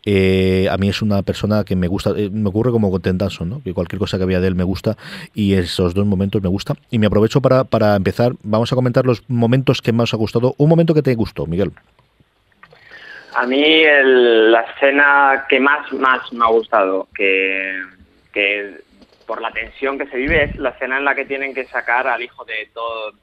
Eh, 0.05 0.67
a 0.69 0.77
mí 0.77 0.89
es 0.89 1.01
una 1.01 1.23
persona 1.23 1.63
que 1.63 1.75
me 1.75 1.87
gusta, 1.87 2.13
me 2.13 2.49
ocurre 2.49 2.71
como 2.71 2.91
con 2.91 3.01
Ted 3.01 3.15
¿no? 3.45 3.61
que 3.63 3.73
cualquier 3.73 3.99
cosa 3.99 4.17
que 4.17 4.23
había 4.23 4.39
de 4.39 4.47
él 4.47 4.55
me 4.55 4.63
gusta 4.63 4.97
y 5.33 5.53
esos 5.53 5.94
dos 5.95 6.05
momentos 6.05 6.43
me 6.43 6.49
gusta. 6.49 6.75
Y 6.91 6.99
me 6.99 7.07
aprovecho 7.07 7.41
para, 7.41 7.63
para 7.63 7.95
empezar, 7.95 8.33
vamos 8.43 8.71
a 8.71 8.75
comentar 8.75 9.05
los 9.05 9.27
momentos 9.27 9.81
que 9.81 9.91
más 9.91 10.13
ha 10.13 10.17
gustado. 10.17 10.53
Un 10.57 10.69
momento 10.69 10.93
que 10.93 11.01
te 11.01 11.15
gustó, 11.15 11.47
Miguel. 11.47 11.71
A 13.33 13.47
mí 13.47 13.83
la 13.83 14.61
escena 14.61 15.45
que 15.49 15.59
más, 15.59 15.91
más 15.93 16.31
me 16.31 16.45
ha 16.45 16.49
gustado, 16.49 17.07
que, 17.13 17.81
que 18.31 18.75
por 19.25 19.41
la 19.41 19.51
tensión 19.51 19.97
que 19.97 20.07
se 20.07 20.17
vive, 20.17 20.43
es 20.43 20.55
la 20.57 20.69
escena 20.69 20.99
en 20.99 21.05
la 21.05 21.15
que 21.15 21.25
tienen 21.25 21.53
que 21.53 21.65
sacar 21.65 22.07
al 22.07 22.21
hijo 22.21 22.45
de 22.45 22.69
todo 22.73 23.13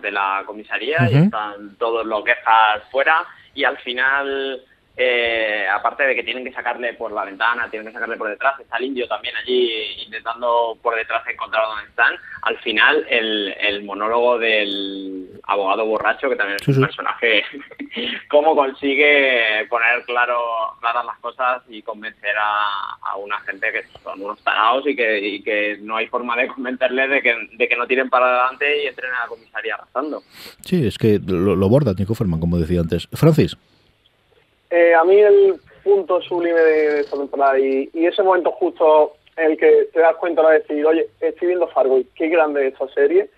de 0.00 0.10
la 0.10 0.42
comisaría 0.44 1.08
y 1.10 1.16
están 1.16 1.76
todos 1.78 2.04
los 2.04 2.24
Gerhard 2.24 2.82
fuera 2.90 3.24
y 3.54 3.64
al 3.64 3.78
final 3.78 4.60
eh, 4.94 5.66
aparte 5.72 6.02
de 6.02 6.14
que 6.14 6.22
tienen 6.22 6.44
que 6.44 6.52
sacarle 6.52 6.92
por 6.94 7.12
la 7.12 7.24
ventana, 7.24 7.68
tienen 7.70 7.86
que 7.88 7.94
sacarle 7.94 8.18
por 8.18 8.28
detrás, 8.28 8.60
está 8.60 8.76
el 8.76 8.84
indio 8.84 9.08
también 9.08 9.34
allí 9.36 9.70
intentando 10.04 10.76
por 10.82 10.94
detrás 10.94 11.26
encontrar 11.26 11.64
dónde 11.66 11.88
están. 11.88 12.14
Al 12.42 12.58
final, 12.58 13.06
el, 13.08 13.84
monólogo 13.84 14.38
del 14.38 15.40
abogado 15.44 15.86
borracho, 15.86 16.28
que 16.28 16.36
también 16.36 16.58
es 16.60 16.68
un 16.68 16.82
personaje, 16.82 17.42
cómo 18.28 18.54
consigue 18.54 19.66
poner 19.68 20.04
claro 20.04 20.38
claras 20.80 21.04
las 21.04 21.18
cosas 21.18 21.62
y 21.68 21.82
convencer 21.82 22.34
a, 22.38 23.16
una 23.16 23.38
gente 23.40 23.72
que 23.72 23.84
son 24.02 24.20
unos 24.22 24.42
tarados 24.42 24.86
y 24.86 24.96
que, 24.96 25.42
que 25.44 25.78
no 25.80 25.96
hay 25.96 26.06
forma 26.08 26.36
de 26.36 26.48
convencerles 26.48 27.10
de 27.10 27.22
que, 27.22 27.36
de 27.52 27.68
que 27.68 27.76
no 27.76 27.86
tiren 27.86 28.08
para 28.08 28.26
adelante 28.26 28.84
y 28.84 28.86
entren 28.86 29.12
a 29.12 29.20
la 29.20 29.26
comisaría 29.28 29.74
arrasando. 29.74 30.22
Sí, 30.64 30.86
es 30.86 30.98
que 30.98 31.20
lo, 31.24 31.56
lo 31.56 31.68
borda 31.68 31.92
Nico 31.94 32.14
Ferman, 32.14 32.40
como 32.40 32.58
decía 32.58 32.80
antes. 32.80 33.08
Francis. 33.12 33.56
Eh, 34.72 34.94
a 34.94 35.04
mí 35.04 35.20
el 35.20 35.56
punto 35.84 36.22
sublime 36.22 36.58
de, 36.58 37.00
esta 37.00 37.18
temporada 37.18 37.58
y, 37.58 37.90
ese 37.92 38.22
momento 38.22 38.50
justo 38.52 39.12
en 39.36 39.50
el 39.50 39.58
que 39.58 39.88
te 39.92 40.00
das 40.00 40.16
cuenta 40.16 40.48
de 40.48 40.60
decir, 40.60 40.86
oye, 40.86 41.08
estoy 41.20 41.48
viendo 41.48 41.68
Fargo 41.68 41.98
y 41.98 42.04
qué 42.14 42.28
grande 42.28 42.68
es 42.68 42.72
esta 42.72 42.88
serie, 42.94 43.28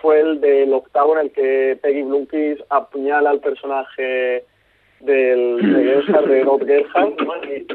fue 0.00 0.20
el 0.20 0.40
del 0.40 0.72
octavo 0.72 1.12
en 1.18 1.26
el 1.26 1.32
que 1.32 1.78
Peggy 1.82 2.02
Blunkis 2.02 2.64
apuñala 2.70 3.28
al 3.28 3.40
personaje 3.40 4.42
del 5.00 5.58
de 5.60 6.02
Gerhard, 6.02 6.28
de 6.28 6.44
Rob 6.44 6.66
Gerhard, 6.66 7.12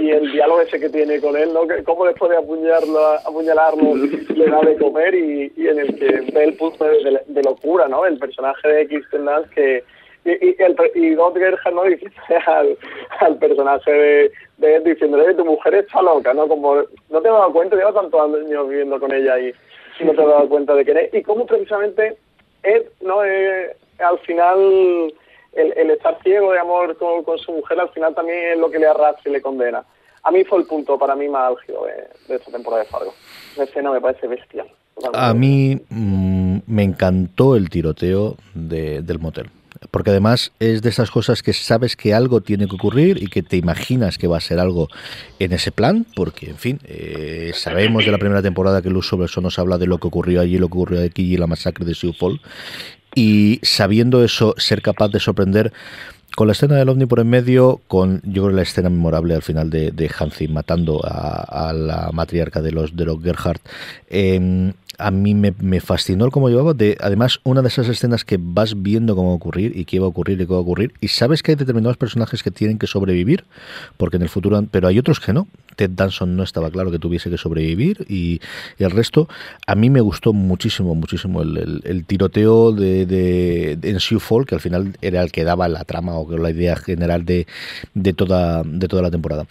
y, 0.02 0.10
el 0.10 0.32
diálogo 0.32 0.62
ese 0.62 0.80
que 0.80 0.90
tiene 0.90 1.22
con 1.22 1.38
él, 1.38 1.54
¿no? 1.54 1.62
cómo 1.84 2.06
después 2.06 2.32
de 2.32 2.38
apuñalarlo, 2.38 3.00
apuñalarlo 3.24 3.96
le 4.34 4.46
da 4.48 4.62
de 4.62 4.78
comer 4.78 5.14
y, 5.14 5.52
en 5.58 5.78
el 5.78 5.96
que 5.96 6.32
ve 6.34 6.44
el 6.44 6.56
punto 6.56 6.86
de, 6.86 7.44
locura, 7.44 7.88
¿no? 7.88 8.04
El 8.04 8.18
personaje 8.18 8.68
de 8.68 8.88
Kirsten 8.88 9.26
Dance 9.26 9.50
que 9.54 9.84
y, 10.26 10.32
y, 10.32 10.56
el, 10.58 10.76
y 10.96 11.16
¿no? 11.16 11.32
dice 11.32 12.12
al, 12.48 12.78
al 13.20 13.38
personaje 13.38 13.92
de, 13.92 14.32
de 14.58 14.80
diciéndole, 14.80 15.36
tu 15.36 15.46
mujer 15.46 15.76
está 15.76 16.02
loca, 16.02 16.34
¿no? 16.34 16.48
Como, 16.48 16.76
no 16.76 17.22
te 17.22 17.28
has 17.30 17.34
dado 17.34 17.54
cuenta, 17.54 17.76
llevo 17.76 17.94
tantos 17.94 18.20
años 18.22 18.68
viviendo 18.68 19.00
con 19.00 19.14
ella 19.14 19.40
y, 19.40 19.54
no 20.04 20.14
te 20.14 20.22
has 20.22 20.28
dado 20.28 20.50
cuenta 20.50 20.74
de 20.74 20.84
que 20.84 20.92
es. 20.92 21.14
Y 21.14 21.22
cómo 21.22 21.46
precisamente 21.46 22.18
Ed, 22.64 22.86
¿no? 23.02 23.24
Eh, 23.24 23.78
al 24.00 24.18
final, 24.20 25.14
el, 25.54 25.74
el, 25.78 25.92
estar 25.92 26.18
ciego 26.24 26.52
de 26.52 26.60
amor 26.60 26.98
con, 26.98 27.24
con, 27.24 27.38
su 27.38 27.54
mujer, 27.54 27.80
al 27.80 27.90
final 27.90 28.16
también 28.16 28.54
es 28.54 28.58
lo 28.58 28.70
que 28.70 28.80
le 28.80 28.88
arrastra 28.88 29.30
y 29.30 29.34
le 29.34 29.42
condena. 29.42 29.86
A 30.24 30.32
mí 30.32 30.44
fue 30.44 30.58
el 30.60 30.66
punto 30.66 30.98
para 30.98 31.16
mí 31.16 31.30
más 31.30 31.52
álgido 31.52 31.86
de, 31.86 31.94
de 32.28 32.36
esta 32.36 32.52
temporada 32.52 32.84
de 32.84 32.90
Fargo. 32.90 33.14
La 33.58 33.66
escena 33.66 33.92
me 33.92 34.02
parece 34.02 34.28
bestial. 34.28 34.68
A 35.14 35.34
mí 35.36 35.80
mm, 35.90 36.58
me 36.66 36.84
encantó 36.84 37.56
el 37.56 37.70
tiroteo 37.70 38.36
de, 38.56 39.02
del 39.04 39.20
motel 39.20 39.50
porque 39.96 40.10
además 40.10 40.52
es 40.60 40.82
de 40.82 40.90
esas 40.90 41.10
cosas 41.10 41.42
que 41.42 41.54
sabes 41.54 41.96
que 41.96 42.14
algo 42.14 42.42
tiene 42.42 42.68
que 42.68 42.76
ocurrir 42.76 43.24
y 43.24 43.28
que 43.28 43.42
te 43.42 43.56
imaginas 43.56 44.18
que 44.18 44.28
va 44.28 44.36
a 44.36 44.42
ser 44.42 44.60
algo 44.60 44.90
en 45.40 45.54
ese 45.54 45.72
plan, 45.72 46.06
porque 46.18 46.50
en 46.50 46.58
fin, 46.58 46.82
eh, 46.84 47.54
sabemos 47.56 48.04
de 48.04 48.12
la 48.12 48.18
primera 48.18 48.42
temporada 48.42 48.82
que 48.82 48.90
Luz 48.90 49.08
sobre 49.08 49.28
eso 49.28 49.40
nos 49.40 49.58
habla 49.58 49.78
de 49.78 49.88
lo 49.88 49.98
que 49.98 50.08
ocurrió 50.08 50.42
allí, 50.42 50.58
lo 50.58 50.68
que 50.68 50.74
ocurrió 50.74 51.02
aquí 51.02 51.34
y 51.34 51.38
la 51.38 51.48
masacre 51.48 51.86
de 51.86 51.96
Sioux 51.96 52.12
Falls, 52.12 52.42
y 53.16 53.62
sabiendo 53.64 54.22
eso, 54.22 54.54
ser 54.58 54.82
capaz 54.82 55.08
de 55.08 55.22
sorprender 55.22 55.72
con 56.36 56.48
la 56.48 56.52
escena 56.52 56.76
del 56.76 56.90
ovni 56.90 57.06
por 57.06 57.22
en 57.22 57.30
medio, 57.30 57.80
con 57.88 58.20
yo 58.26 58.44
creo 58.44 58.54
la 58.54 58.64
escena 58.64 58.90
memorable 58.90 59.34
al 59.34 59.44
final 59.44 59.70
de, 59.70 59.92
de 59.92 60.12
Hansi 60.14 60.50
matando 60.50 61.00
a, 61.06 61.72
la 61.72 62.10
matriarca 62.12 62.62
de 62.62 62.74
los 62.74 62.98
de 62.98 63.06
los 63.06 63.24
Gerhardt, 63.24 63.62
eh, 64.10 64.74
a 64.98 65.12
mí 65.12 65.34
me, 65.36 65.80
fascinó 65.80 66.26
el 66.26 66.32
cómo 66.32 66.50
llevaba. 66.50 66.74
De, 66.74 66.98
además, 67.02 67.40
una 67.44 67.62
de 67.62 67.68
esas 67.68 67.88
escenas 67.88 68.26
que 68.26 68.38
vas 68.40 68.82
viendo 68.82 69.16
cómo 69.16 69.30
va 69.30 69.34
a 69.34 69.38
ocurrir 69.38 69.78
y 69.78 69.86
qué 69.86 70.00
va 70.00 70.06
a 70.06 70.10
ocurrir 70.10 70.40
y 70.40 70.46
qué 70.46 70.52
va 70.52 70.58
a 70.58 70.62
ocurrir. 70.62 70.94
Y 71.02 71.10
sabes 71.10 71.44
que 71.44 71.52
hay 71.52 71.56
determinados 71.56 71.98
personajes 71.98 72.44
que 72.44 72.52
tienen 72.52 72.78
que 72.78 72.88
sobrevivir, 72.88 73.46
porque 73.98 74.18
en 74.18 74.24
el 74.24 74.30
futuro. 74.30 74.64
Pero 74.72 74.88
hay 74.88 75.00
otros 75.00 75.20
que 75.20 75.34
no. 75.34 75.48
Ted 75.76 75.92
Danson 75.92 76.36
no 76.36 76.44
estaba 76.44 76.72
claro 76.72 76.90
que 76.92 77.00
tuviese 77.00 77.30
que 77.30 77.38
sobrevivir 77.38 78.06
y, 78.08 78.40
el 78.78 78.92
resto. 78.92 79.28
A 79.68 79.76
mí 79.76 79.90
me 79.90 80.02
gustó 80.02 80.34
muchísimo, 80.34 80.96
muchísimo 80.96 81.42
el, 81.42 82.06
tiroteo 82.06 82.72
de, 82.72 83.06
de, 83.06 83.78
en 83.82 84.00
Sioux 84.00 84.24
Fall, 84.24 84.46
que 84.46 84.56
al 84.56 84.62
final 84.62 84.96
era 85.02 85.22
el 85.22 85.32
que 85.32 85.44
daba 85.44 85.68
la 85.68 85.84
trama 85.84 86.16
o 86.16 86.38
la 86.38 86.50
idea 86.50 86.76
general 86.76 87.26
de, 87.26 87.48
de, 87.94 88.14
toda, 88.14 88.64
de 88.64 88.88
toda 88.88 89.02
la 89.02 89.12
temporada. 89.12 89.46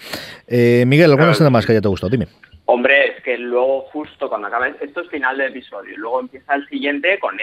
Eh, 0.47 0.85
Miguel, 0.87 1.11
¿alguna 1.11 1.33
escena 1.33 1.51
más 1.51 1.67
que 1.67 1.73
haya 1.73 1.81
te 1.81 1.89
gustado? 1.89 2.11
Dime. 2.11 2.29
Hombre, 2.67 3.17
es 3.17 3.23
que 3.23 3.37
luego 3.37 3.83
justo 3.93 4.29
cuando 4.29 4.49
acaba 4.49 4.69
esto 4.69 5.03
es 5.03 5.09
final 5.11 5.37
del 5.37 5.51
episodio, 5.51 5.99
luego 5.99 6.21
empieza 6.21 6.55
el 6.55 6.67
siguiente 6.69 7.19
con 7.19 7.37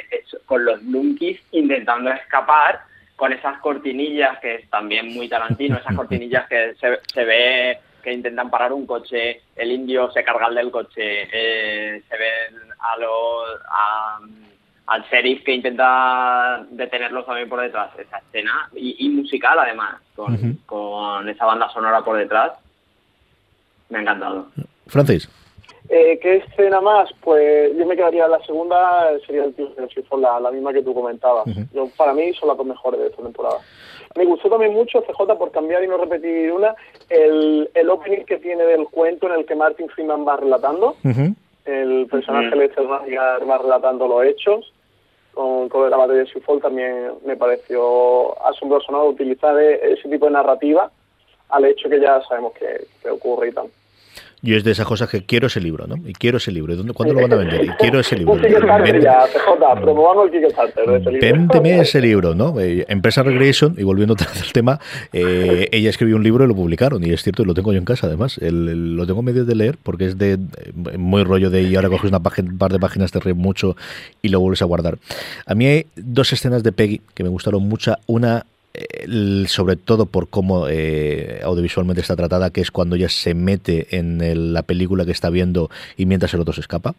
con 0.46 0.66
los 0.66 0.82
Nunkis 0.82 1.40
intentando 1.52 2.12
escapar, 2.12 2.82
con 3.16 3.32
esas 3.32 3.60
cortinillas 3.60 4.40
que 4.40 4.56
es 4.56 4.70
también 4.72 5.14
muy 5.14 5.30
Tarantino, 5.30 5.78
esas 5.78 5.96
cortinillas 5.96 6.48
que 6.50 6.74
se, 6.76 7.24
ve 7.24 7.78
que 8.02 8.14
intentan 8.14 8.50
parar 8.50 8.74
un 8.74 8.88
coche, 8.88 9.42
el 9.56 9.72
indio 9.72 10.12
se 10.12 10.24
carga 10.24 10.48
el 10.48 10.56
del 10.56 10.72
coche, 10.72 11.30
eh, 11.32 12.02
se 12.10 12.18
ven 12.18 12.72
a 12.80 12.98
los 12.98 13.62
al 14.88 15.04
sheriff 15.04 15.44
que 15.44 15.54
intenta 15.54 16.66
detenerlos 16.72 17.28
también 17.28 17.48
por 17.48 17.62
detrás, 17.62 17.92
esa 17.98 18.18
escena 18.18 18.68
y, 18.74 19.08
musical 19.10 19.60
además, 19.60 20.02
con, 20.16 20.56
con 20.66 21.30
esa 21.30 21.46
banda 21.46 21.70
sonora 21.70 22.02
por 22.02 22.18
detrás, 22.18 22.54
me 23.90 24.00
ha 24.00 24.02
encantado. 24.02 24.48
Francis. 24.92 25.30
Eh, 25.90 26.20
¿Qué 26.22 26.38
escena 26.38 26.82
más? 26.82 27.10
Pues 27.22 27.76
yo 27.78 27.86
me 27.86 27.96
quedaría 27.96 28.28
la 28.28 28.40
segunda, 28.46 29.10
sería 29.26 29.46
el 29.46 29.54
tío 29.54 29.70
si 29.94 30.02
fue 30.04 30.20
la, 30.20 30.40
la 30.40 30.52
misma 30.52 30.74
que 30.74 30.84
tú 30.84 30.94
comentabas. 30.94 31.46
yo, 31.74 31.88
para 31.98 32.14
mí 32.14 32.34
son 32.34 32.50
las 32.50 32.58
dos 32.58 32.68
mejores 32.68 33.00
de 33.00 33.08
esta 33.08 33.24
temporada. 33.24 33.58
Me 34.16 34.26
gustó 34.26 34.50
también 34.50 34.74
mucho, 34.74 35.02
CJ, 35.02 35.38
por 35.38 35.52
cambiar 35.52 35.84
y 35.84 35.88
no 35.88 35.98
repetir 35.98 36.52
una, 36.52 36.76
el, 37.10 37.70
el 37.74 37.90
opening 37.90 38.26
que 38.26 38.38
tiene 38.38 38.64
del 38.66 38.86
cuento 38.86 39.28
en 39.28 39.40
el 39.40 39.46
que 39.46 39.56
Martin 39.56 39.88
Freeman 39.88 40.28
va 40.28 40.36
relatando. 40.36 40.96
El 41.64 42.08
personaje 42.08 42.54
de 42.58 42.66
este 42.66 42.82
va 42.82 43.58
relatando 43.58 44.08
los 44.08 44.26
hechos. 44.26 44.74
Con, 45.34 45.70
con 45.70 45.90
la 45.90 45.96
batalla 45.96 46.20
de 46.20 46.28
Sifol 46.28 46.62
también 46.62 47.12
me 47.26 47.38
pareció 47.38 48.38
asombroso 48.46 48.92
¿no? 48.92 49.06
utilizar 49.06 49.58
e, 49.58 49.94
ese 49.94 50.10
tipo 50.10 50.26
de 50.26 50.34
narrativa 50.34 50.92
al 51.48 51.64
hecho 51.64 51.88
que 51.88 52.02
ya 52.02 52.22
sabemos 52.24 52.52
que, 52.52 52.86
que 53.02 53.10
ocurre 53.10 53.48
y 53.48 53.52
tal. 53.54 53.68
Yo 54.44 54.58
es 54.58 54.64
de 54.64 54.72
esas 54.72 54.88
cosas 54.88 55.08
que 55.08 55.24
quiero 55.24 55.48
ese 55.48 55.62
libro, 55.62 55.86
¿no? 55.86 55.96
Y 56.08 56.14
quiero 56.14 56.38
ese 56.38 56.52
libro. 56.52 56.76
¿Dónde, 56.76 56.94
¿Cuándo 56.94 57.14
lo 57.14 57.22
van 57.22 57.34
a 57.34 57.36
vender? 57.36 57.64
Y 57.64 57.70
quiero 57.80 58.00
ese 58.00 58.16
libro. 58.18 58.34
Véndeme 61.22 61.80
ese 61.80 62.02
libro, 62.02 62.34
¿no? 62.34 62.60
Eh, 62.60 62.86
Empresa 62.88 63.22
Regression, 63.22 63.76
y 63.78 63.84
volviendo 63.84 64.16
al 64.20 64.52
tema, 64.52 64.80
eh, 65.14 65.70
ella 65.72 65.92
escribió 65.92 66.16
un 66.16 66.24
libro 66.24 66.44
y 66.44 66.48
lo 66.48 66.56
publicaron. 66.56 67.04
Y 67.04 67.12
es 67.12 67.22
cierto, 67.22 67.46
lo 67.46 67.54
tengo 67.54 67.72
yo 67.72 67.78
en 67.78 67.86
casa, 67.86 68.08
además. 68.08 68.40
lo 68.42 69.06
tengo 69.06 69.22
medio 69.22 69.46
de 69.46 69.54
leer 69.54 69.78
porque 69.82 70.06
es 70.06 70.18
de 70.18 70.34
eh, 70.34 70.98
muy 70.98 71.24
rollo 71.24 71.52
de 71.52 71.62
y 71.62 71.76
ahora 71.76 71.90
coges 71.90 72.10
una 72.10 72.20
página, 72.20 72.52
un 72.52 72.58
par 72.58 72.72
de 72.72 72.80
páginas, 72.80 73.12
te 73.12 73.20
ríes 73.20 73.38
mucho 73.38 73.76
y 74.24 74.30
lo 74.30 74.40
vuelves 74.40 74.64
a 74.64 74.66
guardar. 74.66 74.98
A 75.46 75.54
mí 75.54 75.68
hay 75.68 75.86
dos 75.96 76.34
escenas 76.34 76.64
de 76.64 76.72
Peggy 76.72 77.02
que 77.14 77.24
me 77.24 77.30
gustaron 77.30 77.62
mucho. 77.68 77.96
Una 78.08 78.46
sobre 79.48 79.76
todo 79.76 80.06
por 80.06 80.30
cómo 80.30 80.68
eh, 80.70 81.42
audiovisualmente 81.44 82.02
está 82.02 82.16
tratada, 82.16 82.52
que 82.52 82.62
es 82.62 82.72
cuando 82.72 82.96
ella 82.96 83.10
se 83.10 83.34
mete 83.34 83.98
en 83.98 84.54
la 84.54 84.64
película 84.64 85.06
que 85.06 85.12
está 85.12 85.30
viendo 85.30 85.70
y 85.98 86.06
mientras 86.06 86.34
el 86.34 86.42
otro 86.42 86.54
se 86.54 86.62
escapa. 86.62 86.96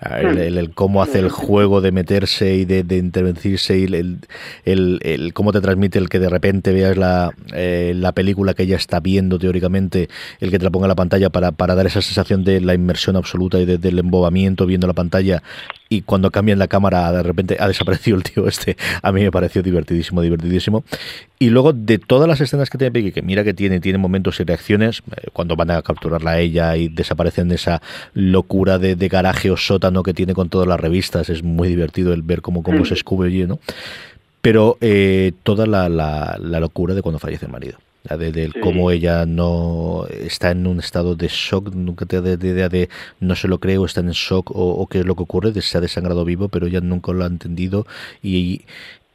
Ah, 0.00 0.20
el, 0.20 0.70
cómo 0.74 1.02
hace 1.02 1.18
el 1.18 1.28
juego 1.28 1.80
de 1.80 1.90
meterse 1.90 2.54
y 2.54 2.64
de, 2.64 2.84
de 2.84 2.98
intervenirse 2.98 3.78
y 3.78 3.84
el, 3.84 4.20
el, 4.64 5.32
cómo 5.34 5.50
te 5.50 5.60
transmite 5.60 5.98
el 5.98 6.08
que 6.08 6.20
de 6.20 6.28
repente 6.28 6.72
veas 6.72 6.96
la, 6.96 7.32
eh, 7.52 7.94
la 7.96 8.12
película 8.12 8.54
que 8.54 8.62
ella 8.62 8.76
está 8.76 9.00
viendo 9.00 9.40
teóricamente, 9.40 10.08
el 10.38 10.52
que 10.52 10.58
te 10.60 10.64
la 10.64 10.70
ponga 10.70 10.86
en 10.86 10.90
la 10.90 10.94
pantalla 10.94 11.30
para, 11.30 11.50
para 11.50 11.74
dar 11.74 11.86
esa 11.86 12.00
sensación 12.00 12.44
de 12.44 12.60
la 12.60 12.74
inmersión 12.74 13.16
absoluta 13.16 13.58
y 13.58 13.66
del 13.66 13.98
embobamiento 13.98 14.66
viendo 14.66 14.86
la 14.86 14.92
pantalla 14.92 15.42
y 15.88 16.02
cuando 16.02 16.30
cambian 16.30 16.58
la 16.58 16.68
cámara 16.68 17.10
de 17.12 17.22
repente 17.22 17.56
ha 17.58 17.66
desaparecido 17.66 18.16
el 18.16 18.22
tío 18.22 18.46
este. 18.46 18.76
A 19.02 19.12
mí 19.12 19.22
me 19.22 19.30
pareció 19.30 19.62
divertidísimo, 19.62 20.22
divertidísimo. 20.22 20.84
Y 21.38 21.50
luego 21.50 21.72
de 21.72 21.98
todas 21.98 22.28
las 22.28 22.40
escenas 22.40 22.68
que 22.68 22.78
tiene 22.78 22.90
Peggy, 22.90 23.12
que 23.12 23.22
mira 23.22 23.44
que 23.44 23.54
tiene, 23.54 23.80
tiene 23.80 23.98
momentos 23.98 24.40
y 24.40 24.44
reacciones, 24.44 25.02
eh, 25.16 25.28
cuando 25.32 25.56
van 25.56 25.70
a 25.70 25.82
capturarla 25.82 26.32
a 26.32 26.40
ella 26.40 26.76
y 26.76 26.88
desaparecen 26.88 27.48
de 27.48 27.54
esa 27.54 27.80
locura 28.12 28.78
de, 28.78 29.08
garaje 29.08 29.50
o 29.50 29.56
sótano 29.56 29.87
que 30.02 30.14
tiene 30.14 30.34
con 30.34 30.48
todas 30.48 30.68
las 30.68 30.78
revistas, 30.78 31.28
es 31.30 31.42
muy 31.42 31.68
divertido 31.68 32.12
el 32.12 32.22
ver 32.22 32.42
cómo, 32.42 32.62
cómo 32.62 32.84
se 32.84 32.94
escubre 32.94 33.28
allí, 33.28 33.46
¿no? 33.46 33.58
pero 34.40 34.78
eh, 34.80 35.32
toda 35.42 35.66
la, 35.66 35.88
la, 35.88 36.60
locura 36.60 36.94
de 36.94 37.02
cuando 37.02 37.18
fallece 37.18 37.46
el 37.46 37.52
marido. 37.52 37.78
De, 38.08 38.50
cómo 38.62 38.90
ella 38.90 39.26
no 39.26 40.06
está 40.08 40.52
en 40.52 40.66
un 40.66 40.78
estado 40.78 41.14
de 41.14 41.28
shock, 41.28 41.74
nunca 41.74 42.06
te 42.06 42.22
da 42.22 42.32
idea 42.32 42.70
de 42.70 42.88
no 43.20 43.36
se 43.36 43.48
lo 43.48 43.58
cree 43.58 43.76
o 43.76 43.84
está 43.84 44.00
en 44.00 44.12
shock 44.12 44.50
o, 44.54 44.86
qué 44.86 45.00
es 45.00 45.04
lo 45.04 45.14
que 45.14 45.24
ocurre, 45.24 45.52
de 45.52 45.60
se 45.60 45.76
ha 45.76 45.82
desangrado 45.82 46.24
vivo, 46.24 46.48
pero 46.48 46.68
ella 46.68 46.80
nunca 46.80 47.12
lo 47.12 47.24
ha 47.24 47.26
entendido 47.26 47.86
y, 48.22 48.62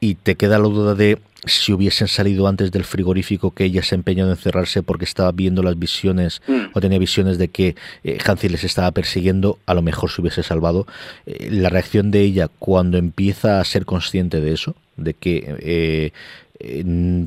y 0.04 0.16
te 0.16 0.36
queda 0.36 0.60
la 0.60 0.68
duda 0.68 0.96
de 0.96 1.18
si 1.46 1.72
hubiesen 1.72 2.10
salido 2.10 2.48
antes 2.48 2.74
del 2.74 2.84
frigorífico 2.84 3.52
que 3.52 3.64
ella 3.64 3.84
se 3.84 3.96
empeñó 3.96 4.26
en 4.26 4.32
encerrarse 4.32 4.84
porque 4.84 5.06
estaba 5.06 5.32
viendo 5.32 5.64
las 5.64 5.80
visiones 5.80 6.42
mm. 6.46 6.72
o 6.74 6.82
tenía 6.82 7.00
visiones 7.00 7.38
de 7.38 7.48
que 7.48 7.76
eh, 8.04 8.18
Hansi 8.26 8.50
les 8.50 8.66
estaba 8.66 8.92
persiguiendo, 8.92 9.60
a 9.66 9.74
lo 9.74 9.82
mejor 9.82 10.10
se 10.10 10.20
hubiese 10.20 10.44
salvado. 10.44 10.86
Eh, 11.26 11.48
la 11.52 11.70
reacción 11.70 12.12
de 12.12 12.20
ella 12.20 12.50
cuando 12.60 12.98
empieza 12.98 13.62
a 13.62 13.64
ser 13.64 13.86
consciente 13.86 14.42
de 14.42 14.52
eso, 14.52 14.76
de 14.98 15.14
que 15.14 15.56
eh, 15.62 16.12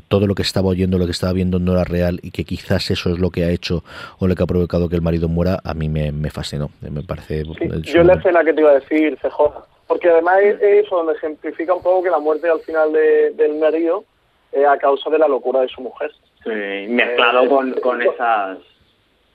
todo 0.09 0.27
lo 0.27 0.35
que 0.35 0.43
estaba 0.43 0.69
oyendo, 0.69 0.99
lo 0.99 1.07
que 1.07 1.13
estaba 1.13 1.33
viendo 1.33 1.59
no 1.59 1.73
era 1.73 1.85
real 1.85 2.21
y 2.23 2.31
que 2.31 2.45
quizás 2.45 2.91
eso 2.91 3.11
es 3.11 3.19
lo 3.19 3.31
que 3.31 3.45
ha 3.45 3.51
hecho 3.51 3.85
o 4.19 4.27
lo 4.27 4.35
que 4.35 4.43
ha 4.43 4.47
provocado 4.47 4.91
que 4.91 4.97
el 4.97 5.03
marido 5.03 5.29
muera, 5.29 5.61
a 5.65 5.73
mí 5.73 5.89
me, 5.89 6.31
fascinó. 6.31 6.71
Me 6.83 7.03
parece. 7.03 7.43
yo 7.85 8.03
la 8.03 8.15
escena 8.15 8.45
que 8.45 8.53
te 8.53 8.61
iba 8.61 8.71
a 8.71 8.75
decir, 8.75 9.17
CJ 9.17 9.76
porque 9.87 10.11
además 10.11 10.41
es 10.43 10.61
eso 10.61 10.97
donde 10.97 11.15
ejemplifica 11.15 11.75
un 11.75 11.83
poco 11.83 12.03
que 12.03 12.11
la 12.11 12.19
muerte 12.19 12.49
al 12.49 12.61
final 12.61 12.93
de, 12.93 13.31
del 13.33 13.55
marido 13.55 14.05
es 14.53 14.67
a 14.67 14.79
causa 14.79 15.11
de 15.11 15.19
la 15.19 15.29
locura 15.29 15.61
de 15.61 15.69
su 15.69 15.81
mujer. 15.81 16.11
Sí, 16.43 16.87
mezclado 16.89 17.45
eh, 17.45 17.49
con, 17.49 17.73
con 17.75 18.03
esas 18.03 18.59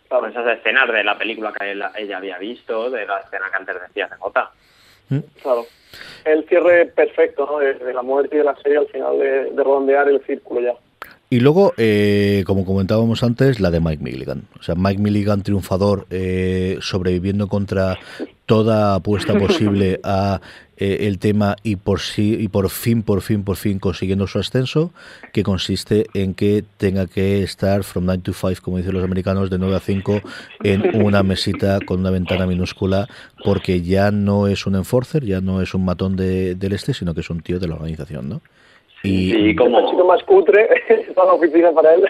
con 0.08 0.30
esas 0.30 0.58
escenas 0.58 0.92
de 0.92 1.04
la 1.06 1.18
película 1.18 1.54
que 1.58 1.72
ella 1.72 2.18
había 2.18 2.38
visto, 2.38 2.90
de 2.90 3.06
la 3.06 3.20
escena 3.20 3.46
que 3.50 3.58
antes 3.58 3.76
decía 3.88 4.10
CJ. 4.10 4.38
Mm. 5.10 5.20
Claro. 5.42 5.66
El 6.26 6.46
cierre 6.48 6.86
perfecto 6.88 7.46
¿no? 7.46 7.60
de, 7.60 7.94
la 7.94 8.02
muerte 8.02 8.36
y 8.36 8.40
de 8.40 8.44
la 8.44 8.56
serie 8.58 8.80
al 8.80 8.88
final 8.88 9.20
de, 9.20 9.52
de 9.52 9.64
rondear 9.64 10.10
el 10.10 10.22
círculo 10.26 10.62
ya. 10.62 10.74
Y 11.34 11.40
luego, 11.40 11.74
eh, 11.78 12.44
como 12.46 12.66
comentábamos 12.66 13.24
antes, 13.24 13.62
la 13.62 13.72
de 13.72 13.80
Mike 13.80 14.04
Milligan. 14.04 14.50
O 14.60 14.64
sea, 14.64 14.76
Mike 14.76 15.02
Milligan 15.02 15.44
triunfador, 15.44 16.06
eh, 16.10 16.78
sobreviviendo 16.82 17.48
contra 17.48 17.98
toda 18.52 18.96
apuesta 18.96 19.34
posible 19.40 20.02
a 20.04 20.42
eh, 20.76 21.08
el 21.08 21.20
tema 21.20 21.56
y 21.64 21.78
por 21.78 22.02
sí 22.02 22.36
y 22.38 22.50
por 22.50 22.70
fin, 22.70 23.02
por 23.02 23.22
fin, 23.22 23.46
por 23.46 23.56
fin 23.56 23.80
consiguiendo 23.80 24.28
su 24.28 24.40
ascenso, 24.40 24.92
que 25.32 25.42
consiste 25.42 26.08
en 26.14 26.34
que 26.34 26.66
tenga 26.76 27.08
que 27.08 27.44
estar 27.44 27.86
from 27.86 28.04
9 28.04 28.24
to 28.26 28.34
5, 28.34 28.62
como 28.62 28.76
dicen 28.76 28.94
los 28.94 29.06
americanos, 29.06 29.50
de 29.50 29.58
9 29.58 29.74
a 29.78 29.80
5 29.80 30.22
en 30.64 31.02
una 31.02 31.24
mesita 31.24 31.80
con 31.80 32.02
una 32.02 32.10
ventana 32.10 32.46
minúscula, 32.46 33.08
porque 33.46 33.84
ya 33.84 34.12
no 34.12 34.48
es 34.48 34.66
un 34.66 34.76
enforcer, 34.76 35.24
ya 35.24 35.40
no 35.40 35.62
es 35.62 35.74
un 35.74 35.86
matón 35.86 36.18
de, 36.18 36.56
del 36.56 36.74
este, 36.74 36.94
sino 36.94 37.14
que 37.14 37.22
es 37.22 37.30
un 37.30 37.40
tío 37.40 37.58
de 37.58 37.70
la 37.70 37.76
organización, 37.76 38.28
¿no? 38.28 38.42
Y, 39.04 39.56
como 39.56 39.90
chico 39.90 40.06
más 40.06 40.24
cutre 40.24 40.70
la 41.16 41.24
oficina 41.24 41.72
para 41.72 41.96
él. 41.96 42.10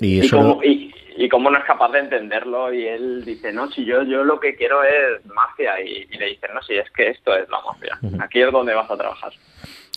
y, 0.00 0.20
eso 0.20 0.36
como, 0.36 0.62
y, 0.62 0.92
y, 1.16 1.28
como 1.28 1.50
no 1.50 1.58
es 1.58 1.64
capaz 1.64 1.90
de 1.92 2.00
entenderlo 2.00 2.72
y 2.72 2.86
él 2.86 3.24
dice, 3.24 3.52
no, 3.52 3.70
si 3.70 3.84
yo 3.84 4.02
yo 4.02 4.22
lo 4.24 4.38
que 4.38 4.54
quiero 4.54 4.82
es 4.84 5.24
mafia 5.26 5.80
y, 5.80 6.06
le 6.18 6.26
dicen, 6.26 6.50
no, 6.54 6.62
si 6.62 6.74
es 6.74 6.90
que 6.90 7.08
esto 7.08 7.34
es 7.34 7.48
la 7.48 7.60
mafia, 7.60 7.98
aquí 8.22 8.42
es 8.42 8.52
donde 8.52 8.74
vas 8.74 8.90
a 8.90 8.96
trabajar. 8.96 9.32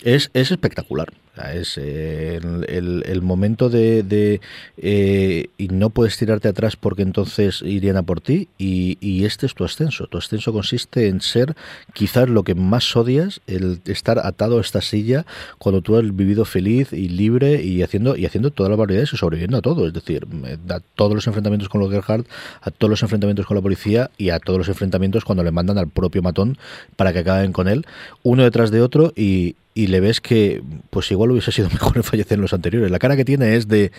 Es, 0.02 0.30
es 0.34 0.50
espectacular. 0.50 1.12
Es 1.52 1.76
eh, 1.76 2.40
el, 2.68 3.22
momento 3.22 3.68
de, 3.68 4.40
eh, 4.78 5.46
y 5.58 5.68
no 5.68 5.90
puedes 5.90 6.16
tirarte 6.16 6.48
atrás 6.48 6.76
porque 6.76 7.02
entonces 7.02 7.60
irían 7.62 7.98
a 7.98 8.02
por 8.02 8.22
ti 8.22 8.48
y, 8.56 8.96
y, 9.00 9.26
este 9.26 9.44
es 9.44 9.54
tu 9.54 9.64
ascenso. 9.64 10.06
Tu 10.06 10.16
ascenso 10.16 10.52
consiste 10.52 11.08
en 11.08 11.20
ser 11.20 11.54
quizás 11.92 12.30
lo 12.30 12.42
que 12.42 12.54
más 12.54 12.96
odias, 12.96 13.42
el 13.46 13.80
estar 13.84 14.18
atado 14.18 14.58
a 14.58 14.60
esta 14.62 14.80
silla 14.80 15.26
cuando 15.58 15.82
tú 15.82 15.96
has 15.96 16.16
vivido 16.16 16.46
feliz 16.46 16.92
y 16.94 17.08
libre 17.08 17.62
y 17.62 17.82
haciendo 17.82 18.16
y 18.16 18.24
haciendo 18.24 18.50
todas 18.50 18.70
las 18.70 18.78
variedades 18.78 19.12
y 19.12 19.18
sobreviviendo 19.18 19.58
a 19.58 19.62
todo. 19.62 19.86
Es 19.86 19.92
decir, 19.92 20.26
a 20.70 20.80
todos 20.94 21.14
los 21.14 21.26
enfrentamientos 21.26 21.68
con 21.68 21.82
los 21.82 21.90
Gerhardt, 21.90 22.26
a 22.62 22.70
todos 22.70 22.90
los 22.90 23.02
enfrentamientos 23.02 23.44
con 23.44 23.56
la 23.56 23.62
policía 23.62 24.10
y 24.16 24.30
a 24.30 24.38
todos 24.38 24.58
los 24.58 24.68
enfrentamientos 24.68 25.24
cuando 25.26 25.44
le 25.44 25.50
mandan 25.50 25.76
al 25.76 25.88
propio 25.88 26.22
matón 26.22 26.56
para 26.96 27.12
que 27.12 27.18
acaben 27.18 27.52
con 27.52 27.68
él, 27.68 27.84
uno 28.22 28.42
detrás 28.42 28.70
de 28.70 28.80
otro 28.80 29.12
y, 29.14 29.54
y 29.76 29.88
le 29.88 30.00
ves 30.00 30.22
que 30.22 30.62
pues 30.88 31.10
igual 31.10 31.30
hubiese 31.32 31.52
sido 31.52 31.68
mejor 31.72 31.98
en 31.98 32.02
fallecer 32.02 32.36
en 32.36 32.42
los 32.42 32.54
anteriores. 32.54 32.90
La 32.90 32.98
cara 32.98 33.14
que 33.14 33.26
tiene 33.26 33.54
es 33.56 33.68
de 33.68 33.92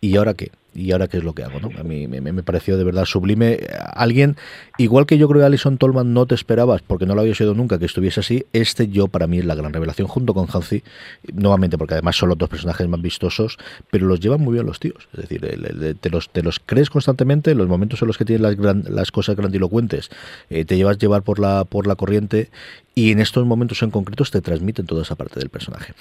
¿y 0.00 0.16
ahora 0.16 0.34
qué? 0.34 0.50
¿Y 0.74 0.92
ahora 0.92 1.08
qué 1.08 1.18
es 1.18 1.24
lo 1.24 1.34
que 1.34 1.44
hago? 1.44 1.60
¿no? 1.60 1.70
A 1.78 1.82
mí 1.82 2.08
me, 2.08 2.42
pareció 2.42 2.76
de 2.76 2.84
verdad 2.84 3.04
sublime. 3.04 3.60
Alguien, 3.94 4.36
igual 4.78 5.06
que 5.06 5.18
yo 5.18 5.28
creo 5.28 5.40
que 5.40 5.46
Alison 5.46 5.78
Tolman 5.78 6.12
no 6.12 6.26
te 6.26 6.34
esperabas, 6.34 6.82
porque 6.82 7.06
no 7.06 7.14
lo 7.14 7.20
había 7.20 7.34
sido 7.34 7.54
nunca 7.54 7.78
que 7.78 7.84
estuviese 7.84 8.20
así, 8.20 8.46
este 8.52 8.88
yo 8.88 9.08
para 9.08 9.26
mí 9.26 9.38
es 9.38 9.44
la 9.44 9.54
gran 9.54 9.72
revelación, 9.72 10.08
junto 10.08 10.34
con 10.34 10.46
Hansi, 10.52 10.82
nuevamente, 11.32 11.78
porque 11.78 11.94
además 11.94 12.16
son 12.16 12.30
los 12.30 12.38
dos 12.38 12.48
personajes 12.48 12.88
más 12.88 13.00
vistosos, 13.00 13.58
pero 13.90 14.06
los 14.06 14.20
llevan 14.20 14.40
muy 14.40 14.54
bien 14.54 14.66
los 14.66 14.80
tíos. 14.80 15.08
Es 15.12 15.28
decir, 15.28 15.96
te, 16.00 16.10
los, 16.10 16.30
te 16.30 16.42
los 16.42 16.60
crees 16.60 16.90
constantemente, 16.90 17.52
en 17.52 17.58
los 17.58 17.68
momentos 17.68 18.02
en 18.02 18.08
los 18.08 18.18
que 18.18 18.24
tienes 18.24 18.40
las, 18.40 18.76
las 18.88 19.10
cosas 19.12 19.36
grandilocuentes, 19.36 20.10
eh, 20.50 20.64
te 20.64 20.76
llevas 20.76 20.98
llevar 20.98 21.22
por 21.22 21.38
la, 21.38 21.64
por 21.64 21.86
la 21.86 21.96
corriente 21.96 22.50
y 22.94 23.12
en 23.12 23.20
estos 23.20 23.44
momentos 23.46 23.82
en 23.82 23.90
concretos 23.90 24.30
te 24.30 24.40
transmiten 24.40 24.86
toda 24.86 25.02
esa 25.02 25.14
parte 25.14 25.40
del 25.40 25.50
personaje. 25.50 25.94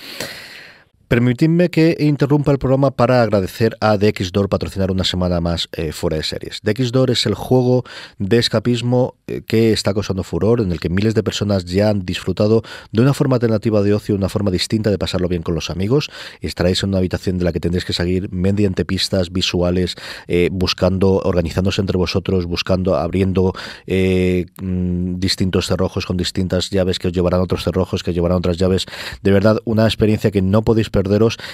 Permitidme 1.13 1.69
que 1.69 1.95
interrumpa 1.99 2.51
el 2.51 2.57
programa 2.57 2.89
para 2.89 3.21
agradecer 3.21 3.77
a 3.79 3.99
DXDOR 3.99 4.49
patrocinar 4.49 4.89
una 4.89 5.03
semana 5.03 5.39
más 5.41 5.69
eh, 5.73 5.91
fuera 5.91 6.17
de 6.17 6.23
series. 6.23 6.59
DXDOR 6.63 7.11
es 7.11 7.27
el 7.27 7.35
juego 7.35 7.83
de 8.17 8.39
escapismo 8.39 9.13
eh, 9.27 9.43
que 9.45 9.73
está 9.73 9.93
causando 9.93 10.23
furor, 10.23 10.59
en 10.59 10.71
el 10.71 10.79
que 10.79 10.89
miles 10.89 11.13
de 11.13 11.21
personas 11.21 11.65
ya 11.65 11.91
han 11.91 12.03
disfrutado 12.03 12.63
de 12.91 13.03
una 13.03 13.13
forma 13.13 13.35
alternativa 13.35 13.83
de 13.83 13.93
ocio, 13.93 14.15
una 14.15 14.27
forma 14.27 14.49
distinta 14.49 14.89
de 14.89 14.97
pasarlo 14.97 15.27
bien 15.27 15.43
con 15.43 15.53
los 15.53 15.69
amigos. 15.69 16.09
Estaréis 16.41 16.81
en 16.81 16.89
una 16.89 16.97
habitación 16.97 17.37
de 17.37 17.45
la 17.45 17.51
que 17.51 17.59
tendréis 17.59 17.85
que 17.85 17.93
seguir 17.93 18.31
mediante 18.31 18.83
pistas 18.83 19.31
visuales, 19.31 19.93
eh, 20.27 20.49
buscando, 20.51 21.21
organizándose 21.23 21.79
entre 21.79 21.99
vosotros, 21.99 22.47
buscando, 22.47 22.95
abriendo 22.95 23.53
mm, 23.85 25.19
distintos 25.19 25.67
cerrojos 25.67 26.07
con 26.07 26.17
distintas 26.17 26.71
llaves 26.71 26.97
que 26.97 27.09
os 27.09 27.13
llevarán 27.13 27.41
otros 27.41 27.63
cerrojos, 27.63 28.01
que 28.01 28.13
llevarán 28.13 28.39
otras 28.39 28.57
llaves. 28.57 28.87
De 29.21 29.29
verdad, 29.29 29.59
una 29.65 29.83
experiencia 29.85 30.31
que 30.31 30.41
no 30.41 30.63
podéis 30.63 30.89
perder 30.89 31.02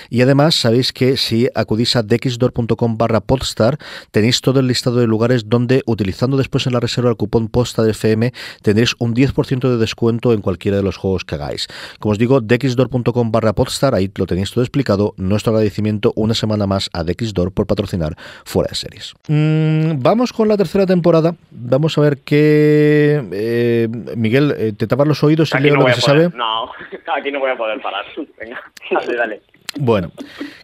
y 0.09 0.21
además 0.21 0.55
sabéis 0.55 0.93
que 0.93 1.17
si 1.17 1.47
acudís 1.55 1.95
a 1.95 2.03
dexdor.com 2.03 2.97
barra 2.97 3.21
podstar 3.21 3.77
tenéis 4.11 4.41
todo 4.41 4.59
el 4.59 4.67
listado 4.67 4.99
de 4.99 5.07
lugares 5.07 5.49
donde 5.49 5.83
utilizando 5.85 6.37
después 6.37 6.67
en 6.67 6.73
la 6.73 6.79
reserva 6.79 7.09
el 7.09 7.17
cupón 7.17 7.47
posta 7.47 7.83
de 7.83 7.91
FM 7.91 8.31
tendréis 8.61 8.95
un 8.99 9.15
10% 9.15 9.69
de 9.69 9.77
descuento 9.77 10.33
en 10.33 10.41
cualquiera 10.41 10.77
de 10.77 10.83
los 10.83 10.97
juegos 10.97 11.25
que 11.25 11.35
hagáis. 11.35 11.67
Como 11.99 12.11
os 12.11 12.17
digo, 12.17 12.41
dexdor.com 12.41 13.31
barra 13.31 13.53
podstar, 13.53 13.95
ahí 13.95 14.11
lo 14.15 14.25
tenéis 14.25 14.51
todo 14.51 14.63
explicado. 14.63 15.13
Nuestro 15.17 15.51
agradecimiento 15.51 16.13
una 16.15 16.33
semana 16.33 16.67
más 16.67 16.89
a 16.93 17.03
Dexdor 17.03 17.51
por 17.51 17.67
patrocinar 17.67 18.15
fuera 18.45 18.69
de 18.69 18.75
series. 18.75 19.13
Mm, 19.27 20.01
vamos 20.01 20.33
con 20.33 20.47
la 20.47 20.57
tercera 20.57 20.85
temporada. 20.85 21.35
Vamos 21.51 21.97
a 21.97 22.01
ver 22.01 22.19
qué... 22.23 23.23
Eh, 23.31 23.87
Miguel, 24.15 24.53
eh, 24.57 24.73
te 24.77 24.87
tapas 24.87 25.07
los 25.07 25.23
oídos 25.23 25.51
y 25.53 25.69
lo 25.69 25.85
que 25.85 25.93
se 25.93 26.01
sabe. 26.01 26.29
No, 26.35 26.71
aquí 27.17 27.31
no 27.31 27.39
voy 27.39 27.51
a 27.51 27.57
poder 27.57 27.81
parar. 27.81 28.05
Venga, 28.39 28.61
dale, 29.05 29.15
dale. 29.15 29.41
Bueno, 29.77 30.11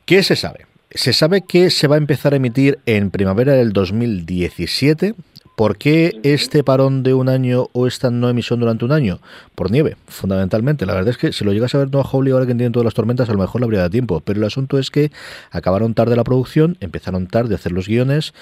¿qué 0.06 0.24
se 0.24 0.36
sabe? 0.36 0.66
Se 0.92 1.14
sabe 1.14 1.42
que 1.42 1.70
se 1.70 1.88
va 1.88 1.96
a 1.96 1.98
empezar 1.98 2.34
a 2.34 2.38
emitir 2.38 2.80
en 2.86 3.12
primavera 3.12 3.54
del 3.54 3.74
2017. 3.74 5.14
¿Por 5.56 5.78
qué 5.78 6.20
este 6.24 6.66
parón 6.66 7.02
de 7.02 7.14
un 7.14 7.30
año 7.30 7.70
o 7.72 7.88
esta 7.88 8.12
no 8.12 8.30
emisión 8.30 8.60
durante 8.60 8.84
un 8.84 8.92
año? 8.92 9.20
Por 9.56 9.72
nieve, 9.72 9.96
fundamentalmente. 10.08 10.86
La 10.86 10.94
verdad 10.94 11.12
es 11.12 11.18
que 11.18 11.32
si 11.32 11.46
lo 11.46 11.54
llegas 11.54 11.74
a 11.74 11.78
ver 11.78 11.90
Noah 11.92 12.04
Hawley 12.12 12.34
ahora 12.34 12.46
que 12.46 12.54
tienen 12.56 12.74
todas 12.74 12.84
las 12.84 12.94
tormentas, 12.94 13.30
a 13.30 13.32
lo 13.32 13.40
mejor 13.40 13.62
le 13.62 13.66
habría 13.66 13.80
dado 13.80 13.90
tiempo. 13.90 14.20
Pero 14.20 14.40
el 14.40 14.46
asunto 14.46 14.78
es 14.78 14.92
que 14.92 15.12
acabaron 15.52 15.94
tarde 15.94 16.18
la 16.18 16.26
producción, 16.26 16.76
empezaron 16.82 17.28
tarde 17.28 17.56
a 17.56 17.58
hacer 17.58 17.72
los 17.72 17.88
guiones. 17.88 18.34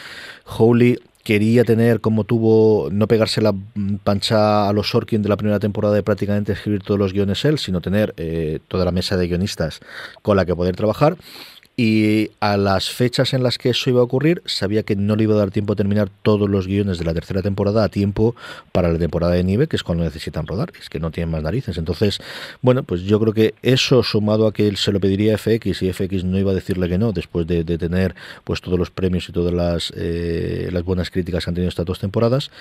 Hawley 0.46 1.00
quería 1.24 1.64
tener, 1.64 2.02
como 2.02 2.26
tuvo, 2.26 2.90
no 2.92 3.08
pegarse 3.08 3.42
la 3.42 3.56
pancha 4.04 4.68
a 4.68 4.74
los 4.74 4.90
Sorkin 4.90 5.22
de 5.22 5.30
la 5.30 5.38
primera 5.38 5.60
temporada 5.60 5.96
de 5.96 6.04
prácticamente 6.04 6.52
escribir 6.52 6.84
todos 6.84 7.00
los 7.00 7.14
guiones 7.14 7.46
él, 7.46 7.58
sino 7.58 7.82
tener 7.82 8.14
eh, 8.18 8.60
toda 8.68 8.86
la 8.86 8.92
mesa 8.92 9.16
de 9.16 9.28
guionistas 9.28 9.80
con 10.22 10.36
la 10.38 10.46
que 10.46 10.56
poder 10.56 10.76
trabajar. 10.76 11.16
Y 11.76 12.30
a 12.40 12.56
las 12.56 12.92
fechas 12.92 13.34
en 13.34 13.42
las 13.42 13.58
que 13.58 13.72
eso 13.72 13.90
iba 13.90 14.00
a 14.00 14.04
ocurrir, 14.04 14.44
sabía 14.46 14.84
que 14.84 14.96
no 14.96 15.16
le 15.16 15.24
iba 15.24 15.34
a 15.34 15.40
dar 15.40 15.50
tiempo 15.50 15.74
a 15.74 15.76
terminar 15.76 16.10
todos 16.22 16.48
los 16.48 16.68
guiones 16.68 17.00
de 17.00 17.06
la 17.06 17.16
tercera 17.16 17.42
temporada 17.42 17.84
a 17.84 17.90
tiempo 17.90 18.36
para 18.72 18.92
la 18.92 19.00
temporada 19.00 19.34
de 19.34 19.44
nieve, 19.44 19.66
que 19.68 19.76
es 19.76 19.82
cuando 19.82 20.04
necesitan 20.04 20.46
rodar, 20.46 20.72
es 20.80 20.90
que 20.90 21.00
no 21.00 21.10
tienen 21.10 21.32
más 21.32 21.42
narices. 21.42 21.80
Entonces, 21.80 22.20
bueno, 22.62 22.84
pues 22.84 23.02
yo 23.02 23.20
creo 23.20 23.34
que 23.34 23.56
eso 23.64 24.04
sumado 24.04 24.46
a 24.46 24.54
que 24.54 24.68
él 24.68 24.78
se 24.78 24.92
lo 24.92 25.00
pediría 25.00 25.34
a 25.34 25.38
FX 25.40 25.82
y 25.82 25.92
FX 25.92 26.24
no 26.24 26.38
iba 26.38 26.52
a 26.52 26.56
decirle 26.56 26.88
que 26.88 27.00
no, 27.00 27.12
después 27.12 27.48
de, 27.48 27.64
tener 27.64 28.14
pues 28.44 28.62
todos 28.62 28.78
los 28.78 28.92
premios 28.92 29.28
y 29.30 29.32
todas 29.32 29.52
las, 29.52 29.92
eh, 29.96 30.70
las 30.72 30.84
buenas 30.84 31.10
críticas 31.10 31.44
que 31.44 31.50
han 31.50 31.56
tenido 31.56 31.70
estas 31.70 31.88
dos 31.88 31.98
temporadas, 31.98 32.52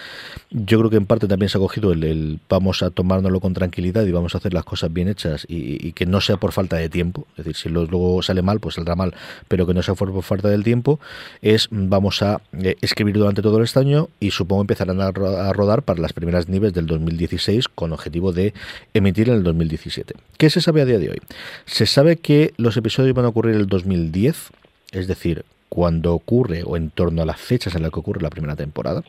yo 0.51 0.79
creo 0.79 0.89
que 0.89 0.97
en 0.97 1.05
parte 1.05 1.29
también 1.29 1.51
se 1.51 1.59
ha 1.59 1.61
cogido 1.61 1.93
el, 1.93 2.41
vamos 2.49 2.83
a 2.83 2.89
tomárnoslo 2.89 3.41
con 3.41 3.53
tranquilidad 3.53 4.07
y 4.07 4.13
vamos 4.13 4.35
a 4.35 4.39
hacer 4.39 4.55
las 4.55 4.65
cosas 4.65 4.91
bien 4.91 5.09
hechas 5.09 5.45
y, 5.49 5.93
que 5.93 6.07
no 6.07 6.23
sea 6.23 6.39
por 6.39 6.53
falta 6.53 6.77
de 6.77 6.89
tiempo. 6.89 7.27
Es 7.33 7.45
decir, 7.45 7.57
si 7.57 7.69
luego 7.69 8.23
sale 8.23 8.41
mal, 8.41 8.59
pues 8.61 8.79
el 8.79 8.85
drama 8.85 9.02
mal, 9.03 9.15
pero 9.49 9.67
que 9.67 9.75
no 9.75 9.83
se 9.83 9.95
fue 9.95 10.11
por 10.13 10.23
falta 10.23 10.49
del 10.49 10.65
tiempo, 10.65 11.01
es 11.41 11.69
vamos 11.71 12.23
a 12.23 12.41
eh, 12.63 12.77
escribir 12.81 13.17
durante 13.17 13.43
todo 13.43 13.63
este 13.63 13.79
año 13.79 14.09
y 14.21 14.31
supongo 14.31 14.63
empezarán 14.63 15.01
a, 15.01 15.11
rodar 15.13 15.83
para 15.83 16.01
las 16.01 16.13
primeras 16.13 16.49
niveles 16.49 16.75
del 16.75 16.87
2016 16.87 17.69
con 17.69 17.93
objetivo 17.93 18.33
de 18.33 18.55
emitir 18.95 19.29
en 19.29 19.37
el 19.37 19.43
2017. 19.43 20.15
¿Qué 20.39 20.51
se 20.51 20.61
sabe 20.61 20.83
a 20.83 20.85
día 20.85 20.99
de 20.99 21.11
hoy? 21.11 21.19
Se 21.67 21.87
sabe 21.87 22.17
que 22.17 22.55
los 22.57 22.77
episodios 22.77 23.15
van 23.15 23.25
a 23.25 23.29
ocurrir 23.29 23.55
en 23.55 23.61
el 23.61 23.67
2010, 23.67 24.51
es 24.93 25.07
decir, 25.07 25.45
cuando 25.69 26.15
ocurre 26.15 26.63
o 26.65 26.77
en 26.77 26.91
torno 26.91 27.23
a 27.23 27.27
las 27.27 27.41
fechas 27.41 27.75
en 27.75 27.83
las 27.83 27.91
que 27.91 28.01
ocurre 28.01 28.21
la 28.21 28.31
primera 28.31 28.57
temporada. 28.57 29.03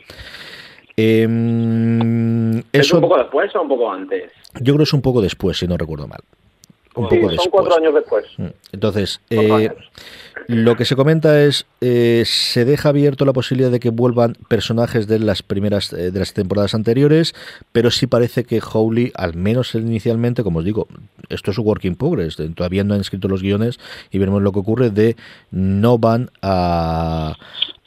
Em, 0.95 2.59
¿Es 2.71 2.93
un 2.93 3.01
poco 3.01 3.17
después 3.17 3.55
o 3.55 3.61
un 3.61 3.67
poco 3.67 3.91
antes? 3.91 4.31
Yo 4.55 4.73
creo 4.73 4.77
que 4.77 4.83
es 4.83 4.93
un 4.93 5.01
poco 5.01 5.21
después, 5.21 5.57
si 5.57 5.67
no 5.67 5.75
recuerdo 5.77 6.07
mal. 6.07 6.21
Un 6.95 7.09
poco 7.09 7.29
son 7.31 7.51
cuatro 7.51 7.75
años 7.75 7.93
después. 7.93 8.25
Mm. 8.37 8.47
Entonces, 8.71 9.19
eh, 9.29 9.71
lo 10.47 10.75
que 10.75 10.85
se 10.85 10.95
comenta 10.95 11.41
es, 11.41 11.65
eh, 11.81 12.23
se 12.25 12.65
deja 12.65 12.89
abierto 12.89 13.25
la 13.25 13.33
posibilidad 13.33 13.71
de 13.71 13.79
que 13.79 13.89
vuelvan 13.89 14.35
personajes 14.47 15.07
de 15.07 15.19
las 15.19 15.41
primeras, 15.41 15.91
eh, 15.93 16.11
de 16.11 16.19
las 16.19 16.33
temporadas 16.33 16.75
anteriores, 16.75 17.33
pero 17.71 17.89
sí 17.89 18.05
parece 18.05 18.43
que 18.43 18.61
Howley, 18.61 19.11
al 19.15 19.35
menos 19.35 19.73
inicialmente, 19.73 20.43
como 20.43 20.59
os 20.59 20.65
digo, 20.65 20.87
esto 21.29 21.51
es 21.51 21.57
un 21.57 21.65
work 21.65 21.85
in 21.85 21.95
progress, 21.95 22.37
todavía 22.55 22.83
no 22.83 22.93
han 22.93 23.01
escrito 23.01 23.27
los 23.27 23.41
guiones 23.41 23.79
y 24.11 24.19
veremos 24.19 24.41
lo 24.41 24.51
que 24.51 24.59
ocurre, 24.59 24.89
de 24.91 25.15
no 25.51 25.97
van 25.97 26.29
a, 26.41 27.35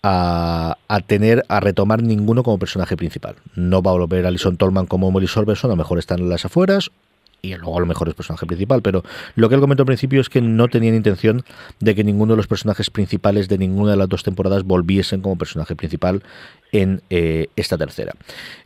a, 0.02 1.00
tener, 1.06 1.44
a 1.48 1.60
retomar 1.60 2.02
ninguno 2.02 2.42
como 2.42 2.58
personaje 2.58 2.96
principal. 2.96 3.36
No 3.54 3.82
va 3.82 3.90
a 3.90 3.94
volver 3.94 4.26
Alison 4.26 4.56
Tolman 4.56 4.86
como 4.86 5.10
Molly 5.10 5.26
Sorberson, 5.26 5.70
a 5.70 5.74
lo 5.74 5.76
mejor 5.76 5.98
están 5.98 6.20
en 6.20 6.28
las 6.28 6.44
afueras, 6.44 6.90
y 7.42 7.54
luego 7.54 7.76
a 7.76 7.80
lo 7.80 7.86
mejor 7.86 8.08
es 8.08 8.14
personaje 8.14 8.46
principal, 8.46 8.82
pero 8.82 9.04
lo 9.34 9.48
que 9.48 9.54
él 9.54 9.60
comentó 9.60 9.82
al 9.82 9.86
principio 9.86 10.20
es 10.20 10.28
que 10.28 10.40
no 10.40 10.68
tenían 10.68 10.94
intención 10.94 11.44
de 11.80 11.94
que 11.94 12.04
ninguno 12.04 12.32
de 12.32 12.36
los 12.38 12.46
personajes 12.46 12.90
principales 12.90 13.48
de 13.48 13.58
ninguna 13.58 13.92
de 13.92 13.96
las 13.96 14.08
dos 14.08 14.22
temporadas 14.22 14.64
volviesen 14.64 15.20
como 15.20 15.36
personaje 15.38 15.76
principal 15.76 16.22
en 16.72 17.02
eh, 17.10 17.48
esta 17.56 17.78
tercera. 17.78 18.14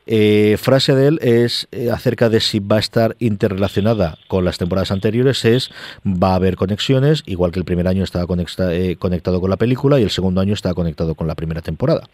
Eh, 0.07 0.57
frase 0.59 0.95
de 0.95 1.09
él 1.09 1.19
es 1.23 1.69
eh, 1.73 1.91
acerca 1.91 2.29
de 2.29 2.41
si 2.41 2.59
va 2.59 2.77
a 2.77 2.81
estar 2.81 3.17
interrelacionada 3.19 4.19
con 4.29 4.45
las 4.45 4.59
temporadas 4.59 4.91
anteriores, 4.91 5.45
es 5.45 5.71
va 6.05 6.33
a 6.33 6.37
haber 6.37 6.57
conexiones, 6.57 7.23
igual 7.27 7.53
que 7.53 7.59
el 7.59 7.65
primer 7.65 7.87
año 7.87 8.05
estaba 8.05 8.27
conectado 8.27 9.41
con 9.41 9.51
la 9.51 9.57
película 9.57 10.01
y 10.01 10.03
el 10.03 10.11
segundo 10.11 10.41
año 10.41 10.55
estaba 10.55 10.75
conectado 10.75 11.15
con 11.15 11.27
la 11.27 11.35
primera 11.35 11.61
temporada. 11.61 12.09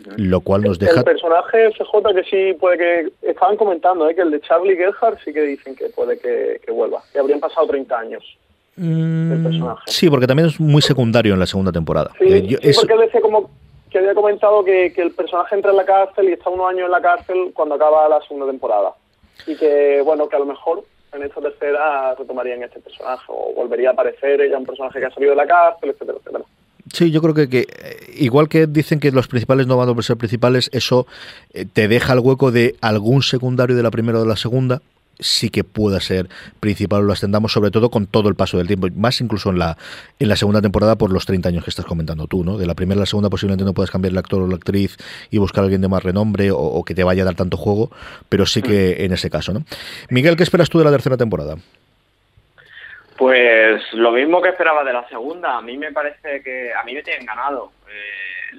Lo 0.16 0.40
cual 0.40 0.62
nos 0.62 0.78
deja... 0.78 1.00
El 1.00 1.04
personaje 1.04 1.70
CJ 1.70 2.14
que 2.14 2.24
sí 2.24 2.58
puede 2.58 2.78
que... 2.78 3.12
Estaban 3.22 3.56
comentando 3.56 4.08
¿eh? 4.08 4.14
que 4.14 4.22
el 4.22 4.30
de 4.30 4.40
Charlie 4.40 4.76
Gerhardt 4.76 5.18
sí 5.24 5.32
que 5.32 5.42
dicen 5.42 5.74
que 5.74 5.88
puede 5.88 6.18
que, 6.18 6.60
vuelva. 6.70 7.02
Que 7.12 7.18
habrían 7.18 7.40
pasado 7.40 7.66
30 7.66 7.98
años. 7.98 8.38
Mm, 8.76 9.66
sí, 9.86 10.08
porque 10.08 10.26
también 10.26 10.48
es 10.48 10.58
muy 10.58 10.80
secundario 10.80 11.34
en 11.34 11.40
la 11.40 11.46
segunda 11.46 11.72
temporada. 11.72 12.10
Sí, 12.18 12.24
eh, 12.26 12.72
porque 12.74 12.94
él 12.94 13.00
decía 13.00 13.20
como 13.20 13.50
que 13.92 13.98
había 13.98 14.14
comentado 14.14 14.64
que, 14.64 14.86
el 14.96 15.10
personaje 15.12 15.54
entra 15.54 15.70
en 15.70 15.76
la 15.76 15.84
cárcel 15.84 16.30
y 16.30 16.32
está 16.32 16.48
unos 16.48 16.70
años 16.70 16.86
en 16.86 16.90
la 16.90 17.02
cárcel 17.02 17.52
cuando 17.52 17.74
acaba 17.74 18.08
la 18.08 18.20
segunda 18.22 18.46
temporada. 18.46 18.94
Y 19.46 19.56
que, 19.56 20.00
bueno, 20.02 20.28
que 20.28 20.36
a 20.36 20.38
lo 20.38 20.46
mejor 20.46 20.84
en 21.12 21.22
esta 21.22 21.42
tercera 21.42 22.14
retomarían 22.14 22.62
este 22.62 22.80
personaje 22.80 23.24
o 23.28 23.52
volvería 23.54 23.90
a 23.90 23.92
aparecer 23.92 24.40
ella 24.40 24.56
un 24.56 24.64
personaje 24.64 24.98
que 24.98 25.06
ha 25.06 25.10
salido 25.10 25.32
de 25.32 25.36
la 25.36 25.46
cárcel, 25.46 25.90
etcétera, 25.90 26.18
etcétera. 26.18 26.44
Sí, 26.92 27.10
yo 27.10 27.22
creo 27.22 27.34
que, 27.34 27.48
que, 27.48 27.60
eh, 27.60 28.14
igual 28.18 28.48
que 28.48 28.66
dicen 28.66 29.00
que 29.00 29.10
los 29.12 29.26
principales 29.26 29.66
no 29.66 29.76
van 29.78 29.88
a 29.88 30.02
ser 30.02 30.16
principales, 30.18 30.68
eso 30.72 31.06
eh, 31.54 31.64
te 31.64 31.88
deja 31.88 32.12
el 32.12 32.20
hueco 32.20 32.52
de 32.52 32.76
algún 32.80 33.22
secundario 33.22 33.74
de 33.74 33.82
la 33.82 33.90
primera 33.90 34.18
o 34.18 34.22
de 34.22 34.28
la 34.28 34.36
segunda, 34.36 34.82
sí 35.18 35.48
que 35.48 35.64
pueda 35.64 36.00
ser 36.00 36.28
principal 36.60 37.00
o 37.00 37.02
lo 37.04 37.12
ascendamos, 37.12 37.52
sobre 37.52 37.70
todo 37.70 37.90
con 37.90 38.06
todo 38.06 38.28
el 38.28 38.34
paso 38.34 38.58
del 38.58 38.66
tiempo, 38.66 38.88
más 38.94 39.20
incluso 39.22 39.50
en 39.50 39.58
la, 39.58 39.78
en 40.18 40.28
la 40.28 40.36
segunda 40.36 40.60
temporada 40.60 40.96
por 40.96 41.10
los 41.10 41.24
30 41.24 41.48
años 41.48 41.64
que 41.64 41.70
estás 41.70 41.86
comentando 41.86 42.26
tú, 42.26 42.44
¿no? 42.44 42.58
De 42.58 42.66
la 42.66 42.74
primera 42.74 42.98
a 42.98 43.02
la 43.02 43.06
segunda 43.06 43.30
posiblemente 43.30 43.64
no 43.64 43.72
puedas 43.72 43.90
cambiar 43.90 44.12
el 44.12 44.18
actor 44.18 44.42
o 44.42 44.46
la 44.46 44.56
actriz 44.56 44.96
y 45.30 45.38
buscar 45.38 45.62
a 45.62 45.64
alguien 45.64 45.80
de 45.80 45.88
más 45.88 46.02
renombre 46.02 46.50
o, 46.50 46.58
o 46.58 46.84
que 46.84 46.94
te 46.94 47.04
vaya 47.04 47.22
a 47.22 47.26
dar 47.26 47.36
tanto 47.36 47.56
juego, 47.56 47.90
pero 48.28 48.44
sí 48.44 48.60
que 48.60 48.96
mm. 48.98 49.04
en 49.04 49.12
ese 49.12 49.30
caso, 49.30 49.54
¿no? 49.54 49.64
Miguel, 50.10 50.36
¿qué 50.36 50.42
esperas 50.42 50.68
tú 50.68 50.78
de 50.78 50.84
la 50.84 50.90
tercera 50.90 51.16
temporada? 51.16 51.56
Pues 53.22 53.80
lo 53.92 54.10
mismo 54.10 54.42
que 54.42 54.48
esperaba 54.48 54.82
de 54.82 54.92
la 54.92 55.08
segunda. 55.08 55.56
A 55.56 55.62
mí 55.62 55.78
me 55.78 55.92
parece 55.92 56.42
que 56.42 56.74
a 56.74 56.82
mí 56.82 56.92
me 56.92 57.04
tienen 57.04 57.24
ganado. 57.24 57.70
Eh, 57.88 58.58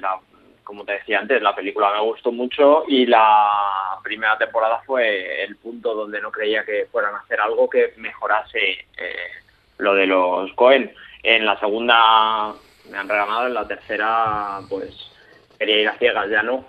como 0.64 0.86
te 0.86 0.94
decía 0.94 1.20
antes, 1.20 1.42
la 1.42 1.54
película 1.54 1.92
me 1.92 2.00
gustó 2.00 2.32
mucho 2.32 2.86
y 2.88 3.06
la 3.06 4.00
primera 4.02 4.38
temporada 4.38 4.82
fue 4.86 5.44
el 5.44 5.58
punto 5.58 5.94
donde 5.94 6.22
no 6.22 6.32
creía 6.32 6.64
que 6.64 6.88
fueran 6.90 7.14
a 7.14 7.18
hacer 7.18 7.42
algo 7.42 7.70
que 7.70 7.94
mejorase 7.98 8.86
eh, 8.98 9.32
lo 9.80 9.96
de 9.96 10.08
los 10.08 10.54
Cohen. 10.54 10.94
En 11.24 11.46
la 11.46 11.60
segunda 11.60 12.54
me 12.90 12.98
han 12.98 13.10
regalado, 13.10 13.48
en 13.48 13.56
la 13.56 13.68
tercera 13.68 14.62
pues 14.70 14.96
quería 15.60 15.82
ir 15.82 15.90
a 15.90 15.98
ciegas, 15.98 16.30
ya 16.30 16.42
no. 16.42 16.66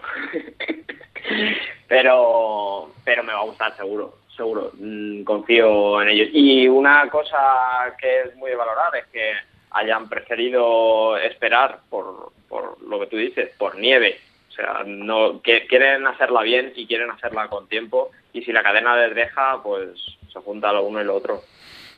pero, 1.87 2.91
pero 3.05 3.23
me 3.23 3.33
va 3.33 3.39
a 3.39 3.45
gustar 3.45 3.77
seguro 3.77 4.24
seguro, 4.37 4.73
mm, 4.79 5.23
confío 5.23 6.03
en 6.03 6.09
ellos. 6.09 6.29
Y 6.33 6.69
una 6.69 7.09
cosa 7.11 7.95
que 8.01 8.23
es 8.23 8.37
muy 8.37 8.51
de 8.51 8.57
valorar 8.57 8.95
es 8.97 9.07
que 9.07 9.33
hayan 9.71 10.09
preferido 10.09 11.17
esperar 11.17 11.81
por, 11.91 12.33
por 12.49 12.81
lo 12.83 13.01
que 13.01 13.07
tú 13.07 13.17
dices, 13.17 13.51
por 13.59 13.77
nieve. 13.77 14.19
O 14.51 14.53
sea, 14.53 14.83
no 14.87 15.43
que 15.43 15.67
quieren 15.67 16.07
hacerla 16.07 16.43
bien 16.43 16.73
y 16.77 16.87
quieren 16.87 17.11
hacerla 17.11 17.49
con 17.49 17.69
tiempo. 17.69 18.11
Y 18.33 18.43
si 18.43 18.53
la 18.53 18.63
cadena 18.63 18.97
les 18.97 19.15
deja, 19.15 19.61
pues 19.63 19.91
se 20.33 20.39
junta 20.41 20.73
lo 20.73 20.85
uno 20.85 21.01
y 21.01 21.05
lo 21.05 21.17
otro. 21.17 21.43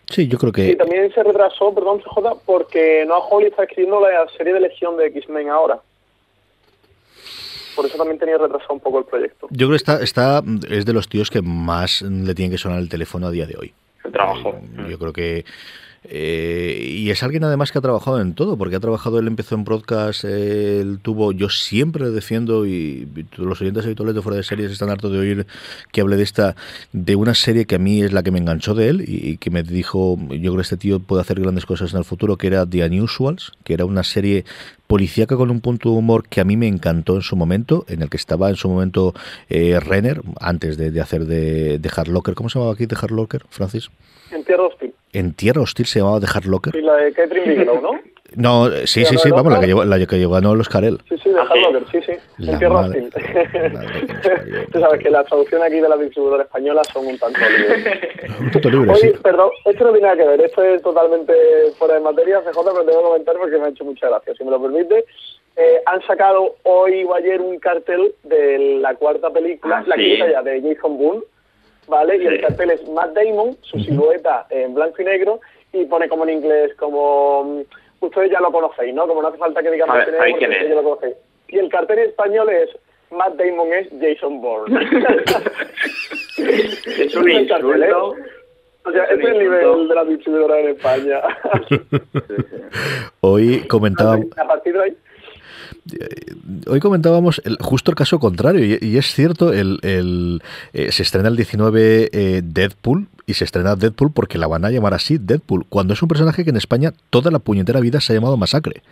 Sí, 0.09 0.28
yo 0.28 0.39
creo 0.39 0.53
que... 0.53 0.68
Sí, 0.68 0.76
también 0.76 1.12
se 1.12 1.22
retrasó, 1.22 1.74
perdón, 1.74 2.01
CJ, 2.01 2.43
porque 2.47 3.05
Noah 3.07 3.26
Hawley 3.28 3.49
está 3.49 3.64
escribiendo 3.64 4.01
la 4.01 4.28
serie 4.37 4.55
de 4.55 4.61
Legión 4.61 4.97
de 4.97 5.07
X-Men 5.07 5.51
ahora 5.51 5.80
por 7.76 7.86
eso 7.86 7.96
también 7.96 8.18
tenía 8.18 8.38
retrasado 8.38 8.74
un 8.74 8.80
poco 8.80 8.98
el 8.98 9.04
proyecto. 9.04 9.46
Yo 9.50 9.68
creo 9.68 9.70
que 9.70 9.76
está, 9.76 10.02
está, 10.02 10.42
es 10.68 10.86
de 10.86 10.92
los 10.92 11.08
tíos 11.08 11.30
que 11.30 11.42
más 11.42 12.02
le 12.02 12.34
tienen 12.34 12.50
que 12.50 12.58
sonar 12.58 12.80
el 12.80 12.88
teléfono 12.88 13.26
a 13.26 13.30
día 13.30 13.46
de 13.46 13.56
hoy. 13.56 13.74
El 14.04 14.12
trabajo. 14.12 14.58
Eh, 14.78 14.86
yo 14.90 14.98
creo 14.98 15.12
que 15.12 15.44
eh, 16.11 16.78
y 16.82 17.11
es 17.11 17.22
alguien 17.22 17.44
además 17.44 17.72
que 17.72 17.78
ha 17.78 17.82
trabajado 17.82 18.20
en 18.20 18.34
todo, 18.34 18.57
porque 18.57 18.76
ha 18.76 18.80
trabajado, 18.80 19.18
él 19.18 19.26
empezó 19.26 19.54
en 19.54 19.64
broadcast, 19.64 20.24
él 20.24 20.98
tuvo, 21.02 21.32
yo 21.32 21.48
siempre 21.48 22.04
le 22.04 22.11
defiendo, 22.11 22.66
y, 22.66 23.09
los 23.36 23.61
oyentes 23.61 23.84
habituales 23.84 24.14
de 24.14 24.22
fuera 24.22 24.36
de 24.36 24.42
series 24.42 24.70
están 24.70 24.90
hartos 24.90 25.12
de 25.12 25.18
oír 25.18 25.46
que 25.92 26.00
hable 26.00 26.16
de 26.16 26.22
esta, 26.22 26.57
de 26.92 27.16
una 27.16 27.34
serie 27.34 27.66
que 27.66 27.76
a 27.76 27.78
mí 27.78 28.02
es 28.02 28.12
la 28.12 28.22
que 28.22 28.30
me 28.30 28.38
enganchó 28.38 28.74
de 28.74 28.88
él 28.88 29.04
y, 29.07 29.36
que 29.38 29.50
me 29.50 29.62
dijo, 29.62 30.18
yo 30.30 30.38
creo 30.38 30.57
que 30.57 30.62
este 30.62 30.76
tío 30.76 31.00
puede 31.00 31.22
hacer 31.22 31.40
grandes 31.40 31.66
cosas 31.66 31.92
en 31.92 31.98
el 31.98 32.04
futuro, 32.04 32.36
que 32.36 32.46
era 32.46 32.66
The 32.66 32.86
Unusuals, 32.86 33.52
que 33.64 33.74
era 33.74 33.84
una 33.84 34.02
serie 34.02 34.44
policíaca 34.86 35.36
con 35.36 35.50
un 35.50 35.61
punto 35.61 35.90
de 35.90 35.96
humor 35.96 36.28
que 36.28 36.40
a 36.40 36.44
mí 36.44 36.57
me 36.57 36.68
encantó 36.68 37.16
en 37.16 37.22
su 37.22 37.36
momento, 37.36 37.84
en 37.88 38.02
el 38.02 38.11
que 38.11 38.16
estaba 38.16 38.48
en 38.48 38.57
su 38.57 38.68
momento 38.68 39.14
eh, 39.48 39.78
Renner, 39.80 40.22
antes 40.40 40.76
de, 40.76 41.00
hacer 41.00 41.26
de, 41.26 41.78
de 41.78 41.90
Hard 41.94 42.09
Locker. 42.09 42.34
¿Cómo 42.34 42.48
se 42.48 42.59
llamaba 42.59 42.74
aquí 42.74 42.86
de 42.86 42.96
Hard 43.00 43.12
Locker, 43.12 43.42
Francis? 43.50 43.90
En 44.30 44.44
Hostil. 44.59 44.95
¿En 45.16 45.32
Tierra 45.32 45.62
Hostil 45.62 45.86
se 45.86 46.00
llamaba 46.00 46.20
The 46.20 46.26
Hard 46.26 46.44
Locker? 46.44 46.74
Sí, 46.74 46.82
la 46.82 46.94
de 46.96 47.10
Catherine 47.14 47.48
Bigelow, 47.48 47.80
¿no? 47.80 47.90
No, 48.34 48.68
sí, 48.84 49.04
sí, 49.04 49.16
sí, 49.16 49.30
vamos, 49.30 49.50
la 49.50 49.60
que, 49.60 49.66
llevó, 49.66 49.84
la 49.84 50.04
que 50.04 50.18
llevó 50.18 50.34
ganó 50.34 50.52
el 50.52 50.60
Oscar 50.60 50.84
él. 50.84 50.98
Sí, 51.08 51.16
sí, 51.22 51.30
de 51.30 51.40
Hard 51.40 51.56
Locker, 51.56 51.84
sí, 51.90 52.00
sí. 52.04 52.46
en 52.50 52.58
Tierra 52.58 52.80
Hostil. 52.80 53.10
Tú 54.72 54.80
sabes 54.80 55.00
que 55.00 55.08
la 55.08 55.24
traducción 55.24 55.62
aquí 55.62 55.80
de 55.80 55.88
la 55.88 55.96
distribuidora 55.96 56.42
española 56.42 56.82
son 56.92 57.06
un 57.06 57.18
tanto 57.18 57.38
libres. 57.38 58.30
un 58.40 58.50
tanto 58.50 58.68
libre, 58.68 58.92
Oye, 58.92 59.14
perdón, 59.22 59.50
esto 59.64 59.84
no 59.84 59.92
tiene 59.92 60.06
nada 60.06 60.16
que 60.18 60.28
ver, 60.28 60.40
esto 60.42 60.62
es 60.62 60.82
totalmente 60.82 61.32
fuera 61.78 61.94
de 61.94 62.00
materia, 62.00 62.40
CJ, 62.40 62.52
pero 62.52 62.84
tengo 62.84 62.98
que 62.98 63.04
comentar 63.04 63.36
porque 63.38 63.58
me 63.58 63.64
ha 63.64 63.68
hecho 63.68 63.84
mucha 63.84 64.08
gracia, 64.08 64.34
si 64.34 64.44
me 64.44 64.50
lo 64.50 64.60
permite. 64.60 65.06
Eh, 65.56 65.80
han 65.86 66.02
sacado 66.02 66.56
hoy 66.64 67.04
o 67.04 67.14
ayer 67.14 67.40
un 67.40 67.58
cartel 67.58 68.12
de 68.24 68.80
la 68.82 68.94
cuarta 68.96 69.30
película, 69.30 69.78
ah, 69.78 69.84
la 69.86 69.96
quinta 69.96 70.30
ya, 70.30 70.42
de 70.42 70.60
Jason 70.60 70.98
Bourne, 70.98 71.22
¿vale? 71.87 72.16
Y 72.16 72.26
el 72.26 72.41
cartel 72.41 72.70
es 72.70 72.89
Matt 72.89 73.14
Damon, 73.14 73.57
su 73.62 73.78
silueta 73.80 74.47
en 74.51 74.74
blanco 74.74 75.03
y 75.03 75.05
negro, 75.05 75.41
y 75.72 75.84
pone 75.84 76.09
como 76.09 76.24
en 76.24 76.30
inglés, 76.39 76.74
como 76.76 77.45
mm, 77.45 78.05
ustedes 78.05 78.30
ya 78.30 78.41
lo 78.41 78.51
conocéis, 78.53 78.95
¿no? 78.95 79.07
Como 79.07 79.22
no 79.22 79.28
hace 79.28 79.39
falta 79.39 79.62
que 79.62 79.70
digan 79.70 79.89
Matt 79.89 80.09
Damon, 80.09 80.30
porque 80.30 80.45
ustedes 80.47 80.68
ya 80.68 80.74
lo 80.74 80.82
conocéis. 80.82 81.16
Y 81.49 81.59
el 81.59 81.68
cartel 81.68 81.99
en 81.99 82.09
español 82.11 82.49
es 82.51 82.70
Matt 83.11 83.34
Damon 83.34 83.72
es 83.72 83.89
Jason 84.01 84.41
Bourne. 84.41 84.78
es 86.39 87.14
un 87.14 87.30
insulto. 87.30 88.16
¿eh? 88.16 88.22
O 88.84 88.93
sea, 88.93 89.03
este 89.05 89.22
es 89.22 89.28
el 89.30 89.39
nivel 89.39 89.89
de 89.89 89.95
la 89.95 90.05
distribuidora 90.05 90.61
en 90.61 90.68
España. 90.68 91.20
Hoy 93.20 93.66
comentaba... 93.66 94.18
A 94.37 94.47
partir 94.47 94.74
de 94.74 94.82
ahí 94.82 94.97
hoy 96.66 96.80
comentábamos 96.80 97.41
el, 97.45 97.57
justo 97.61 97.91
el 97.91 97.97
caso 97.97 98.18
contrario, 98.18 98.78
y, 98.80 98.97
es 98.97 99.14
cierto, 99.14 99.53
el, 99.53 99.78
el 99.82 100.43
eh, 100.72 100.93
se 100.93 101.03
estrena 101.03 101.28
el 101.28 101.37
19 101.37 102.11
eh, 102.12 102.43
Deadpool, 102.45 103.09
y 103.28 103.34
se 103.34 103.44
estrena 103.44 103.74
Deadpool 103.74 104.12
porque 104.12 104.38
la 104.38 104.46
van 104.46 104.64
a 104.64 104.70
llamar 104.70 104.94
así 104.94 105.18
Deadpool, 105.18 105.66
cuando 105.68 105.94
es 105.94 106.02
un 106.02 106.08
personaje 106.08 106.44
que 106.44 106.50
en 106.50 106.56
España 106.56 106.92
toda 107.10 107.32
la 107.32 107.40
puñetera 107.40 107.80
vida 107.80 108.00
se 108.00 108.12
ha 108.12 108.14
llamado 108.14 108.36
Masacre. 108.36 108.82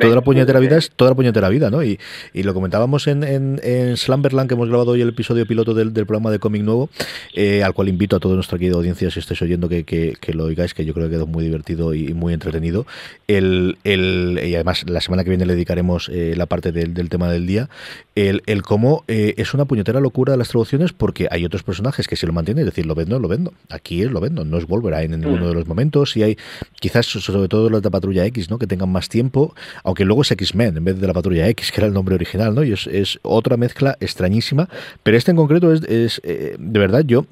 toda 0.00 0.14
la 0.14 0.20
puñetera 0.20 0.60
vida 0.60 0.78
es 0.78 0.92
toda 0.92 1.10
la 1.10 1.14
puñetera 1.16 1.48
vida, 1.48 1.68
¿no? 1.68 1.82
Y, 1.82 1.98
y 2.32 2.44
lo 2.44 2.54
comentábamos 2.54 3.08
en, 3.08 3.24
en, 3.24 3.96
Slumberland, 3.96 4.48
que 4.48 4.54
hemos 4.54 4.68
grabado 4.68 4.92
hoy 4.92 5.00
el 5.00 5.08
episodio 5.08 5.46
piloto 5.46 5.74
del, 5.74 5.92
del 5.92 6.06
programa 6.06 6.30
de 6.30 6.38
cómic 6.38 6.62
nuevo, 6.62 6.90
eh, 7.34 7.64
al 7.64 7.74
cual 7.74 7.88
invito 7.88 8.14
a 8.14 8.20
toda 8.20 8.36
nuestra 8.36 8.56
querida 8.56 8.76
audiencia, 8.76 9.10
si 9.10 9.18
estáis 9.18 9.42
oyendo, 9.42 9.68
que, 9.68 9.82
que, 9.82 10.16
que, 10.20 10.32
lo 10.32 10.44
oigáis, 10.44 10.72
que 10.72 10.84
yo 10.84 10.94
creo 10.94 11.08
que 11.08 11.16
quedó 11.16 11.26
muy 11.26 11.42
divertido 11.42 11.92
y, 11.92 12.14
muy 12.14 12.34
entretenido. 12.34 12.86
El, 13.26 13.78
el, 13.82 14.40
y 14.44 14.54
además, 14.54 14.88
la 14.88 15.00
semana 15.00 15.24
que 15.24 15.30
viene 15.30 15.44
le 15.44 15.54
dedicaremos 15.54 16.08
eh, 16.08 16.34
la 16.36 16.46
parte 16.46 16.70
del, 16.70 16.94
del, 16.94 17.08
tema 17.08 17.28
del 17.32 17.48
día. 17.48 17.68
El, 18.14 18.42
el 18.46 18.62
cómo 18.62 19.02
eh, 19.08 19.34
es 19.38 19.54
una 19.54 19.64
puñetera 19.64 19.98
locura 19.98 20.32
de 20.32 20.36
las 20.36 20.50
traducciones, 20.50 20.92
porque 20.92 21.26
hay 21.32 21.44
otros 21.44 21.64
personajes 21.64 22.06
que 22.06 22.14
se 22.14 22.28
lo 22.28 22.32
mantienen, 22.32 22.60
es 22.60 22.66
decir, 22.66 22.86
lo 22.86 22.94
vendo, 22.94 23.18
lo 23.18 23.26
vendo. 23.26 23.52
Aquí 23.70 24.02
es 24.02 24.10
lo 24.10 24.20
vendo, 24.20 24.44
no 24.44 24.58
es 24.58 24.66
Wolverine 24.66 25.14
en 25.14 25.20
ninguno 25.20 25.48
de 25.48 25.54
los 25.54 25.66
momentos. 25.66 26.16
Y 26.16 26.22
hay, 26.22 26.38
quizás, 26.80 27.06
sobre 27.06 27.48
todo 27.48 27.68
los 27.70 27.82
de 27.82 27.90
Patrulla 27.90 28.24
X, 28.26 28.50
¿no? 28.50 28.58
que 28.58 28.66
tengan 28.66 28.90
más 28.90 29.08
tiempo, 29.08 29.54
aunque 29.82 30.04
luego 30.04 30.22
es 30.22 30.30
X-Men 30.30 30.76
en 30.76 30.84
vez 30.84 31.00
de 31.00 31.06
la 31.06 31.12
Patrulla 31.12 31.48
X, 31.48 31.72
que 31.72 31.80
era 31.80 31.86
el 31.86 31.92
nombre 31.92 32.14
original, 32.14 32.54
¿no? 32.54 32.62
Y 32.64 32.72
es, 32.72 32.86
es 32.86 33.18
otra 33.22 33.56
mezcla 33.56 33.96
extrañísima. 34.00 34.68
Pero 35.02 35.16
este 35.16 35.30
en 35.30 35.36
concreto 35.36 35.72
es, 35.72 35.82
es 35.82 36.20
eh, 36.24 36.56
de 36.58 36.78
verdad, 36.78 37.02
yo 37.04 37.26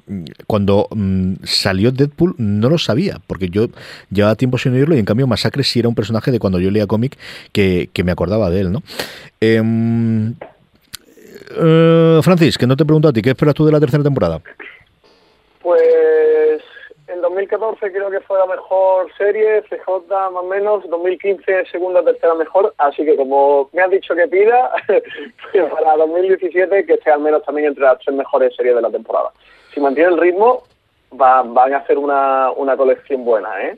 cuando 0.47 0.87
mm, 0.91 1.33
salió 1.43 1.91
Deadpool 1.91 2.35
no 2.37 2.69
lo 2.69 2.77
sabía, 2.77 3.21
porque 3.27 3.49
yo 3.49 3.67
llevaba 4.11 4.35
tiempo 4.35 4.57
sin 4.57 4.73
oírlo 4.73 4.95
y 4.95 4.99
en 4.99 5.05
cambio 5.05 5.27
Masacre 5.27 5.63
sí 5.63 5.79
era 5.79 5.89
un 5.89 5.95
personaje 5.95 6.31
de 6.31 6.39
cuando 6.39 6.59
yo 6.59 6.71
leía 6.71 6.87
cómic 6.87 7.17
que, 7.51 7.89
que 7.93 8.03
me 8.03 8.11
acordaba 8.11 8.49
de 8.49 8.61
él, 8.61 8.71
¿no? 8.71 8.83
Eh, 9.41 9.61
eh, 11.57 12.19
Francis, 12.21 12.57
que 12.57 12.67
no 12.67 12.75
te 12.75 12.85
pregunto 12.85 13.07
a 13.07 13.13
ti, 13.13 13.21
¿qué 13.21 13.29
esperas 13.31 13.55
tú 13.55 13.65
de 13.65 13.71
la 13.71 13.79
tercera 13.79 14.03
temporada? 14.03 14.41
Pues 15.61 15.81
2014 17.35 17.91
creo 17.91 18.09
que 18.09 18.21
fue 18.21 18.39
la 18.39 18.45
mejor 18.45 19.11
serie, 19.17 19.61
CJ 19.63 20.07
más 20.07 20.41
o 20.41 20.43
menos, 20.43 20.89
2015 20.89 21.65
segunda, 21.65 22.01
tercera 22.01 22.33
mejor, 22.33 22.73
así 22.77 23.03
que 23.03 23.17
como 23.17 23.69
me 23.73 23.81
has 23.81 23.91
dicho 23.91 24.15
que 24.15 24.25
pida, 24.27 24.71
pues 25.51 25.71
para 25.73 25.97
2017 25.97 26.85
que 26.85 26.93
esté 26.93 27.11
al 27.11 27.19
menos 27.19 27.43
también 27.43 27.67
entre 27.67 27.83
las 27.83 27.99
tres 27.99 28.15
mejores 28.15 28.55
series 28.55 28.75
de 28.75 28.81
la 28.81 28.89
temporada. 28.89 29.31
Si 29.73 29.81
mantiene 29.81 30.11
el 30.11 30.17
ritmo, 30.17 30.63
van 31.11 31.73
a 31.73 31.77
hacer 31.77 31.97
una, 31.97 32.51
una 32.51 32.77
colección 32.77 33.25
buena, 33.25 33.49
¿eh? 33.63 33.77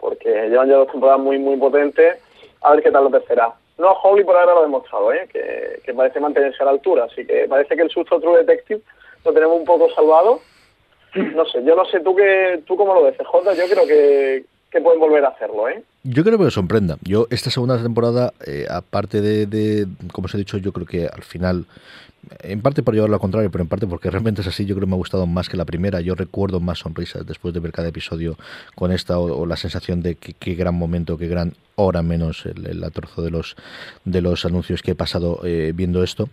Porque 0.00 0.48
llevan 0.48 0.68
ya 0.68 0.76
dos 0.76 0.90
temporadas 0.90 1.20
muy, 1.20 1.38
muy 1.38 1.56
potentes, 1.58 2.18
a 2.62 2.72
ver 2.72 2.82
qué 2.82 2.90
tal 2.90 3.04
la 3.04 3.18
tercera. 3.18 3.52
No, 3.76 3.92
Holly 3.92 4.24
por 4.24 4.36
ahora 4.36 4.54
lo 4.54 4.60
ha 4.60 4.62
demostrado, 4.62 5.12
¿eh? 5.12 5.28
que, 5.30 5.80
que 5.84 5.92
parece 5.92 6.20
mantenerse 6.20 6.62
a 6.62 6.66
la 6.66 6.72
altura, 6.72 7.04
así 7.04 7.26
que 7.26 7.46
parece 7.48 7.76
que 7.76 7.82
el 7.82 7.90
susto 7.90 8.18
True 8.18 8.38
Detective 8.38 8.80
lo 9.26 9.32
tenemos 9.32 9.58
un 9.58 9.64
poco 9.66 9.90
salvado 9.90 10.40
no 11.14 11.46
sé, 11.46 11.62
yo 11.64 11.76
no 11.76 11.84
sé 11.86 12.00
tú 12.00 12.14
que 12.14 12.62
tú 12.66 12.76
cómo 12.76 12.94
lo 12.94 13.02
ves, 13.02 13.16
CJ, 13.16 13.54
yo 13.56 13.64
creo 13.68 13.86
que, 13.86 14.44
pueden 14.82 14.98
volver 14.98 15.24
a 15.24 15.28
hacerlo, 15.28 15.68
¿eh? 15.68 15.84
Yo 16.02 16.24
creo 16.24 16.36
que 16.36 16.44
me 16.44 16.50
sorprenda. 16.50 16.96
Yo 17.02 17.28
esta 17.30 17.48
segunda 17.48 17.80
temporada, 17.80 18.32
eh, 18.44 18.66
aparte 18.68 19.20
de, 19.20 19.86
como 20.12 20.26
os 20.26 20.34
he 20.34 20.38
dicho, 20.38 20.58
yo 20.58 20.72
creo 20.72 20.84
que 20.84 21.06
al 21.06 21.22
final, 21.22 21.66
en 22.42 22.60
parte 22.60 22.82
por 22.82 22.92
llevarlo 22.92 23.14
al 23.14 23.20
contrario, 23.20 23.52
pero 23.52 23.62
en 23.62 23.68
parte 23.68 23.86
porque 23.86 24.10
realmente 24.10 24.40
es 24.40 24.48
así, 24.48 24.66
yo 24.66 24.74
creo 24.74 24.86
que 24.86 24.90
me 24.90 24.96
ha 24.96 24.98
gustado 24.98 25.26
más 25.28 25.48
que 25.48 25.56
la 25.56 25.64
primera. 25.64 26.00
Yo 26.00 26.16
recuerdo 26.16 26.58
más 26.58 26.80
sonrisas 26.80 27.24
después 27.24 27.54
de 27.54 27.60
ver 27.60 27.70
cada 27.70 27.86
episodio 27.86 28.36
con 28.74 28.90
esta 28.90 29.20
o, 29.20 29.46
la 29.46 29.56
sensación 29.56 30.02
de 30.02 30.16
que 30.16 30.32
qué 30.32 30.56
gran 30.56 30.74
momento, 30.74 31.16
qué 31.18 31.28
gran 31.28 31.52
hora 31.76 32.02
menos 32.02 32.44
el, 32.44 32.66
el 32.66 32.82
atrozo 32.82 33.22
de 33.22 33.30
los, 33.30 33.54
de 34.04 34.20
los 34.22 34.44
anuncios 34.44 34.82
que 34.82 34.90
he 34.90 34.96
pasado 34.96 35.38
eh, 35.44 35.70
viendo 35.72 36.02
esto. 36.02 36.28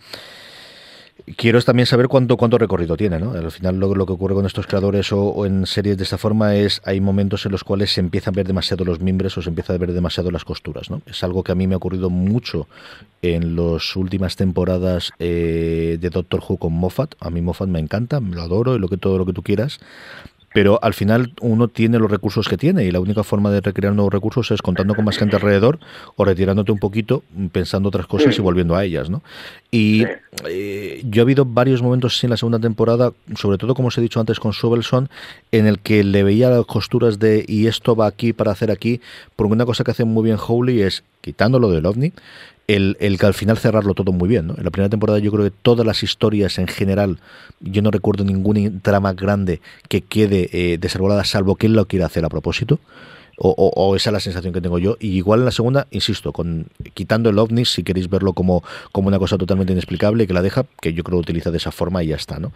Quiero 1.37 1.61
también 1.61 1.85
saber 1.85 2.07
cuánto, 2.07 2.35
cuánto 2.37 2.57
recorrido 2.57 2.97
tiene, 2.97 3.19
¿no? 3.19 3.31
Al 3.31 3.51
final 3.51 3.79
lo, 3.79 3.93
lo 3.93 4.05
que 4.05 4.13
ocurre 4.13 4.33
con 4.33 4.45
estos 4.45 4.67
creadores 4.67 5.11
o, 5.11 5.45
en 5.45 5.65
series 5.65 5.97
de 5.97 6.03
esta 6.03 6.17
forma 6.17 6.55
es 6.55 6.81
hay 6.83 6.99
momentos 6.99 7.45
en 7.45 7.51
los 7.51 7.63
cuales 7.63 7.93
se 7.93 7.99
empiezan 7.99 8.33
a 8.33 8.37
ver 8.37 8.47
demasiado 8.47 8.85
los 8.85 8.99
mimbres 8.99 9.37
o 9.37 9.41
se 9.41 9.49
empieza 9.49 9.73
a 9.73 9.77
ver 9.77 9.93
demasiado 9.93 10.31
las 10.31 10.45
costuras, 10.45 10.89
¿no? 10.89 11.01
Es 11.05 11.23
algo 11.23 11.43
que 11.43 11.51
a 11.51 11.55
mí 11.55 11.67
me 11.67 11.75
ha 11.75 11.77
ocurrido 11.77 12.09
mucho 12.09 12.67
en 13.21 13.55
las 13.55 13.95
últimas 13.95 14.35
temporadas 14.35 15.11
eh, 15.19 15.97
de 15.99 16.09
Doctor 16.09 16.41
Who 16.47 16.57
con 16.57 16.73
Moffat. 16.73 17.15
A 17.19 17.29
mí 17.29 17.41
Moffat 17.41 17.69
me 17.69 17.79
encanta, 17.79 18.19
lo 18.19 18.41
adoro 18.41 18.75
y 18.75 18.79
lo 18.79 18.89
que 18.89 18.97
todo 18.97 19.17
lo 19.17 19.25
que 19.25 19.33
tú 19.33 19.43
quieras, 19.43 19.79
pero 20.53 20.79
al 20.81 20.93
final 20.93 21.33
uno 21.41 21.67
tiene 21.67 21.99
los 21.99 22.11
recursos 22.11 22.47
que 22.47 22.57
tiene 22.57 22.83
y 22.83 22.91
la 22.91 22.99
única 22.99 23.23
forma 23.23 23.51
de 23.51 23.61
recrear 23.61 23.93
nuevos 23.93 24.13
recursos 24.13 24.51
es 24.51 24.61
contando 24.61 24.95
con 24.95 25.05
más 25.05 25.17
gente 25.17 25.35
alrededor 25.35 25.79
o 26.15 26.25
retirándote 26.25 26.71
un 26.71 26.79
poquito, 26.79 27.23
pensando 27.51 27.89
otras 27.89 28.07
cosas 28.07 28.37
y 28.37 28.41
volviendo 28.41 28.75
a 28.75 28.83
ellas, 28.83 29.09
¿no? 29.09 29.21
Y 29.71 30.03
eh, 30.47 31.01
yo 31.05 31.21
he 31.21 31.23
habido 31.23 31.45
varios 31.45 31.81
momentos 31.81 32.21
en 32.23 32.29
la 32.31 32.37
segunda 32.37 32.59
temporada, 32.59 33.13
sobre 33.35 33.57
todo 33.57 33.73
como 33.73 33.87
os 33.87 33.97
he 33.97 34.01
dicho 34.01 34.19
antes 34.19 34.39
con 34.39 34.51
Sobelson, 34.51 35.09
en 35.51 35.67
el 35.67 35.79
que 35.79 36.03
le 36.03 36.23
veía 36.23 36.49
las 36.49 36.65
costuras 36.65 37.19
de 37.19 37.45
y 37.47 37.67
esto 37.67 37.95
va 37.95 38.07
aquí 38.07 38.33
para 38.33 38.51
hacer 38.51 38.71
aquí, 38.71 38.99
porque 39.35 39.53
una 39.53 39.65
cosa 39.65 39.83
que 39.83 39.91
hace 39.91 40.03
muy 40.03 40.23
bien 40.23 40.37
Howley 40.37 40.81
es, 40.81 41.03
quitándolo 41.21 41.71
del 41.71 41.85
ovni, 41.85 42.11
el, 42.75 42.97
el, 42.99 43.17
que 43.17 43.25
al 43.25 43.33
final 43.33 43.57
cerrarlo 43.57 43.93
todo 43.93 44.11
muy 44.11 44.27
bien. 44.27 44.47
¿no? 44.47 44.55
En 44.57 44.63
la 44.63 44.71
primera 44.71 44.89
temporada 44.89 45.19
yo 45.19 45.31
creo 45.31 45.45
que 45.45 45.51
todas 45.61 45.85
las 45.85 46.03
historias 46.03 46.57
en 46.57 46.67
general, 46.67 47.19
yo 47.59 47.81
no 47.81 47.91
recuerdo 47.91 48.23
ningún 48.23 48.81
trama 48.81 49.13
grande 49.13 49.61
que 49.87 50.01
quede 50.01 50.49
eh, 50.51 50.79
salvo 51.23 51.55
que 51.55 51.67
él 51.67 51.73
lo 51.73 51.87
quiera 51.87 52.05
hacer 52.05 52.25
a 52.25 52.29
propósito. 52.29 52.79
O, 53.43 53.95
esa 53.95 54.11
es 54.11 54.13
la 54.13 54.19
sensación 54.19 54.53
que 54.53 54.61
tengo 54.61 54.77
yo. 54.77 54.97
Y 54.99 55.15
igual 55.15 55.39
en 55.39 55.45
la 55.45 55.51
segunda, 55.51 55.87
insisto, 55.89 56.31
con 56.31 56.67
quitando 56.93 57.31
el 57.31 57.39
ovni, 57.39 57.65
si 57.65 57.81
queréis 57.81 58.07
verlo 58.07 58.33
como, 58.33 58.63
como 58.91 59.07
una 59.07 59.17
cosa 59.17 59.35
totalmente 59.39 59.73
inexplicable, 59.73 60.27
que 60.27 60.33
la 60.33 60.43
deja, 60.43 60.67
que 60.79 60.93
yo 60.93 61.03
creo 61.03 61.17
que 61.17 61.21
utiliza 61.21 61.49
de 61.49 61.57
esa 61.57 61.71
forma 61.71 62.03
y 62.03 62.07
ya 62.07 62.17
está, 62.17 62.37
¿no? 62.37 62.51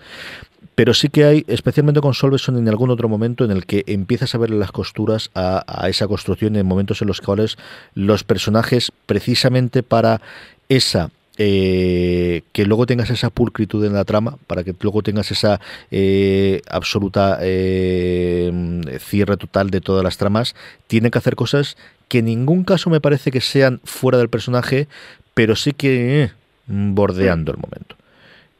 Pero 0.76 0.94
sí 0.94 1.08
que 1.08 1.24
hay, 1.24 1.46
especialmente 1.48 2.02
con 2.02 2.14
Solveson, 2.14 2.58
en 2.58 2.68
algún 2.68 2.90
otro 2.90 3.08
momento 3.08 3.46
en 3.46 3.52
el 3.52 3.66
que 3.66 3.84
empiezas 3.88 4.36
a 4.36 4.38
ver 4.38 4.50
las 4.50 4.74
costuras 4.74 5.32
a, 5.34 5.88
esa 5.90 6.08
construcción, 6.08 6.58
en 6.58 6.66
momentos 6.66 7.02
en 7.02 7.08
los 7.08 7.22
cuales 7.22 7.58
los 7.94 8.26
personajes, 8.26 8.92
precisamente 9.06 9.84
para 9.84 10.22
esa 10.68 11.12
eh, 11.38 12.44
que 12.52 12.66
luego 12.66 12.86
tengas 12.86 13.10
esa 13.10 13.30
pulcritud 13.30 13.86
en 13.86 13.94
la 13.94 14.04
trama, 14.04 14.38
para 14.48 14.66
que 14.66 14.76
luego 14.82 15.02
tengas 15.02 15.32
esa 15.32 15.62
eh, 15.92 16.62
absoluta 16.70 17.40
eh, 17.42 19.00
cierre 19.00 19.38
total 19.38 19.70
de 19.70 19.80
todas 19.80 20.04
las 20.04 20.18
tramas, 20.18 20.56
tienen 20.88 21.12
que 21.12 21.18
hacer 21.18 21.36
cosas 21.36 21.78
que 22.10 22.20
en 22.20 22.26
ningún 22.26 22.66
caso 22.66 22.90
me 22.90 23.02
parece 23.02 23.32
que 23.32 23.42
sean 23.42 23.80
fuera 23.86 24.18
del 24.18 24.30
personaje, 24.30 24.88
pero 25.34 25.56
sí 25.56 25.72
que 25.72 26.32
bordeando 26.68 27.52
el 27.52 27.58
momento 27.58 27.96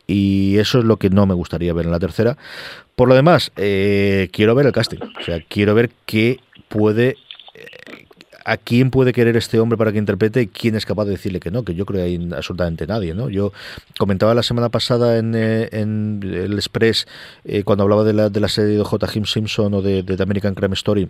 y 0.08 0.58
eso 0.58 0.80
es 0.80 0.86
lo 0.86 0.98
que 0.98 1.10
no 1.10 1.26
me 1.26 1.34
gustaría 1.34 1.74
ver 1.74 1.86
en 1.86 1.92
la 1.92 2.00
tercera. 2.00 2.38
Por 2.96 3.10
lo 3.10 3.16
demás, 3.16 3.52
eh, 3.58 4.30
quiero 4.32 4.56
ver 4.56 4.66
el 4.66 4.72
casting, 4.72 5.00
o 5.00 5.24
sea, 5.24 5.44
quiero 5.48 5.76
ver 5.76 5.92
qué 6.06 6.40
puede 6.70 7.18
eh, 7.54 8.06
a 8.46 8.58
quién 8.58 8.92
puede 8.92 9.12
querer 9.12 9.36
este 9.38 9.60
hombre 9.60 9.76
para 9.76 9.92
que 9.92 9.98
interprete 9.98 10.44
y 10.44 10.48
quién 10.48 10.76
es 10.76 10.86
capaz 10.86 11.06
de 11.06 11.12
decirle 11.12 11.40
que 11.40 11.50
no, 11.50 11.64
que 11.64 11.74
yo 11.74 11.86
creo 11.86 12.02
que 12.02 12.06
hay 12.06 12.30
absolutamente 12.36 12.86
nadie, 12.86 13.16
¿no? 13.16 13.30
Yo 13.30 13.52
comentaba 13.98 14.36
la 14.36 14.44
semana 14.44 14.70
pasada 14.70 15.18
en, 15.18 15.34
eh, 15.36 15.68
el 15.72 16.54
Express, 16.54 17.08
cuando 17.64 17.84
hablaba 17.84 18.04
de 18.04 18.14
la, 18.14 18.30
de 18.30 18.40
la 18.40 18.48
serie 18.48 18.78
de 18.78 18.84
J. 18.84 19.08
Jim 19.08 19.26
Simpson 19.26 19.74
o 19.74 19.82
de, 19.82 20.04
de 20.04 20.24
American 20.24 20.54
Crime 20.54 20.76
Story, 20.76 21.10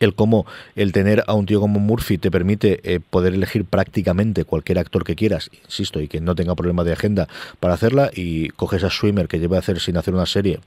el 0.00 0.14
cómo 0.14 0.46
el 0.76 0.92
tener 0.92 1.24
a 1.26 1.34
un 1.34 1.46
tío 1.46 1.60
como 1.60 1.80
Murphy 1.80 2.18
te 2.18 2.30
permite 2.30 2.80
eh, 2.82 3.00
poder 3.00 3.34
elegir 3.34 3.64
prácticamente 3.64 4.44
cualquier 4.44 4.78
actor 4.78 5.04
que 5.04 5.14
quieras, 5.14 5.50
insisto, 5.64 6.00
y 6.00 6.08
que 6.08 6.20
no 6.20 6.34
tenga 6.34 6.54
problema 6.54 6.84
de 6.84 6.92
agenda 6.92 7.28
para 7.60 7.74
hacerla, 7.74 8.10
y 8.14 8.48
coges 8.50 8.84
a 8.84 8.90
Swimmer 8.90 9.28
que 9.28 9.38
lleva 9.38 9.56
a 9.56 9.60
hacer 9.60 9.80
sin 9.80 9.96
hacer 9.96 10.14
una 10.14 10.26
serie, 10.26 10.60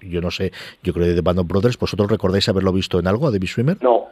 yo 0.00 0.20
no 0.20 0.30
sé, 0.30 0.52
yo 0.82 0.92
creo 0.92 1.06
que 1.06 1.14
de 1.14 1.20
Band 1.20 1.40
of 1.40 1.46
Brothers, 1.46 1.78
¿vosotros 1.78 2.10
recordáis 2.10 2.48
haberlo 2.48 2.72
visto 2.72 2.98
en 2.98 3.06
algo 3.06 3.26
a 3.26 3.30
David 3.30 3.48
Swimmer? 3.48 3.78
No, 3.82 3.92
no 3.92 4.11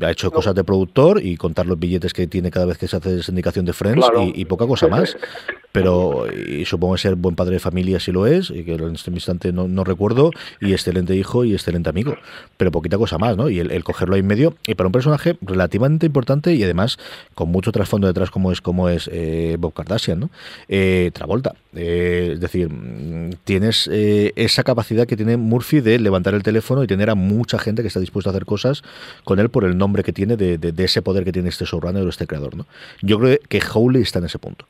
ha 0.00 0.10
hecho 0.10 0.30
cosas 0.30 0.54
de 0.54 0.64
productor 0.64 1.24
y 1.24 1.36
contar 1.36 1.66
los 1.66 1.78
billetes 1.78 2.12
que 2.12 2.26
tiene 2.26 2.50
cada 2.50 2.66
vez 2.66 2.78
que 2.78 2.88
se 2.88 2.96
hace 2.96 3.22
sindicación 3.22 3.64
de 3.64 3.72
Friends 3.72 4.06
y, 4.34 4.44
poca 4.44 4.66
cosa 4.66 4.88
más. 4.88 5.16
Pero 5.70 6.26
y 6.32 6.64
supongo 6.64 6.96
ser 6.96 7.14
buen 7.14 7.36
padre 7.36 7.54
de 7.54 7.60
familia 7.60 8.00
si 8.00 8.10
lo 8.10 8.26
es, 8.26 8.50
y 8.50 8.64
que 8.64 8.74
en 8.74 8.94
este 8.94 9.10
instante 9.10 9.52
no, 9.52 9.68
no, 9.68 9.84
recuerdo, 9.84 10.30
y 10.60 10.72
excelente 10.72 11.14
hijo 11.14 11.44
y 11.44 11.52
excelente 11.52 11.90
amigo. 11.90 12.16
Pero 12.56 12.72
poquita 12.72 12.96
cosa 12.96 13.18
más, 13.18 13.36
¿no? 13.36 13.50
Y 13.50 13.58
el, 13.58 13.84
cogerlo 13.84 14.14
ahí 14.14 14.20
en 14.20 14.26
medio, 14.26 14.56
y 14.66 14.74
para 14.74 14.86
un 14.86 14.92
personaje 14.92 15.36
relativamente 15.42 16.06
importante 16.06 16.54
y 16.54 16.62
además 16.62 16.98
con 17.34 17.50
mucho 17.50 17.70
trasfondo 17.70 18.06
detrás 18.06 18.30
como 18.30 18.50
es 18.50 18.60
como 18.60 18.88
es 18.88 19.10
eh, 19.12 19.56
Bob 19.58 19.74
Kardashian, 19.74 20.20
¿no? 20.20 20.30
Eh, 20.68 21.10
Travolta. 21.12 21.54
Eh, 21.74 22.30
es 22.32 22.40
decir, 22.40 22.70
tienes 23.44 23.88
esa 23.88 24.64
capacidad 24.64 25.06
que 25.06 25.16
tiene 25.16 25.36
Murphy 25.36 25.80
de 25.80 25.98
levantar 25.98 26.34
el 26.34 26.42
teléfono 26.42 26.82
y 26.82 26.86
tener 26.86 27.10
a 27.10 27.14
mucha 27.14 27.58
gente 27.58 27.82
que 27.82 27.88
está 27.88 28.00
dispuesta 28.00 28.30
a 28.30 28.32
hacer 28.32 28.46
cosas 28.46 28.82
con 29.24 29.38
él 29.38 29.50
por 29.50 29.64
el 29.64 29.76
nombre 29.76 29.87
que 30.04 30.12
tiene, 30.12 30.36
de, 30.36 30.84
ese 30.84 31.02
poder 31.02 31.24
que 31.24 31.32
tiene 31.32 31.48
este 31.48 31.64
showrunner 31.64 32.04
o 32.04 32.08
este 32.08 32.26
creador. 32.26 32.56
¿no? 32.56 32.66
Yo 33.02 33.18
creo 33.18 33.38
que 33.48 33.60
Howley 33.60 34.02
está 34.02 34.18
en 34.18 34.26
ese 34.26 34.38
punto. 34.38 34.66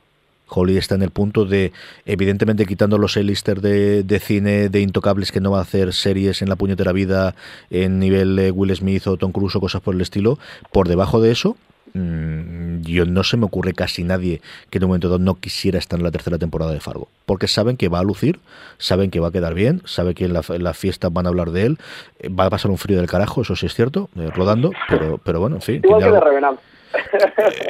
Howley 0.51 0.79
está 0.79 0.95
en 0.95 1.03
el 1.03 1.11
punto 1.11 1.45
de, 1.45 1.73
evidentemente, 2.07 2.65
quitando 2.65 2.97
los 2.97 3.17
A-lister 3.17 3.61
de, 3.61 4.21
cine, 4.21 4.69
de 4.71 4.81
intocables 4.81 5.31
que 5.31 5.41
no 5.41 5.51
va 5.51 5.59
a 5.59 5.63
hacer 5.63 5.93
series 5.93 6.41
en 6.41 6.49
la 6.49 6.57
puñetera 6.57 6.93
vida 6.93 7.35
en 7.71 7.99
nivel 7.99 8.53
Will 8.55 8.75
Smith 8.75 9.07
o 9.07 9.17
Tom 9.17 9.33
Cruise 9.33 9.57
o 9.57 9.61
cosas 9.61 9.83
por 9.83 9.95
el 9.95 10.01
estilo, 10.01 10.39
por 10.73 10.89
debajo 10.89 11.21
de 11.21 11.33
eso, 11.33 11.57
yo 11.95 13.05
no 13.07 13.23
se 13.25 13.37
me 13.37 13.45
ocurre 13.47 13.73
casi 13.75 14.05
nadie 14.05 14.41
que 14.71 14.79
en 14.79 14.85
un 14.85 14.89
momento 14.91 15.09
dado 15.09 15.19
no 15.19 15.35
quisiera 15.35 15.79
estar 15.79 15.99
en 15.99 16.05
la 16.05 16.11
tercera 16.11 16.39
temporada 16.39 16.73
de 16.73 16.81
Fargo, 16.81 17.09
porque 17.27 17.49
saben 17.49 17.77
que 17.77 17.89
va 17.89 17.99
a 18.01 18.03
lucir, 18.03 18.39
saben 18.79 19.11
que 19.11 19.21
va 19.21 19.29
a 19.29 19.33
quedar 19.33 19.55
bien, 19.55 19.83
saben 19.85 20.15
que 20.15 20.25
en 20.25 20.33
la, 20.33 20.43
en 20.49 20.65
la 20.65 20.75
fiesta 20.75 21.09
van 21.09 21.27
a 21.27 21.29
hablar 21.31 21.51
de 21.51 21.67
él, 21.67 21.79
eh, 22.21 22.29
va 22.29 22.47
a 22.47 22.51
pasar 22.51 22.71
un 22.71 22.79
frío 22.79 22.99
del 22.99 23.07
carajo, 23.09 23.43
eso 23.43 23.57
sí 23.57 23.67
es 23.67 23.75
cierto, 23.75 24.09
eh, 24.17 24.31
rodando, 24.35 24.73
pero, 24.89 25.19
pero 25.19 25.41
bueno, 25.41 25.57
en 25.57 25.63
fin. 25.63 25.77
Igual 25.83 25.99
tiene 25.99 25.99
que 25.99 26.11
de 26.11 26.17
algo- 26.17 26.29
Revenant. 26.29 26.61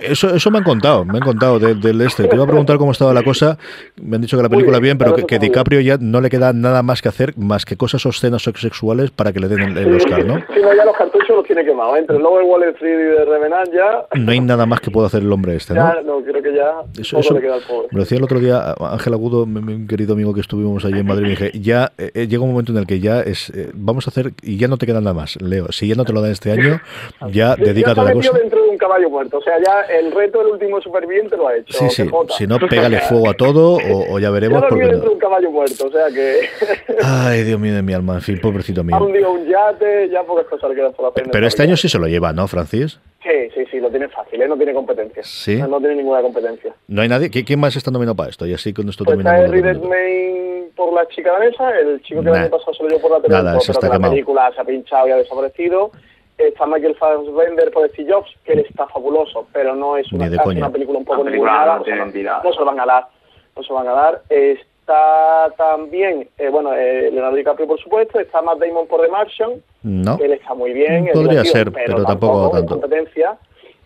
Eso, 0.03 0.35
eso 0.35 0.51
me 0.51 0.59
han 0.59 0.64
contado, 0.64 1.05
me 1.05 1.19
han 1.19 1.25
contado 1.25 1.59
de- 1.59 1.75
del 1.75 2.01
este. 2.03 2.27
Te 2.29 2.35
iba 2.37 2.45
a 2.45 2.47
preguntar 2.47 2.77
cómo 2.79 2.93
estaba 2.93 3.12
la 3.12 3.23
cosa. 3.23 3.59
Me 4.01 4.16
han 4.16 4.23
dicho 4.23 4.37
que 4.37 4.43
la 4.43 4.49
película 4.49 4.79
bien, 4.79 4.97
bien, 4.97 4.99
pero 4.99 5.14
que, 5.14 5.25
que 5.25 5.39
DiCaprio 5.39 5.81
ya 5.81 5.97
no 6.01 6.21
le 6.21 6.31
queda 6.31 6.53
nada 6.53 6.83
más 6.83 7.03
que 7.03 7.09
hacer, 7.09 7.37
más 7.37 7.64
que 7.64 7.77
cosas 7.77 8.05
obscenas 8.07 8.47
o 8.49 8.53
sexuales 8.57 9.11
para 9.11 9.33
que 9.33 9.41
le 9.41 9.49
den 9.49 9.61
el, 9.61 9.77
el 9.79 9.95
Oscar, 9.97 10.25
¿no? 10.25 10.37
Sí, 10.55 10.61
no, 10.62 10.75
ya 10.75 10.85
los 10.85 10.97
cartuchos 10.97 11.29
los 11.37 11.45
tiene 11.45 11.64
quemados. 11.64 11.99
Entre 11.99 12.16
de 12.16 12.23
Wall 12.23 12.62
Street 12.75 12.95
y 12.95 13.03
de 13.19 13.25
Revenant 13.25 13.69
ya... 13.73 14.07
No 14.19 14.33
hay 14.33 14.41
nada 14.41 14.64
más 14.66 14.81
que 14.81 14.91
pueda 14.91 15.09
hacer 15.09 15.23
el 15.23 15.31
hombre 15.33 15.57
este, 15.57 15.75
¿no? 15.75 15.81
Ya, 15.81 16.01
no, 16.03 16.21
creo 16.23 16.43
que 16.43 16.55
ya 16.55 16.71
Eso, 17.01 17.16
poco 17.16 17.21
eso 17.21 17.35
le 17.35 17.41
queda 17.41 17.55
al 17.57 17.62
pobre. 17.62 17.89
me 17.91 17.97
lo 17.99 18.03
decía 18.05 18.19
el 18.19 18.25
otro 18.25 18.39
día 18.41 18.75
Ángel 18.81 19.12
Agudo, 19.12 19.45
mi, 19.47 19.61
mi 19.61 19.87
querido 19.87 20.14
amigo 20.14 20.33
que 20.33 20.41
estuvimos 20.41 20.85
allí 20.85 21.01
en 21.01 21.07
Madrid, 21.07 21.25
me 21.25 21.31
dije, 21.31 21.51
ya 21.61 21.93
eh, 21.99 22.11
eh, 22.14 22.27
llega 22.29 22.43
un 22.43 22.51
momento 22.51 22.73
en 22.73 22.79
el 22.79 22.87
que 22.87 23.01
ya 23.01 23.21
es, 23.21 23.51
eh, 23.51 23.71
vamos 23.75 24.07
a 24.07 24.11
hacer, 24.11 24.33
y 24.43 24.57
ya 24.57 24.69
no 24.69 24.77
te 24.79 24.87
queda 24.87 25.01
nada 25.01 25.14
más, 25.14 25.41
Leo, 25.43 25.71
si 25.73 25.87
ya 25.89 25.95
no 25.95 26.05
te 26.05 26.12
lo 26.12 26.21
dan 26.23 26.31
este 26.33 26.51
año, 26.53 26.81
ya 27.33 27.57
Ya 27.57 27.57
dedícate 27.57 28.01
a 28.01 28.05
metido 28.05 28.33
cosa. 28.33 28.39
dentro 28.43 28.62
de 28.62 28.69
un 28.71 28.79
caballo 28.79 29.08
muerto. 29.11 29.39
O 29.39 29.43
sea, 29.43 29.55
ya 29.65 29.83
el 29.83 30.13
reto 30.13 30.39
del 30.39 30.49
último 30.49 30.81
superviviente 30.81 31.37
lo 31.37 31.49
ha 31.49 31.57
hecho. 31.57 31.73
Sí, 31.79 31.89
sí, 31.91 32.09
si 32.37 32.47
no, 32.47 32.59
pégale 32.59 33.01
fuego 33.01 33.31
a 33.31 33.35
todo 33.35 33.75
o, 33.77 34.15
o 34.15 34.19
ya 34.19 34.31
veremos. 34.31 34.61
lo 34.63 34.69
Porque 34.69 34.85
no. 34.87 35.13
un 35.13 35.19
caballo 35.19 35.51
muerto. 35.51 35.87
O 35.87 35.91
sea 35.91 36.07
que... 36.15 36.41
Ay, 37.03 37.43
Dios 37.45 37.59
mío 37.61 37.75
de 37.75 37.83
mi 37.83 37.93
alma, 37.93 38.15
en 38.15 38.23
fin, 38.23 38.41
pobrecito 38.41 38.85
mío. 38.85 38.97
un 38.99 39.47
yate, 39.47 40.09
ya 40.11 40.23
pocas 40.25 40.47
cosas 40.47 40.71
le 40.71 40.77
quedan 40.77 40.93
por 40.93 41.07
hacer. 41.11 41.25
en 41.25 41.31
Pero 41.31 41.47
este 41.47 41.63
año 41.63 41.77
sí 41.77 41.89
se 41.89 41.99
lo 41.99 42.07
lleva, 42.07 42.33
¿no, 42.33 42.47
Francis? 42.49 43.01
Sí, 43.23 43.51
sí, 43.55 43.65
sí, 43.71 43.81
lo 43.81 43.91
tiene 43.91 44.09
fácil, 44.09 44.41
¿eh? 44.41 44.49
no 44.49 44.57
tiene 44.57 44.73
competencia. 44.73 45.23
Sí. 45.25 45.57
No, 45.57 45.67
no 45.67 45.79
tiene 45.81 45.97
ninguna 45.97 46.23
competencia. 46.23 46.73
No 46.87 47.03
hay 47.03 47.09
nadie. 47.09 47.31
¿Qui- 47.31 47.45
¿Quién 47.45 47.61
más 47.61 47.75
está 47.77 47.91
nominado 47.91 48.15
para 48.17 48.31
esto? 48.31 48.47
Y 48.47 48.55
así 48.55 48.73
con 48.73 48.89
esto 48.89 49.05
Pues 49.05 49.19
está 49.19 49.37
que- 49.37 49.47
Redmayne 49.61 50.69
por 50.77 50.93
la 50.95 51.07
chica 51.09 51.33
danesa, 51.33 51.71
el 51.79 52.01
chico 52.03 52.21
que 52.21 52.27
Nah. 52.31 52.37
el 52.37 52.43
año 52.45 52.51
pasado 52.51 52.75
se 52.75 52.83
lo 52.85 52.99
por 53.01 53.11
la 53.11 53.29
Nada, 53.29 53.59
está 53.59 53.81
que 53.91 53.99
la 53.99 54.11
película 54.11 54.51
se 54.55 54.61
ha 54.61 54.65
pinchado 54.65 55.09
y 55.09 55.11
ha 55.11 55.17
desaparecido. 55.17 55.91
Está 56.39 56.66
Michael 56.66 56.95
Fassbender 56.95 57.70
por 57.72 57.89
Steve 57.91 58.12
Jobs, 58.12 58.30
que 58.45 58.53
él 58.53 58.61
está 58.61 58.86
fabuloso, 58.86 59.47
pero 59.53 59.74
no 59.74 59.97
es 59.97 60.11
una, 60.12 60.26
es 60.26 60.39
una 60.47 60.70
película 60.70 60.99
un 60.99 61.05
poco 61.05 61.24
ninguna, 61.24 61.78
no 61.78 61.84
se 61.84 62.59
lo 62.61 62.64
van 62.64 62.80
a 62.80 62.86
dar, 62.86 63.09
no 63.57 63.62
se 63.62 63.68
lo 63.68 63.74
van 63.74 63.89
a 63.89 63.93
dar. 63.93 64.22
Está 64.28 65.53
también, 65.57 66.28
eh, 66.39 66.49
bueno, 66.49 66.72
eh, 66.74 67.11
Leonardo 67.11 67.36
DiCaprio 67.36 67.66
por 67.66 67.78
supuesto, 67.80 68.18
está 68.20 68.41
Matt 68.41 68.59
Damon 68.59 68.86
por 68.86 69.03
The 69.03 69.09
Martian, 69.09 69.51
No. 69.82 70.16
él 70.20 70.32
está 70.32 70.55
muy 70.55 70.72
bien. 70.72 71.09
Podría 71.12 71.45
ser, 71.45 71.72
pero 71.72 72.05
tampoco 72.05 72.47
es 72.47 72.53
tanto. 72.53 72.80
competencia, 72.80 73.36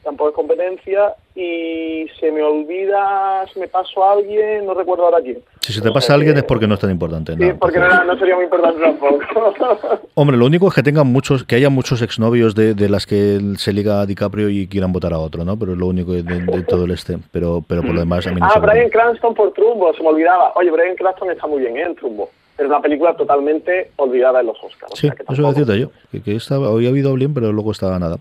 tampoco 0.02 0.30
es 0.30 0.34
competencia 0.34 1.14
y 1.34 2.06
se 2.20 2.30
me 2.30 2.42
olvida, 2.42 3.46
se 3.52 3.60
me 3.60 3.68
pasó 3.68 4.04
a 4.04 4.12
alguien, 4.12 4.66
no 4.66 4.74
recuerdo 4.74 5.04
ahora 5.04 5.20
quién. 5.22 5.38
Si 5.60 5.72
se 5.72 5.80
te 5.80 5.90
pasa 5.92 6.12
a 6.12 6.16
alguien 6.16 6.36
es 6.36 6.42
porque 6.42 6.66
no 6.66 6.74
es 6.74 6.80
tan 6.80 6.90
importante. 6.90 7.34
Sí, 7.36 7.48
no, 7.48 7.56
porque 7.56 7.78
no, 7.78 8.18
sería 8.18 8.34
muy 8.34 8.44
importante 8.44 8.80
tampoco. 8.80 9.20
Hombre, 10.14 10.36
lo 10.36 10.46
único 10.46 10.68
es 10.68 10.74
que 10.74 10.82
tengan 10.82 11.06
muchos, 11.06 11.44
que 11.44 11.54
haya 11.54 11.70
muchos 11.70 12.02
exnovios 12.02 12.54
de, 12.54 12.74
de 12.74 12.88
las 12.88 13.06
que 13.06 13.38
se 13.56 13.72
liga 13.72 14.00
a 14.00 14.06
DiCaprio 14.06 14.48
y 14.48 14.66
quieran 14.66 14.92
votar 14.92 15.12
a 15.12 15.18
otro, 15.18 15.44
¿no? 15.44 15.56
Pero 15.56 15.72
es 15.72 15.78
lo 15.78 15.86
único 15.86 16.12
de, 16.12 16.22
de 16.22 16.62
todo 16.64 16.84
el 16.84 16.90
este. 16.90 17.18
Pero, 17.30 17.64
pero 17.66 17.82
por 17.82 17.94
lo 17.94 18.00
demás, 18.00 18.26
a 18.26 18.30
mí 18.32 18.40
no 18.40 18.46
ah, 18.46 18.58
Brian. 18.58 18.90
Cranston 18.90 19.34
por 19.34 19.52
Trumbo, 19.52 19.94
se 19.94 20.02
me 20.02 20.08
olvidaba. 20.08 20.52
Oye, 20.56 20.70
Brian 20.70 20.96
Cranston 20.96 21.30
está 21.30 21.46
muy 21.46 21.60
bien 21.60 21.76
¿eh? 21.76 21.82
en 21.82 21.94
Trumbo, 21.94 22.28
es 22.62 22.68
una 22.68 22.80
película 22.80 23.16
totalmente 23.16 23.90
olvidada 23.96 24.40
en 24.40 24.46
los 24.46 24.56
Oscars. 24.62 24.92
o 24.92 24.96
Sí, 24.96 25.08
sea 25.08 25.14
que 25.16 25.24
eso 25.32 25.48
decirte 25.48 25.78
yo. 25.80 25.90
Que, 26.10 26.22
que 26.22 26.36
estaba, 26.36 26.70
hoy 26.70 26.86
ha 26.86 26.90
habido 26.90 27.14
bien, 27.14 27.34
pero 27.34 27.52
luego 27.52 27.72
estaba 27.72 27.98
nada. 27.98 28.18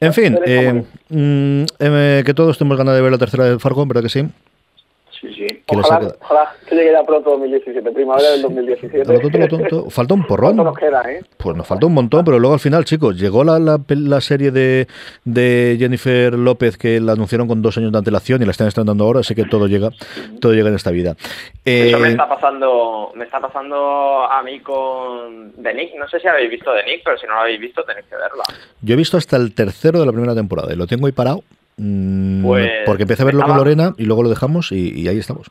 En 0.00 0.12
fin, 0.12 0.38
eh, 0.46 0.84
mm, 1.08 1.64
eh, 1.78 2.22
que 2.24 2.34
todos 2.34 2.58
tenemos 2.58 2.78
ganas 2.78 2.94
de 2.94 3.00
ver 3.02 3.12
la 3.12 3.18
tercera 3.18 3.44
de 3.44 3.58
Fargo, 3.58 3.84
¿verdad 3.86 4.02
que 4.02 4.08
sí? 4.08 4.26
Sí, 5.26 5.34
sí. 5.34 5.46
Que 5.66 5.76
Ojalá, 5.76 6.12
ojalá 6.20 6.52
que 6.68 6.74
llegue 6.74 6.92
ya 6.92 7.02
pronto 7.04 7.30
2017, 7.30 7.90
primavera 7.92 8.30
del 8.30 8.42
2017. 8.42 9.02
A 9.02 9.12
lo 9.12 9.20
tonto, 9.20 9.38
lo 9.38 9.48
tonto. 9.48 9.90
Falta 9.90 10.14
un 10.14 10.26
porrón. 10.26 10.56
¿Cuánto 10.56 10.64
nos 10.64 10.78
queda, 10.78 11.02
eh? 11.10 11.22
Pues 11.36 11.56
nos 11.56 11.66
falta 11.66 11.86
un 11.86 11.94
montón, 11.94 12.24
pero 12.24 12.38
luego 12.38 12.54
al 12.54 12.60
final, 12.60 12.84
chicos, 12.84 13.18
llegó 13.18 13.44
la, 13.44 13.58
la, 13.58 14.20
serie 14.20 14.50
de, 14.50 14.86
de 15.24 15.76
Jennifer 15.78 16.34
López 16.34 16.76
que 16.76 17.00
la 17.00 17.12
anunciaron 17.12 17.48
con 17.48 17.62
dos 17.62 17.76
años 17.78 17.92
de 17.92 17.98
antelación 17.98 18.42
y 18.42 18.44
la 18.44 18.50
están 18.50 18.68
estrenando 18.68 19.04
ahora, 19.04 19.20
así 19.20 19.34
que 19.34 19.44
todo 19.44 19.66
llega, 19.66 19.90
todo 20.40 20.52
llega 20.52 20.68
en 20.68 20.74
esta 20.74 20.90
vida. 20.90 21.16
Eso 21.64 21.98
me 21.98 22.08
Eh, 22.08 22.10
está 22.12 22.28
pasando, 22.28 23.12
me 23.14 23.24
está 23.24 23.40
pasando 23.40 24.24
a 24.30 24.42
mí 24.42 24.60
con 24.60 25.52
The 25.62 25.74
Nick. 25.74 25.94
No 25.96 26.08
sé 26.08 26.20
si 26.20 26.28
habéis 26.28 26.50
visto 26.50 26.70
The 26.72 26.90
Nick, 26.90 27.02
pero 27.04 27.18
si 27.18 27.26
no 27.26 27.34
lo 27.34 27.40
habéis 27.40 27.60
visto 27.60 27.82
tenéis 27.84 28.06
que 28.06 28.16
verla. 28.16 28.42
yo 28.82 28.94
he 28.94 28.96
visto 28.96 29.16
hasta 29.16 29.36
el 29.36 29.54
tercero 29.54 30.00
de 30.00 30.06
la 30.06 30.12
primera 30.12 30.34
temporada 30.34 30.72
y 30.72 30.76
lo 30.76 30.86
tengo 30.86 31.06
ahí 31.06 31.12
parado. 31.12 31.42
Mm, 31.76 32.42
Pues, 32.44 32.72
porque 32.84 33.02
empecé 33.02 33.22
a 33.22 33.26
verlo 33.26 33.44
con 33.44 33.56
Lorena 33.56 33.94
y 33.96 34.04
luego 34.04 34.22
lo 34.22 34.28
dejamos 34.28 34.72
y, 34.72 35.00
y 35.00 35.08
ahí 35.08 35.18
estamos. 35.18 35.50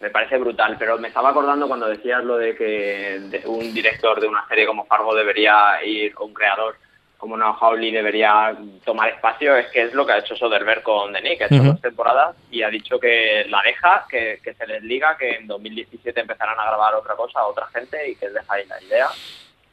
Me 0.00 0.10
parece 0.10 0.36
brutal, 0.36 0.76
pero 0.78 0.98
me 0.98 1.08
estaba 1.08 1.30
acordando 1.30 1.68
cuando 1.68 1.86
decías 1.86 2.24
lo 2.24 2.36
de 2.36 2.56
que 2.56 3.42
un 3.46 3.72
director 3.72 4.20
de 4.20 4.26
una 4.26 4.46
serie 4.48 4.66
como 4.66 4.84
Fargo 4.86 5.14
debería 5.14 5.84
ir, 5.84 6.12
o 6.16 6.24
un 6.24 6.34
creador 6.34 6.74
como 7.22 7.36
Noah 7.36 7.56
Hawley 7.60 7.92
debería 7.92 8.52
tomar 8.84 9.10
espacio, 9.10 9.56
es 9.56 9.68
que 9.68 9.82
es 9.82 9.94
lo 9.94 10.04
que 10.04 10.10
ha 10.10 10.18
hecho 10.18 10.34
Soderbergh 10.34 10.82
con 10.82 11.12
The 11.12 11.22
Nick, 11.22 11.42
ha 11.42 11.46
hecho 11.46 11.62
dos 11.62 11.80
temporadas 11.80 12.34
y 12.50 12.62
ha 12.62 12.68
dicho 12.68 12.98
que 12.98 13.46
la 13.48 13.62
deja, 13.62 14.06
que, 14.10 14.40
que 14.42 14.54
se 14.54 14.66
les 14.66 14.82
liga, 14.82 15.16
que 15.16 15.36
en 15.36 15.46
2017 15.46 16.20
empezarán 16.20 16.58
a 16.58 16.64
grabar 16.64 16.96
otra 16.96 17.14
cosa 17.14 17.38
a 17.38 17.46
otra 17.46 17.68
gente 17.68 18.10
y 18.10 18.16
que 18.16 18.28
deja 18.28 18.52
ahí 18.52 18.64
la 18.66 18.82
idea. 18.82 19.06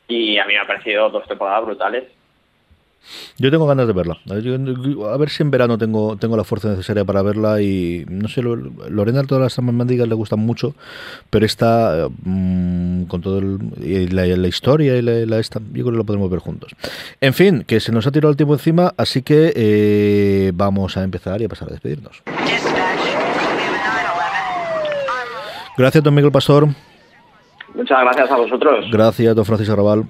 Y 0.08 0.38
a 0.38 0.46
mí 0.46 0.54
me 0.54 0.60
ha 0.60 0.68
parecido 0.68 1.10
dos 1.10 1.28
temporadas 1.28 1.66
brutales. 1.66 2.04
Yo 3.38 3.50
tengo 3.50 3.66
ganas 3.66 3.88
de 3.88 3.94
verla. 3.94 4.18
A 4.30 5.18
ver, 5.18 5.30
si 5.30 5.42
en 5.42 5.50
verano 5.52 5.78
tengo, 5.78 6.16
tengo 6.18 6.38
la 6.38 6.44
fuerza 6.44 6.70
necesaria 6.70 7.04
para 7.06 7.22
verla 7.22 7.62
y 7.62 8.06
no 8.08 8.28
sé, 8.28 8.42
Lo- 8.42 8.56
Lorena 8.56 9.24
todas 9.24 9.58
las 9.58 9.64
mandigas 9.66 10.08
le 10.08 10.14
gustan 10.16 10.40
mucho, 10.40 10.76
pero 11.30 11.46
esta 11.46 12.08
mm, 12.24 13.04
con 13.06 13.22
todo 13.22 13.40
el, 13.40 13.58
y 13.82 14.08
la, 14.10 14.26
la 14.28 14.48
historia 14.48 14.96
y 14.98 15.02
la, 15.02 15.26
la 15.26 15.40
esta, 15.40 15.60
yo 15.60 15.66
creo 15.84 15.86
que 15.92 15.98
lo 15.98 16.04
podemos 16.04 16.30
ver 16.30 16.40
juntos. 16.40 16.72
En 17.22 17.34
fin, 17.34 17.64
que 17.66 17.80
se 17.80 17.92
nos 17.92 18.06
ha 18.06 18.12
tirado 18.12 18.30
el 18.32 18.38
tiempo 18.38 18.54
encima, 18.54 18.94
así 18.98 19.22
que 19.24 19.54
eh, 19.56 20.52
vamos 20.54 20.96
a 20.98 21.04
empezar 21.04 21.42
y 21.42 21.46
a 21.46 21.50
pasar 21.50 21.70
a 21.70 21.72
despedirnos. 21.72 22.22
Gracias, 25.78 26.04
don 26.04 26.14
Miguel 26.14 26.32
Pastor. 26.32 26.68
Muchas 27.74 28.02
gracias 28.02 28.30
a 28.32 28.36
vosotros. 28.38 28.86
Gracias, 28.92 29.36
don 29.36 29.46
Francisco 29.46 29.74
Arrabal. 29.74 30.06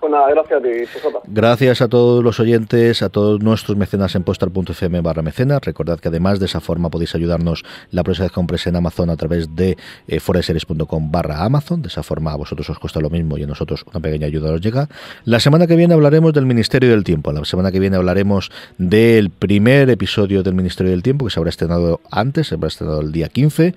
Pues. 0.00 1.24
Gracias 1.26 1.82
a 1.82 1.88
todos 1.88 2.24
los 2.24 2.40
oyentes, 2.40 3.02
a 3.02 3.10
todos 3.10 3.42
nuestros 3.42 3.76
mecenas 3.76 4.14
en 4.14 4.22
postal.fm 4.22 5.00
barra 5.02 5.22
mecenas. 5.22 5.60
Recordad 5.62 6.00
que 6.00 6.08
además 6.08 6.40
de 6.40 6.46
esa 6.46 6.60
forma 6.60 6.88
podéis 6.88 7.14
ayudarnos 7.14 7.64
la 7.90 8.02
próxima 8.02 8.24
vez 8.24 8.32
que 8.32 8.34
compréis 8.34 8.66
en 8.66 8.76
Amazon 8.76 9.10
a 9.10 9.16
través 9.16 9.54
de 9.54 9.76
eh, 10.08 10.20
foreseries.com 10.20 11.10
barra 11.12 11.44
Amazon. 11.44 11.82
De 11.82 11.88
esa 11.88 12.02
forma 12.02 12.32
a 12.32 12.36
vosotros 12.36 12.68
os 12.70 12.78
cuesta 12.78 12.98
lo 13.00 13.10
mismo 13.10 13.36
y 13.36 13.42
a 13.42 13.46
nosotros 13.46 13.84
una 13.90 14.00
pequeña 14.00 14.26
ayuda 14.26 14.52
os 14.52 14.60
llega. 14.62 14.88
La 15.24 15.38
semana 15.38 15.66
que 15.66 15.76
viene 15.76 15.92
hablaremos 15.92 16.32
del 16.32 16.46
Ministerio 16.46 16.90
del 16.90 17.04
Tiempo. 17.04 17.30
La 17.32 17.44
semana 17.44 17.70
que 17.70 17.78
viene 17.78 17.96
hablaremos 17.96 18.50
del 18.78 19.28
primer 19.28 19.90
episodio 19.90 20.42
del 20.42 20.54
Ministerio 20.54 20.92
del 20.92 21.02
Tiempo 21.02 21.26
que 21.26 21.30
se 21.30 21.38
habrá 21.38 21.50
estrenado 21.50 22.00
antes, 22.10 22.48
se 22.48 22.54
habrá 22.54 22.68
estrenado 22.68 23.02
el 23.02 23.12
día 23.12 23.28
15. 23.28 23.74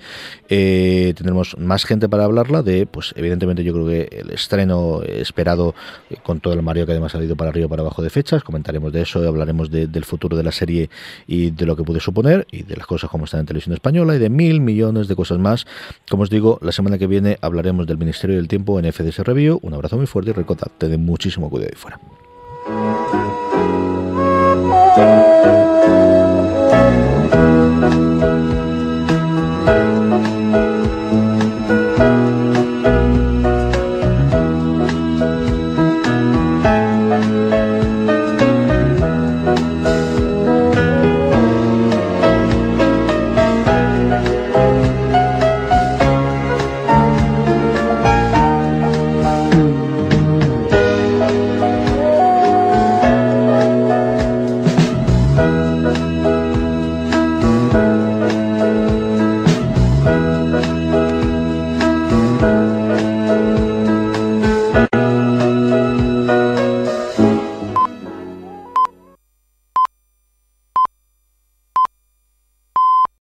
Eh, 0.48 1.14
tendremos 1.18 1.58
más 1.58 1.84
gente 1.84 2.08
para 2.08 2.24
hablarla 2.24 2.64
de, 2.64 2.86
pues 2.86 3.14
evidentemente 3.18 3.64
yo 3.66 3.74
creo 3.74 3.88
que 3.88 4.20
el 4.20 4.32
estreno 4.32 5.02
esperado 5.04 5.76
eh, 6.14 6.18
con 6.24 6.40
todo 6.40 6.54
el 6.54 6.62
Mario 6.62 6.86
que 6.86 6.92
además 6.92 7.14
ha 7.16 7.24
ido 7.24 7.36
para 7.36 7.50
arriba 7.50 7.68
para 7.68 7.82
abajo 7.82 8.02
de 8.02 8.10
fechas. 8.10 8.44
Comentaremos 8.44 8.92
de 8.94 9.02
eso, 9.02 9.28
hablaremos 9.28 9.70
de- 9.72 9.88
del 9.88 10.06
futuro 10.06 10.38
de 10.38 10.44
la 10.44 10.52
serie 10.52 10.90
y 11.28 11.52
de 11.52 11.66
lo 11.66 11.76
que 11.76 11.84
puede 11.84 12.00
suponer 12.00 12.46
y 12.52 12.64
de 12.64 12.76
las 12.78 12.88
cosas 12.88 13.10
como 13.10 13.26
están 13.26 13.42
en 13.42 13.46
televisión 13.46 13.74
española 13.74 14.16
y 14.16 14.20
de 14.20 14.30
mil 14.30 14.62
millones 14.62 15.08
de 15.08 15.16
cosas 15.16 15.40
más. 15.40 15.66
Como 16.10 16.24
os 16.24 16.30
digo, 16.30 16.60
la 16.62 16.72
semana 16.72 16.98
que 16.98 17.08
viene 17.08 17.38
hablaremos 17.42 17.88
del 17.88 17.98
Ministerio 17.98 18.36
del 18.38 18.48
Tiempo 18.48 18.80
en 18.80 18.86
FDS 18.92 19.20
Review. 19.24 19.60
Un 19.62 19.74
abrazo 19.74 19.98
muy 19.98 20.08
fuerte 20.08 20.32
y 20.32 20.34
recordad, 20.34 20.68
tened 20.78 20.98
muchísimo 21.00 21.50
cuidado 21.50 21.72
ahí 21.74 21.78
fuera. 21.80 22.00